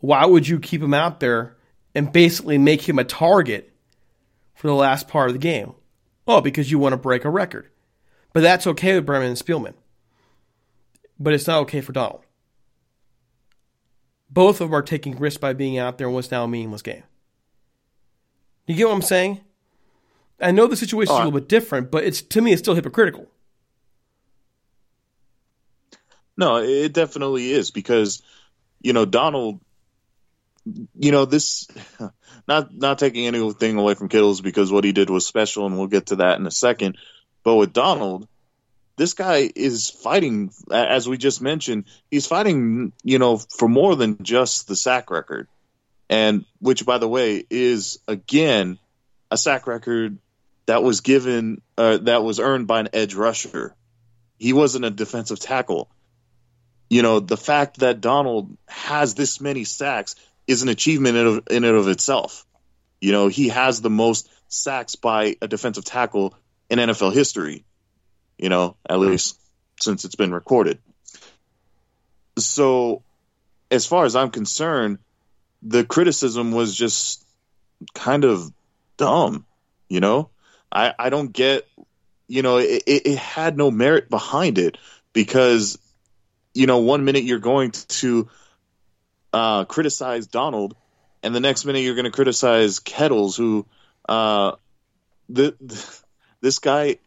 Why 0.00 0.26
would 0.26 0.46
you 0.46 0.58
keep 0.58 0.82
him 0.82 0.92
out 0.92 1.20
there 1.20 1.53
and 1.94 2.12
basically 2.12 2.58
make 2.58 2.88
him 2.88 2.98
a 2.98 3.04
target 3.04 3.72
for 4.54 4.66
the 4.66 4.74
last 4.74 5.08
part 5.08 5.28
of 5.28 5.34
the 5.34 5.38
game? 5.38 5.74
Oh, 6.26 6.40
because 6.40 6.70
you 6.70 6.78
want 6.78 6.92
to 6.92 6.96
break 6.96 7.24
a 7.24 7.30
record. 7.30 7.70
But 8.32 8.42
that's 8.42 8.66
okay 8.66 8.94
with 8.94 9.06
Berman 9.06 9.28
and 9.28 9.38
Spielman. 9.38 9.74
But 11.18 11.34
it's 11.34 11.46
not 11.46 11.60
okay 11.60 11.80
for 11.80 11.92
Donald. 11.92 12.24
Both 14.28 14.60
of 14.60 14.70
them 14.70 14.74
are 14.74 14.82
taking 14.82 15.16
risks 15.16 15.38
by 15.38 15.52
being 15.52 15.78
out 15.78 15.98
there 15.98 16.08
in 16.08 16.14
what's 16.14 16.30
now 16.30 16.44
a 16.44 16.48
meaningless 16.48 16.82
game. 16.82 17.04
You 18.66 18.74
get 18.74 18.88
what 18.88 18.94
I'm 18.94 19.02
saying? 19.02 19.40
I 20.40 20.50
know 20.50 20.66
the 20.66 20.76
situation 20.76 21.14
is 21.14 21.20
a 21.20 21.24
little 21.24 21.38
bit 21.38 21.48
different, 21.48 21.90
but 21.90 22.04
it's 22.04 22.20
to 22.22 22.40
me 22.40 22.52
it's 22.52 22.60
still 22.60 22.74
hypocritical. 22.74 23.28
No, 26.36 26.56
it 26.56 26.92
definitely 26.92 27.52
is 27.52 27.70
because 27.70 28.22
you 28.80 28.92
know 28.92 29.04
Donald. 29.04 29.60
You 30.64 31.12
know 31.12 31.26
this, 31.26 31.68
not 32.48 32.74
not 32.74 32.98
taking 32.98 33.26
anything 33.26 33.76
away 33.76 33.94
from 33.94 34.08
Kittles 34.08 34.40
because 34.40 34.72
what 34.72 34.84
he 34.84 34.92
did 34.92 35.10
was 35.10 35.26
special, 35.26 35.66
and 35.66 35.76
we'll 35.76 35.88
get 35.88 36.06
to 36.06 36.16
that 36.16 36.38
in 36.38 36.46
a 36.46 36.50
second. 36.50 36.96
But 37.42 37.56
with 37.56 37.72
Donald, 37.72 38.26
this 38.96 39.12
guy 39.14 39.50
is 39.54 39.90
fighting, 39.90 40.50
as 40.70 41.08
we 41.08 41.18
just 41.18 41.42
mentioned, 41.42 41.84
he's 42.10 42.26
fighting, 42.26 42.92
you 43.02 43.18
know, 43.18 43.36
for 43.36 43.68
more 43.68 43.96
than 43.96 44.22
just 44.22 44.68
the 44.68 44.76
sack 44.76 45.10
record, 45.10 45.48
and 46.08 46.44
which, 46.60 46.86
by 46.86 46.98
the 46.98 47.08
way, 47.08 47.44
is 47.50 47.98
again 48.08 48.78
a 49.30 49.36
sack 49.36 49.66
record 49.66 50.18
that 50.66 50.82
was 50.82 51.00
given 51.00 51.60
uh, 51.76 51.98
that 51.98 52.22
was 52.22 52.40
earned 52.40 52.66
by 52.66 52.80
an 52.80 52.88
edge 52.92 53.14
rusher. 53.14 53.74
He 54.38 54.52
wasn't 54.52 54.84
a 54.84 54.90
defensive 54.90 55.40
tackle. 55.40 55.90
You 56.88 57.02
know, 57.02 57.20
the 57.20 57.36
fact 57.36 57.80
that 57.80 58.00
Donald 58.00 58.56
has 58.68 59.14
this 59.14 59.40
many 59.40 59.64
sacks 59.64 60.16
is 60.46 60.62
an 60.62 60.68
achievement 60.68 61.16
in, 61.16 61.26
of, 61.26 61.42
in 61.50 61.64
and 61.64 61.76
of 61.76 61.88
itself. 61.88 62.46
You 63.00 63.12
know, 63.12 63.28
he 63.28 63.48
has 63.48 63.80
the 63.80 63.90
most 63.90 64.30
sacks 64.48 64.96
by 64.96 65.36
a 65.40 65.48
defensive 65.48 65.84
tackle 65.84 66.34
in 66.70 66.78
NFL 66.78 67.12
history. 67.12 67.64
You 68.38 68.48
know, 68.48 68.76
at 68.88 68.96
mm-hmm. 68.96 69.10
least 69.10 69.38
since 69.80 70.04
it's 70.04 70.14
been 70.14 70.32
recorded. 70.32 70.78
so, 72.38 73.02
as 73.70 73.86
far 73.86 74.04
as 74.04 74.16
I'm 74.16 74.30
concerned, 74.30 74.98
the 75.62 75.84
criticism 75.84 76.52
was 76.52 76.74
just 76.74 77.24
kind 77.94 78.24
of 78.24 78.52
dumb. 78.96 79.46
You 79.88 80.00
know, 80.00 80.30
I 80.70 80.94
I 80.98 81.10
don't 81.10 81.32
get. 81.32 81.66
You 82.26 82.40
know, 82.40 82.56
it, 82.56 82.82
it 82.86 83.18
had 83.18 83.58
no 83.58 83.70
merit 83.70 84.08
behind 84.08 84.56
it 84.56 84.78
because, 85.12 85.78
you 86.54 86.66
know, 86.66 86.78
one 86.78 87.04
minute 87.04 87.24
you're 87.24 87.38
going 87.38 87.72
to 87.72 88.30
uh, 89.34 89.64
criticize 89.64 90.28
Donald, 90.28 90.76
and 91.22 91.34
the 91.34 91.40
next 91.40 91.64
minute 91.64 91.80
you're 91.80 91.96
going 91.96 92.04
to 92.04 92.10
criticize 92.10 92.78
Kittles, 92.78 93.36
who 93.36 93.66
uh, 94.08 94.52
the, 95.28 95.56
the 95.60 96.00
this 96.40 96.60
guy 96.60 96.98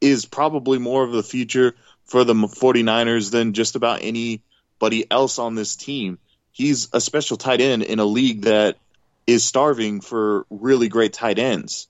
is 0.00 0.26
probably 0.26 0.78
more 0.78 1.02
of 1.02 1.12
the 1.12 1.22
future 1.22 1.74
for 2.04 2.24
the 2.24 2.34
49ers 2.34 3.30
than 3.30 3.52
just 3.52 3.74
about 3.74 4.00
anybody 4.02 5.10
else 5.10 5.38
on 5.38 5.54
this 5.54 5.76
team. 5.76 6.18
He's 6.52 6.88
a 6.92 7.00
special 7.00 7.36
tight 7.36 7.60
end 7.60 7.82
in 7.82 7.98
a 7.98 8.04
league 8.04 8.42
that 8.42 8.76
is 9.26 9.44
starving 9.44 10.00
for 10.02 10.46
really 10.50 10.88
great 10.88 11.14
tight 11.14 11.38
ends. 11.38 11.88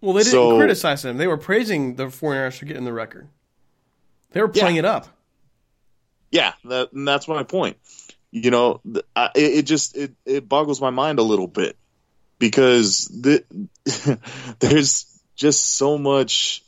Well, 0.00 0.12
they 0.12 0.20
didn't 0.20 0.32
so, 0.32 0.58
criticize 0.58 1.04
him. 1.04 1.16
They 1.16 1.26
were 1.26 1.38
praising 1.38 1.96
the 1.96 2.06
49ers 2.06 2.58
for 2.58 2.66
getting 2.66 2.84
the 2.84 2.92
record. 2.92 3.28
They 4.30 4.42
were 4.42 4.48
playing 4.48 4.76
yeah. 4.76 4.80
it 4.80 4.84
up. 4.84 5.08
Yeah, 6.30 6.52
that, 6.66 6.90
that's 6.92 7.26
my 7.26 7.42
point. 7.42 7.78
You 8.30 8.50
know, 8.50 8.80
it, 8.84 9.04
it 9.34 9.62
just 9.62 9.96
it, 9.96 10.14
it 10.24 10.48
boggles 10.48 10.80
my 10.80 10.90
mind 10.90 11.18
a 11.18 11.22
little 11.22 11.46
bit 11.46 11.76
because 12.38 13.06
the, 13.06 13.44
there's 14.58 15.20
just 15.36 15.62
so 15.76 15.96
much 15.98 16.62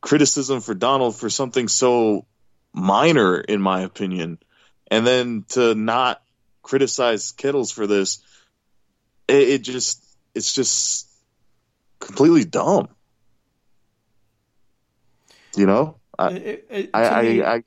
criticism 0.00 0.60
for 0.60 0.74
Donald 0.74 1.16
for 1.16 1.30
something 1.30 1.68
so 1.68 2.26
minor, 2.72 3.40
in 3.40 3.60
my 3.60 3.82
opinion, 3.82 4.38
and 4.90 5.06
then 5.06 5.44
to 5.48 5.74
not 5.74 6.22
criticize 6.62 7.32
Kittles 7.32 7.70
for 7.70 7.86
this, 7.86 8.18
it, 9.28 9.48
it 9.48 9.58
just 9.62 10.04
it's 10.34 10.52
just 10.54 11.08
completely 12.00 12.44
dumb. 12.44 12.88
You 15.56 15.66
know, 15.66 15.96
I, 16.18 16.30
it, 16.32 16.66
it, 16.68 16.90
I, 16.92 17.04
I, 17.04 17.22
me, 17.22 17.42
I, 17.42 17.62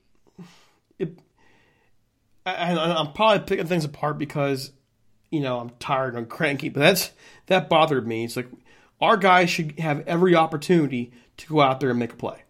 I, 2.48 3.00
am 3.00 3.14
probably 3.14 3.46
picking 3.46 3.68
things 3.68 3.86
apart 3.86 4.18
because 4.18 4.72
you 5.30 5.40
know 5.40 5.60
I'm 5.60 5.72
tired 5.80 6.10
and 6.10 6.20
I'm 6.20 6.26
cranky, 6.26 6.70
but 6.70 6.80
that's 6.80 7.12
that 7.48 7.70
bothered 7.70 8.08
me. 8.08 8.24
It's 8.24 8.36
like 8.36 8.48
our 9.02 9.18
guys 9.18 9.50
should 9.50 9.80
have 9.80 10.08
every 10.08 10.36
opportunity 10.36 11.12
to 11.38 11.48
go 11.48 11.62
out 11.62 11.80
there 11.80 11.90
and 11.90 12.00
make 12.00 12.14
a 12.14 12.18
play. 12.18 12.44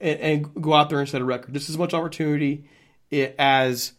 And, 0.00 0.20
and 0.20 0.62
go 0.62 0.74
out 0.74 0.90
there 0.90 1.00
and 1.00 1.08
set 1.08 1.20
a 1.20 1.24
record. 1.24 1.54
Just 1.54 1.70
as 1.70 1.78
much 1.78 1.94
opportunity 1.94 2.68
eh, 3.10 3.32
as 3.38 3.92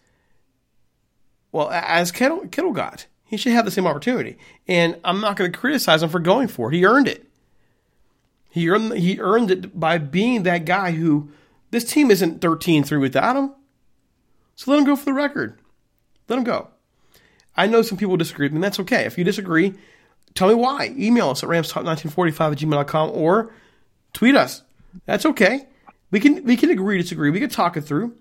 well 1.52 1.70
as 1.72 2.12
Kittle, 2.12 2.48
Kittle 2.48 2.72
got. 2.72 3.08
He 3.26 3.38
should 3.38 3.54
have 3.54 3.66
the 3.66 3.72
same 3.72 3.86
opportunity. 3.86 4.38
And 4.68 4.98
I'm 5.04 5.20
not 5.20 5.36
going 5.36 5.52
to 5.52 5.58
criticize 5.58 6.02
him 6.02 6.10
for 6.10 6.20
going 6.20 6.48
for 6.48 6.72
it. 6.72 6.76
He 6.76 6.86
earned 6.86 7.08
it. 7.08 7.26
He 8.50 8.70
earned 8.70 8.94
he 8.94 9.20
earned 9.20 9.52
it 9.52 9.80
by 9.80 10.00
being 10.00 10.44
that 10.44 10.66
guy 10.66 10.92
who 10.92 11.30
this 11.70 11.84
team 11.84 12.10
isn't 12.10 12.42
13-3 12.42 13.00
without 13.00 13.36
him. 13.36 13.52
So 14.60 14.72
let 14.72 14.80
him 14.80 14.86
go 14.86 14.96
for 14.98 15.06
the 15.06 15.14
record. 15.14 15.58
Let 16.28 16.38
him 16.38 16.44
go. 16.44 16.68
I 17.56 17.68
know 17.68 17.82
some 17.82 17.98
people 17.98 18.18
disagree 18.18 18.46
with 18.46 18.54
me. 18.54 18.60
That's 18.60 18.80
okay. 18.80 19.06
If 19.06 19.18
you 19.18 19.24
disagree, 19.24 19.74
Tell 20.34 20.48
me 20.48 20.54
why. 20.54 20.94
Email 20.98 21.30
us 21.30 21.44
at 21.44 21.50
ramstalk1945 21.50 22.52
at 22.52 22.58
gmail.com 22.58 23.12
or 23.12 23.52
tweet 24.14 24.36
us. 24.36 24.64
That's 25.06 25.26
okay. 25.26 25.68
We 26.12 26.20
can 26.20 26.44
we 26.44 26.56
can 26.56 26.70
agree 26.70 26.98
disagree. 26.98 27.30
We 27.30 27.40
can 27.40 27.50
talk 27.50 27.78
it 27.78 27.82
through. 27.82 28.16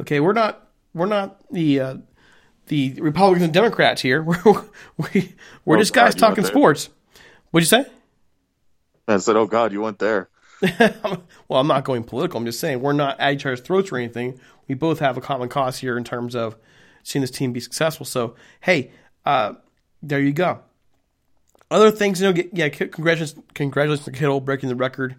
Okay, 0.00 0.20
we're 0.20 0.32
not 0.32 0.68
we're 0.94 1.06
not 1.06 1.40
the 1.50 1.80
uh, 1.80 1.96
the 2.66 3.00
Republicans 3.00 3.44
and 3.44 3.54
Democrats 3.54 4.02
here. 4.02 4.22
We're 4.44 4.64
we, 4.96 5.34
we're 5.64 5.76
oh, 5.76 5.80
just 5.80 5.92
guys 5.92 6.14
God, 6.14 6.28
talking 6.28 6.44
sports. 6.44 6.88
What'd 7.50 7.64
you 7.64 7.84
say? 7.84 7.90
I 9.08 9.16
said, 9.16 9.36
"Oh 9.36 9.46
God, 9.46 9.72
you 9.72 9.80
went 9.80 9.98
there." 9.98 10.28
well, 11.48 11.60
I'm 11.60 11.66
not 11.66 11.84
going 11.84 12.04
political. 12.04 12.38
I'm 12.38 12.44
just 12.44 12.60
saying 12.60 12.80
we're 12.80 12.92
not 12.92 13.18
at 13.18 13.34
each 13.34 13.46
other's 13.46 13.60
throats 13.60 13.90
or 13.90 13.96
anything. 13.96 14.38
We 14.68 14.74
both 14.74 14.98
have 14.98 15.16
a 15.16 15.20
common 15.20 15.48
cause 15.48 15.78
here 15.78 15.96
in 15.96 16.04
terms 16.04 16.34
of 16.34 16.56
seeing 17.02 17.22
this 17.22 17.30
team 17.30 17.52
be 17.52 17.60
successful. 17.60 18.04
So, 18.04 18.34
hey, 18.60 18.92
uh, 19.24 19.54
there 20.02 20.20
you 20.20 20.32
go. 20.32 20.60
Other 21.70 21.90
things, 21.90 22.20
you 22.20 22.32
know, 22.32 22.42
yeah, 22.52 22.68
congratulations, 22.68 23.36
congratulations 23.54 24.04
to 24.04 24.12
Kittle 24.12 24.40
breaking 24.40 24.68
the 24.68 24.76
record. 24.76 25.16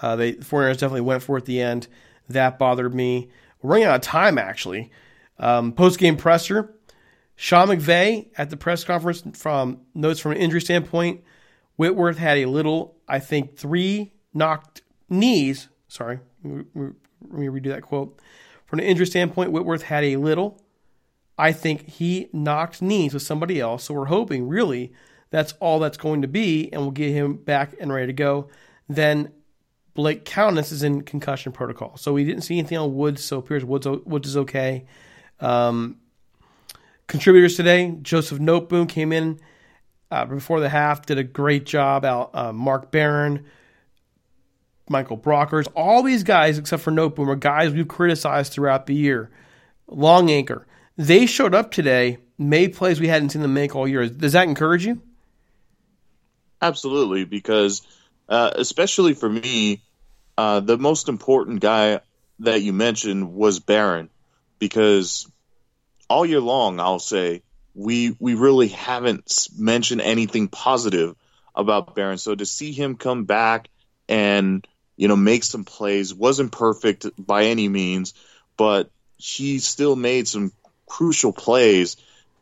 Uh, 0.00 0.16
they 0.16 0.32
the 0.32 0.44
49ers 0.44 0.74
definitely 0.74 1.00
went 1.02 1.22
for 1.22 1.36
it 1.36 1.42
at 1.42 1.46
the 1.46 1.60
end. 1.60 1.88
That 2.28 2.58
bothered 2.58 2.94
me. 2.94 3.30
We're 3.60 3.72
running 3.72 3.86
out 3.86 3.96
of 3.96 4.00
time, 4.02 4.38
actually. 4.38 4.90
Um, 5.38 5.72
Post 5.72 5.98
game 5.98 6.16
presser. 6.16 6.74
Sean 7.34 7.68
McVay 7.68 8.28
at 8.36 8.50
the 8.50 8.56
press 8.56 8.84
conference 8.84 9.22
from 9.34 9.80
notes 9.94 10.20
from 10.20 10.32
an 10.32 10.38
injury 10.38 10.60
standpoint. 10.60 11.22
Whitworth 11.76 12.18
had 12.18 12.38
a 12.38 12.46
little, 12.46 12.96
I 13.06 13.20
think, 13.20 13.56
three 13.56 14.12
knocked 14.38 14.82
knees. 15.10 15.68
Sorry, 15.88 16.20
let 16.44 16.64
me 16.74 17.46
redo 17.46 17.68
that 17.68 17.82
quote. 17.82 18.18
From 18.66 18.78
an 18.78 18.84
injury 18.84 19.06
standpoint, 19.06 19.52
Whitworth 19.52 19.82
had 19.82 20.04
a 20.04 20.16
little. 20.16 20.62
I 21.36 21.52
think 21.52 21.88
he 21.88 22.28
knocked 22.32 22.82
knees 22.82 23.14
with 23.14 23.22
somebody 23.22 23.60
else. 23.60 23.84
So 23.84 23.94
we're 23.94 24.06
hoping, 24.06 24.48
really, 24.48 24.92
that's 25.30 25.54
all 25.60 25.78
that's 25.78 25.96
going 25.96 26.22
to 26.22 26.28
be, 26.28 26.72
and 26.72 26.82
we'll 26.82 26.90
get 26.90 27.12
him 27.12 27.36
back 27.36 27.74
and 27.80 27.92
ready 27.92 28.08
to 28.08 28.12
go. 28.12 28.48
Then 28.88 29.32
Blake 29.94 30.24
Countess 30.24 30.72
is 30.72 30.82
in 30.82 31.02
concussion 31.02 31.52
protocol. 31.52 31.96
So 31.96 32.12
we 32.12 32.24
didn't 32.24 32.42
see 32.42 32.58
anything 32.58 32.78
on 32.78 32.94
Woods, 32.94 33.22
so 33.24 33.38
appears 33.38 33.64
Woods, 33.64 33.86
Woods 33.86 34.28
is 34.28 34.36
okay. 34.36 34.86
Um, 35.40 35.96
contributors 37.06 37.56
today, 37.56 37.96
Joseph 38.02 38.38
Noteboom 38.38 38.88
came 38.88 39.12
in 39.12 39.38
uh, 40.10 40.24
before 40.24 40.60
the 40.60 40.68
half, 40.68 41.06
did 41.06 41.18
a 41.18 41.24
great 41.24 41.66
job. 41.66 42.04
Out 42.04 42.30
uh, 42.34 42.52
Mark 42.52 42.90
Barron, 42.90 43.46
Michael 44.90 45.18
Brockers, 45.18 45.66
all 45.74 46.02
these 46.02 46.22
guys 46.22 46.58
except 46.58 46.82
for 46.82 46.90
Noteboom 46.90 47.28
are 47.28 47.36
guys 47.36 47.72
we've 47.72 47.88
criticized 47.88 48.52
throughout 48.52 48.86
the 48.86 48.94
year. 48.94 49.30
Long 49.86 50.30
anchor. 50.30 50.66
They 50.96 51.26
showed 51.26 51.54
up 51.54 51.70
today, 51.70 52.18
made 52.36 52.74
plays 52.74 53.00
we 53.00 53.08
hadn't 53.08 53.30
seen 53.30 53.42
them 53.42 53.54
make 53.54 53.76
all 53.76 53.86
year. 53.86 54.08
Does 54.08 54.32
that 54.32 54.48
encourage 54.48 54.84
you? 54.84 55.00
Absolutely, 56.60 57.24
because 57.24 57.82
uh, 58.28 58.50
especially 58.56 59.14
for 59.14 59.28
me, 59.28 59.82
uh, 60.36 60.60
the 60.60 60.76
most 60.76 61.08
important 61.08 61.60
guy 61.60 62.00
that 62.40 62.62
you 62.62 62.72
mentioned 62.72 63.32
was 63.32 63.60
Barron, 63.60 64.10
because 64.58 65.30
all 66.08 66.26
year 66.26 66.40
long, 66.40 66.80
I'll 66.80 66.98
say 66.98 67.42
we 67.74 68.16
we 68.18 68.34
really 68.34 68.68
haven't 68.68 69.48
mentioned 69.56 70.00
anything 70.00 70.48
positive 70.48 71.14
about 71.54 71.94
Barron. 71.94 72.18
So 72.18 72.34
to 72.34 72.46
see 72.46 72.72
him 72.72 72.96
come 72.96 73.24
back 73.24 73.68
and 74.08 74.66
you 74.98 75.08
know 75.08 75.16
make 75.16 75.44
some 75.44 75.64
plays 75.64 76.12
wasn't 76.12 76.52
perfect 76.52 77.06
by 77.18 77.44
any 77.44 77.68
means, 77.68 78.12
but 78.58 78.90
he 79.16 79.58
still 79.58 79.96
made 79.96 80.28
some 80.28 80.52
crucial 80.84 81.32
plays, 81.32 81.96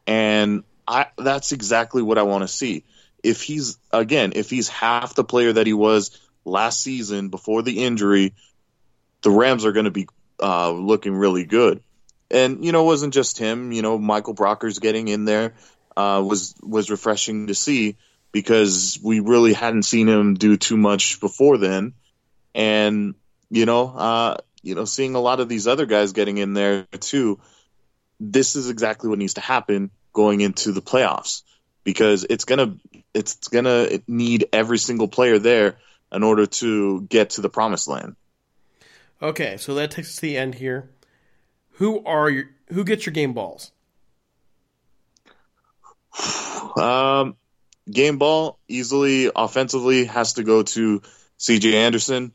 and 0.09 0.64
I 0.88 1.07
that's 1.16 1.52
exactly 1.52 2.02
what 2.02 2.18
I 2.18 2.24
want 2.24 2.42
to 2.42 2.48
see 2.48 2.82
if 3.26 3.42
he's 3.42 3.76
again, 3.92 4.32
if 4.36 4.50
he's 4.50 4.68
half 4.68 5.14
the 5.14 5.24
player 5.24 5.52
that 5.52 5.66
he 5.66 5.72
was 5.72 6.16
last 6.44 6.80
season 6.82 7.28
before 7.28 7.62
the 7.62 7.84
injury, 7.84 8.34
the 9.22 9.30
Rams 9.30 9.64
are 9.64 9.72
going 9.72 9.86
to 9.86 9.90
be 9.90 10.07
uh, 10.40 10.70
looking 10.70 11.14
really 11.14 11.44
good. 11.44 11.82
And 12.30 12.64
you 12.64 12.70
know, 12.70 12.82
it 12.82 12.86
wasn't 12.86 13.14
just 13.14 13.38
him. 13.38 13.72
You 13.72 13.82
know, 13.82 13.98
Michael 13.98 14.34
Brockers 14.34 14.80
getting 14.80 15.09
in 15.09 15.24
there 15.24 15.54
uh, 15.96 16.22
was 16.24 16.54
was 16.62 16.90
refreshing 16.90 17.48
to 17.48 17.54
see 17.54 17.96
because 18.30 18.98
we 19.02 19.20
really 19.20 19.52
hadn't 19.52 19.84
seen 19.84 20.09
him 20.09 20.34
do 20.34 20.57
too 20.57 20.76
much 20.76 21.20
before 21.20 21.59
then. 21.59 21.94
And 22.57 23.14
you 23.50 23.66
know, 23.66 23.86
uh, 23.86 24.36
you 24.62 24.74
know, 24.74 24.86
seeing 24.86 25.14
a 25.14 25.20
lot 25.20 25.38
of 25.38 25.48
these 25.48 25.68
other 25.68 25.86
guys 25.86 26.12
getting 26.12 26.38
in 26.38 26.54
there 26.54 26.86
too. 26.98 27.38
This 28.18 28.57
is 28.57 28.70
exactly 28.70 29.11
what 29.11 29.18
needs 29.18 29.34
to 29.34 29.42
happen 29.42 29.90
going 30.14 30.40
into 30.40 30.72
the 30.72 30.80
playoffs 30.80 31.42
because 31.84 32.24
it's 32.28 32.44
gonna 32.44 32.76
it's 33.12 33.48
gonna 33.48 34.00
need 34.09 34.46
every 34.52 34.78
single 34.78 35.07
player 35.07 35.38
there 35.38 35.76
in 36.11 36.22
order 36.22 36.46
to 36.46 37.02
get 37.02 37.30
to 37.30 37.42
the 37.42 37.50
promised 37.50 37.86
land. 37.88 38.16
Okay, 39.20 39.57
so 39.59 39.74
that 39.74 39.90
takes 39.90 40.09
us 40.09 40.14
to 40.16 40.22
the 40.22 40.36
end 40.36 40.54
here. 40.54 40.90
Who 41.72 42.02
are 42.04 42.30
your 42.30 42.44
who 42.68 42.84
gets 42.84 43.07
your 43.07 43.12
game 43.12 43.32
balls? 43.34 43.70
Um, 46.76 47.36
game 47.90 48.18
ball 48.18 48.59
easily 48.68 49.30
offensively 49.34 50.04
has 50.04 50.34
to 50.34 50.42
go 50.42 50.62
to 50.62 51.00
CJ 51.38 51.72
Anderson. 51.72 52.32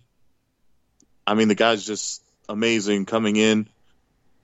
I 1.32 1.34
mean, 1.34 1.48
the 1.48 1.56
guy's 1.56 1.86
just 1.86 2.22
amazing 2.50 3.06
coming 3.06 3.38
in, 3.38 3.70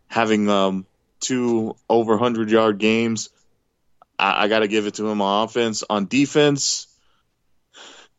having 0.08 0.50
um, 0.50 0.86
two 1.20 1.76
over 1.90 2.18
hundred 2.18 2.50
yard 2.50 2.78
games. 2.78 3.30
I, 4.18 4.46
I 4.46 4.48
got 4.48 4.60
to 4.60 4.70
give 4.70 4.88
it 4.88 4.94
to 4.94 5.10
him 5.10 5.22
on 5.22 5.44
offense. 5.44 5.84
On 5.90 6.06
defense, 6.08 6.88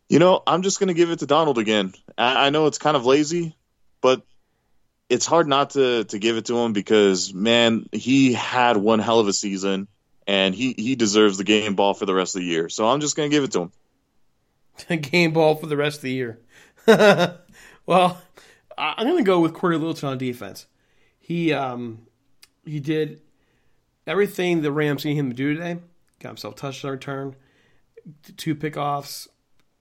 you 0.07 0.19
know, 0.19 0.43
I'm 0.47 0.61
just 0.61 0.81
going 0.81 0.89
to 0.89 0.95
give 0.95 1.11
it 1.11 1.21
to 1.21 1.27
Donald 1.27 1.57
again. 1.57 1.95
I, 2.19 2.49
I 2.49 2.51
know 2.51 2.67
it's 2.67 2.77
kind 2.77 2.95
of 2.95 3.07
lazy, 3.07 3.57
but 4.03 4.21
it's 5.09 5.25
hard 5.25 5.49
not 5.49 5.71
to 5.71 6.05
to 6.05 6.19
give 6.19 6.37
it 6.37 6.45
to 6.47 6.59
him 6.59 6.75
because 6.75 7.33
man, 7.33 7.89
he 7.93 8.35
had 8.35 8.77
one 8.77 8.99
hell 8.99 9.19
of 9.19 9.29
a 9.29 9.33
season, 9.33 9.89
and 10.27 10.55
he 10.55 10.75
he 10.77 10.95
deserves 10.95 11.39
the 11.39 11.45
game 11.45 11.75
ball 11.75 11.95
for 11.95 12.05
the 12.05 12.15
rest 12.15 12.37
of 12.37 12.43
the 12.43 12.47
year. 12.47 12.69
So 12.69 12.87
I'm 12.87 13.01
just 13.01 13.17
gonna 13.17 13.31
give 13.31 13.45
it 13.45 13.53
to 13.53 13.63
him. 13.63 13.73
The 14.89 14.97
game 14.99 15.33
ball 15.33 15.55
for 15.55 15.69
the 15.69 15.77
rest 15.79 16.01
of 16.01 16.03
the 16.03 16.13
year. 16.13 16.39
well, 17.87 18.21
I'm 18.79 19.07
gonna 19.07 19.23
go 19.23 19.41
with 19.41 19.55
Cory 19.55 19.77
Littleton 19.77 20.09
on 20.09 20.19
defense. 20.19 20.67
He 21.19 21.53
um 21.53 22.07
he 22.65 22.81
did 22.81 23.21
everything 24.07 24.63
the 24.63 24.73
Rams 24.73 25.05
need 25.05 25.17
him 25.17 25.31
to 25.31 25.37
do 25.37 25.55
today. 25.55 25.79
Got 26.21 26.31
himself 26.31 26.57
touchdown 26.57 26.93
return, 26.93 27.37
two 28.37 28.55
pickoffs. 28.55 29.29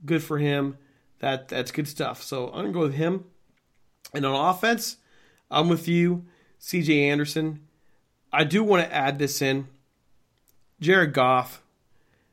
Good 0.06 0.24
for 0.24 0.38
him. 0.38 0.78
That 1.20 1.48
that's 1.48 1.72
good 1.72 1.88
stuff. 1.88 2.22
So 2.24 2.48
I'm 2.48 2.62
gonna 2.62 2.72
go 2.72 2.82
with 2.82 2.94
him. 2.94 3.26
And 4.14 4.26
on 4.26 4.50
offense, 4.50 4.98
I'm 5.52 5.70
with 5.70 5.88
you, 5.88 6.26
C.J. 6.60 7.10
Anderson. 7.10 7.68
I 8.32 8.44
do 8.44 8.64
want 8.64 8.86
to 8.86 8.94
add 8.94 9.20
this 9.20 9.42
in. 9.42 9.68
Jared 10.80 11.14
Goff 11.14 11.62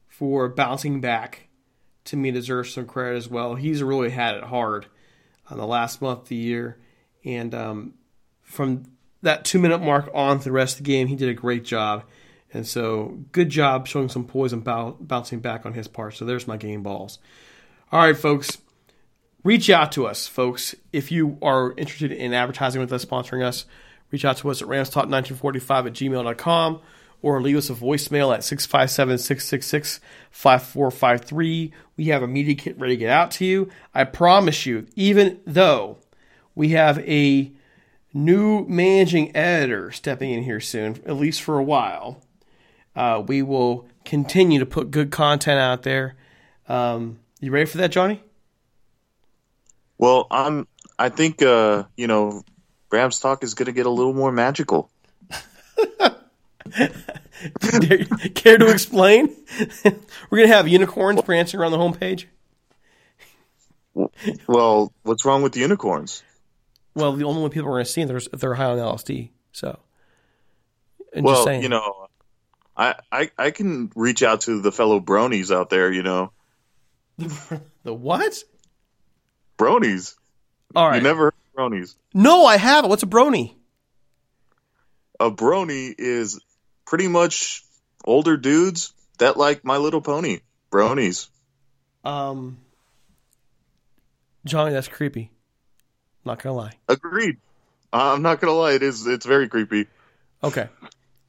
for 0.06 0.48
bouncing 0.48 1.00
back 1.00 1.48
to 2.04 2.16
me 2.16 2.30
deserves 2.30 2.72
some 2.72 2.86
credit 2.86 3.16
as 3.16 3.28
well. 3.28 3.54
He's 3.54 3.82
really 3.82 4.10
had 4.10 4.36
it 4.36 4.44
hard 4.44 4.86
on 5.50 5.58
the 5.58 5.66
last 5.66 6.00
month 6.00 6.22
of 6.22 6.28
the 6.28 6.36
year, 6.36 6.78
and 7.24 7.54
um, 7.54 7.94
from 8.42 8.84
that 9.22 9.44
two 9.44 9.58
minute 9.58 9.82
mark 9.82 10.10
on 10.14 10.38
the 10.38 10.52
rest 10.52 10.78
of 10.78 10.84
the 10.84 10.90
game, 10.90 11.06
he 11.08 11.16
did 11.16 11.28
a 11.28 11.34
great 11.34 11.64
job. 11.64 12.04
And 12.52 12.66
so, 12.66 13.18
good 13.32 13.50
job 13.50 13.88
showing 13.88 14.08
some 14.08 14.26
poise 14.26 14.52
and 14.52 14.62
bouncing 14.62 15.40
back 15.40 15.66
on 15.66 15.72
his 15.72 15.88
part. 15.88 16.14
So, 16.14 16.24
there's 16.24 16.46
my 16.46 16.56
game 16.56 16.82
balls. 16.82 17.18
All 17.90 18.00
right, 18.00 18.16
folks. 18.16 18.58
Reach 19.42 19.68
out 19.68 19.92
to 19.92 20.06
us, 20.06 20.26
folks. 20.26 20.74
If 20.92 21.12
you 21.12 21.36
are 21.42 21.74
interested 21.76 22.12
in 22.12 22.32
advertising 22.32 22.80
with 22.80 22.92
us, 22.92 23.04
sponsoring 23.04 23.44
us, 23.44 23.66
reach 24.10 24.24
out 24.24 24.38
to 24.38 24.50
us 24.50 24.62
at 24.62 24.68
ramstalk1945 24.68 25.86
at 25.86 25.92
gmail.com 25.92 26.80
or 27.24 27.40
leave 27.40 27.56
us 27.56 27.70
a 27.70 27.74
voicemail 27.74 28.34
at 28.34 28.44
657 28.44 29.16
666 29.16 30.00
5453. 30.30 31.72
We 31.96 32.04
have 32.06 32.22
a 32.22 32.26
media 32.26 32.54
kit 32.54 32.78
ready 32.78 32.96
to 32.96 33.00
get 33.00 33.08
out 33.08 33.30
to 33.32 33.46
you. 33.46 33.70
I 33.94 34.04
promise 34.04 34.66
you, 34.66 34.86
even 34.94 35.40
though 35.46 35.96
we 36.54 36.70
have 36.70 36.98
a 36.98 37.50
new 38.12 38.66
managing 38.66 39.34
editor 39.34 39.90
stepping 39.90 40.32
in 40.32 40.42
here 40.42 40.60
soon, 40.60 41.00
at 41.06 41.16
least 41.16 41.40
for 41.40 41.58
a 41.58 41.64
while. 41.64 42.20
Uh, 42.94 43.22
we 43.26 43.40
will 43.40 43.88
continue 44.04 44.58
to 44.58 44.66
put 44.66 44.90
good 44.90 45.10
content 45.10 45.58
out 45.58 45.82
there. 45.82 46.16
Um, 46.68 47.20
you 47.40 47.50
ready 47.50 47.64
for 47.64 47.78
that, 47.78 47.90
Johnny? 47.90 48.22
Well, 49.96 50.26
I'm. 50.30 50.68
I 50.98 51.08
think 51.08 51.40
uh, 51.40 51.84
you 51.96 52.06
know, 52.06 52.44
Rams 52.92 53.18
talk 53.18 53.42
is 53.42 53.54
going 53.54 53.66
to 53.66 53.72
get 53.72 53.86
a 53.86 53.90
little 53.90 54.12
more 54.12 54.30
magical. 54.30 54.90
Care 58.34 58.58
to 58.58 58.70
explain? 58.70 59.34
We're 59.84 60.38
going 60.38 60.48
to 60.48 60.54
have 60.54 60.68
unicorns 60.68 61.22
prancing 61.22 61.60
around 61.60 61.72
the 61.72 61.78
homepage. 61.78 62.26
Well, 64.46 64.92
what's 65.02 65.24
wrong 65.24 65.42
with 65.42 65.52
the 65.52 65.60
unicorns? 65.60 66.22
Well, 66.94 67.12
the 67.12 67.24
only 67.24 67.42
one 67.42 67.50
people 67.50 67.68
are 67.68 67.72
going 67.72 67.84
to 67.84 67.90
see 67.90 68.04
them 68.04 68.16
if 68.16 68.30
they're 68.32 68.54
high 68.54 68.66
on 68.66 68.78
LSD. 68.78 69.30
So, 69.52 69.78
well, 71.16 71.52
you 71.52 71.68
know, 71.68 72.08
I, 72.76 72.96
I 73.12 73.30
I 73.38 73.50
can 73.50 73.90
reach 73.94 74.22
out 74.22 74.42
to 74.42 74.60
the 74.60 74.72
fellow 74.72 75.00
bronies 75.00 75.54
out 75.54 75.70
there. 75.70 75.92
You 75.92 76.02
know, 76.02 76.32
the 77.18 77.94
what? 77.94 78.42
Bronies. 79.58 80.16
All 80.74 80.88
right. 80.88 80.96
You 80.96 81.02
never 81.02 81.24
heard 81.24 81.34
of 81.34 81.72
bronies? 81.72 81.94
No, 82.12 82.46
I 82.46 82.56
haven't. 82.56 82.90
What's 82.90 83.04
a 83.04 83.06
brony? 83.06 83.54
A 85.20 85.30
brony 85.30 85.94
is 85.96 86.40
pretty 86.86 87.08
much 87.08 87.62
older 88.04 88.36
dudes 88.36 88.92
that 89.18 89.36
like 89.36 89.64
My 89.64 89.76
Little 89.76 90.00
Pony. 90.00 90.40
Bronies. 90.70 91.28
Um, 92.04 92.58
Johnny, 94.44 94.72
that's 94.72 94.88
creepy. 94.88 95.30
Not 96.24 96.42
gonna 96.42 96.56
lie. 96.56 96.72
Agreed. 96.88 97.38
I'm 97.92 98.22
not 98.22 98.40
gonna 98.40 98.54
lie. 98.54 98.72
It 98.72 98.82
is. 98.82 99.06
It's 99.06 99.24
very 99.24 99.48
creepy. 99.48 99.86
Okay, 100.42 100.68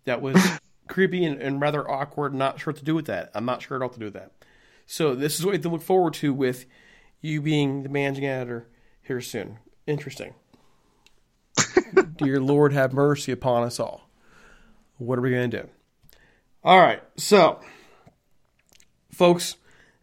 that 0.06 0.22
was 0.22 0.36
creepy 0.88 1.26
and, 1.26 1.42
and, 1.42 1.62
rather 1.62 1.90
awkward. 1.90 2.34
Not 2.34 2.60
sure 2.60 2.74
what 2.74 2.80
to 2.80 2.86
do 2.86 2.96
with 2.96 3.06
that. 3.06 3.32
I'm 3.36 3.46
not 3.46 3.62
sure 3.62 3.80
what 3.80 3.94
to 3.94 4.00
do 4.00 4.06
with 4.06 4.16
that. 4.16 4.32
So 4.88 5.16
this 5.16 5.40
is 5.40 5.46
what 5.46 5.62
to 5.62 5.70
look 5.70 5.84
forward 5.84 6.16
to 6.16 6.34
with 6.34 6.66
you 7.22 7.42
being 7.42 7.84
the 7.84 7.90
managing 7.90 8.26
editor 8.26 8.68
here 9.04 9.22
soon. 9.22 9.60
Interesting. 9.86 10.34
Dear 12.18 12.40
Lord, 12.40 12.74
have 12.74 12.94
mercy 12.94 13.32
upon 13.32 13.64
us 13.64 13.80
all. 13.80 14.05
What 14.98 15.20
are 15.20 15.22
we 15.22 15.32
going 15.32 15.52
to 15.52 15.64
do? 15.64 15.70
All 16.64 16.80
right, 16.80 17.02
so 17.18 17.60
folks, 19.12 19.56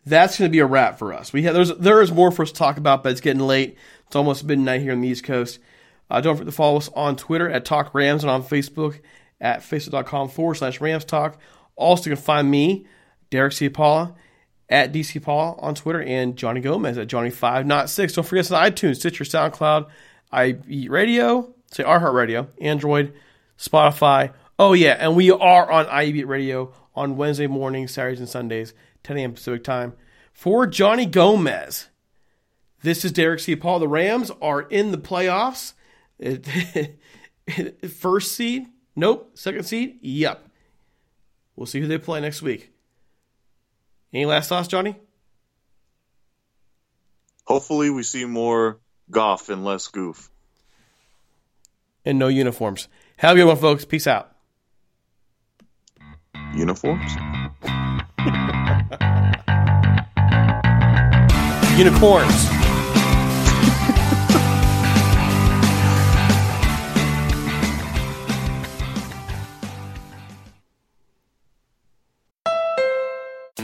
that's 0.06 0.38
going 0.38 0.50
to 0.50 0.52
be 0.52 0.60
a 0.60 0.66
wrap 0.66 0.98
for 0.98 1.12
us. 1.12 1.32
We 1.32 1.42
have 1.42 1.54
there's 1.54 1.74
there 1.76 2.02
is 2.02 2.12
more 2.12 2.30
for 2.30 2.42
us 2.42 2.52
to 2.52 2.58
talk 2.58 2.76
about, 2.76 3.02
but 3.02 3.12
it's 3.12 3.20
getting 3.20 3.42
late. 3.42 3.76
It's 4.06 4.16
almost 4.16 4.44
midnight 4.44 4.82
here 4.82 4.92
on 4.92 5.00
the 5.00 5.08
East 5.08 5.24
Coast. 5.24 5.58
Uh, 6.10 6.20
don't 6.20 6.36
forget 6.36 6.46
to 6.46 6.52
follow 6.52 6.76
us 6.76 6.90
on 6.94 7.16
Twitter 7.16 7.48
at 7.48 7.64
Talk 7.64 7.94
Rams 7.94 8.22
and 8.22 8.30
on 8.30 8.42
Facebook 8.42 9.00
at 9.40 9.60
facebook.com 9.60 10.28
forward 10.28 10.56
slash 10.56 10.80
Rams 10.80 11.04
Talk. 11.04 11.38
Also, 11.74 12.10
you 12.10 12.16
can 12.16 12.22
find 12.22 12.50
me, 12.50 12.86
Derek 13.30 13.52
Ciapala, 13.52 14.14
at 14.68 14.92
DC 14.92 15.22
Paul 15.22 15.58
on 15.60 15.74
Twitter 15.74 16.02
and 16.02 16.36
Johnny 16.36 16.60
Gomez 16.60 16.98
at 16.98 17.08
Johnny5 17.08 17.66
Not 17.66 17.90
6. 17.90 18.12
Don't 18.12 18.24
forget 18.24 18.50
on 18.52 18.70
iTunes, 18.70 18.96
Stitcher, 18.96 19.24
SoundCloud, 19.24 19.88
iBeat 20.32 20.90
Radio, 20.90 21.54
say 21.70 21.82
iHeartRadio, 21.82 22.48
Android, 22.60 23.14
Spotify. 23.58 24.32
Oh, 24.58 24.74
yeah, 24.74 24.96
and 24.98 25.16
we 25.16 25.30
are 25.30 25.70
on 25.70 25.86
iBeat 25.86 26.26
Radio 26.26 26.72
on 26.94 27.16
Wednesday 27.16 27.46
mornings, 27.46 27.92
Saturdays, 27.92 28.20
and 28.20 28.28
Sundays, 28.28 28.74
10 29.02 29.18
a.m. 29.18 29.32
Pacific 29.32 29.64
time. 29.64 29.94
For 30.32 30.66
Johnny 30.66 31.06
Gomez, 31.06 31.88
this 32.82 33.04
is 33.04 33.12
Derek 33.12 33.40
Ciapala. 33.40 33.80
The 33.80 33.88
Rams 33.88 34.30
are 34.40 34.62
in 34.62 34.90
the 34.90 34.98
playoffs. 34.98 35.74
First 37.88 38.32
seed? 38.32 38.66
Nope. 38.94 39.30
Second 39.34 39.64
seed? 39.64 39.98
Yep. 40.02 40.48
We'll 41.56 41.66
see 41.66 41.80
who 41.80 41.86
they 41.86 41.98
play 41.98 42.20
next 42.20 42.42
week. 42.42 42.72
Any 44.12 44.26
last 44.26 44.48
thoughts, 44.48 44.68
Johnny? 44.68 44.96
Hopefully, 47.44 47.90
we 47.90 48.02
see 48.02 48.24
more 48.24 48.80
golf 49.10 49.48
and 49.48 49.64
less 49.64 49.88
goof. 49.88 50.30
And 52.04 52.18
no 52.18 52.28
uniforms. 52.28 52.88
Have 53.16 53.36
a 53.36 53.40
good 53.40 53.46
one, 53.46 53.56
folks. 53.56 53.84
Peace 53.84 54.06
out. 54.06 54.31
Uniforms? 56.54 57.12
Unicorns. 61.78 62.48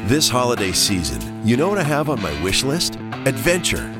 This 0.08 0.30
holiday 0.30 0.72
season, 0.72 1.46
you 1.46 1.58
know 1.58 1.68
what 1.68 1.76
I 1.76 1.82
have 1.82 2.08
on 2.08 2.22
my 2.22 2.42
wish 2.42 2.64
list? 2.64 2.96
Adventure. 3.26 3.97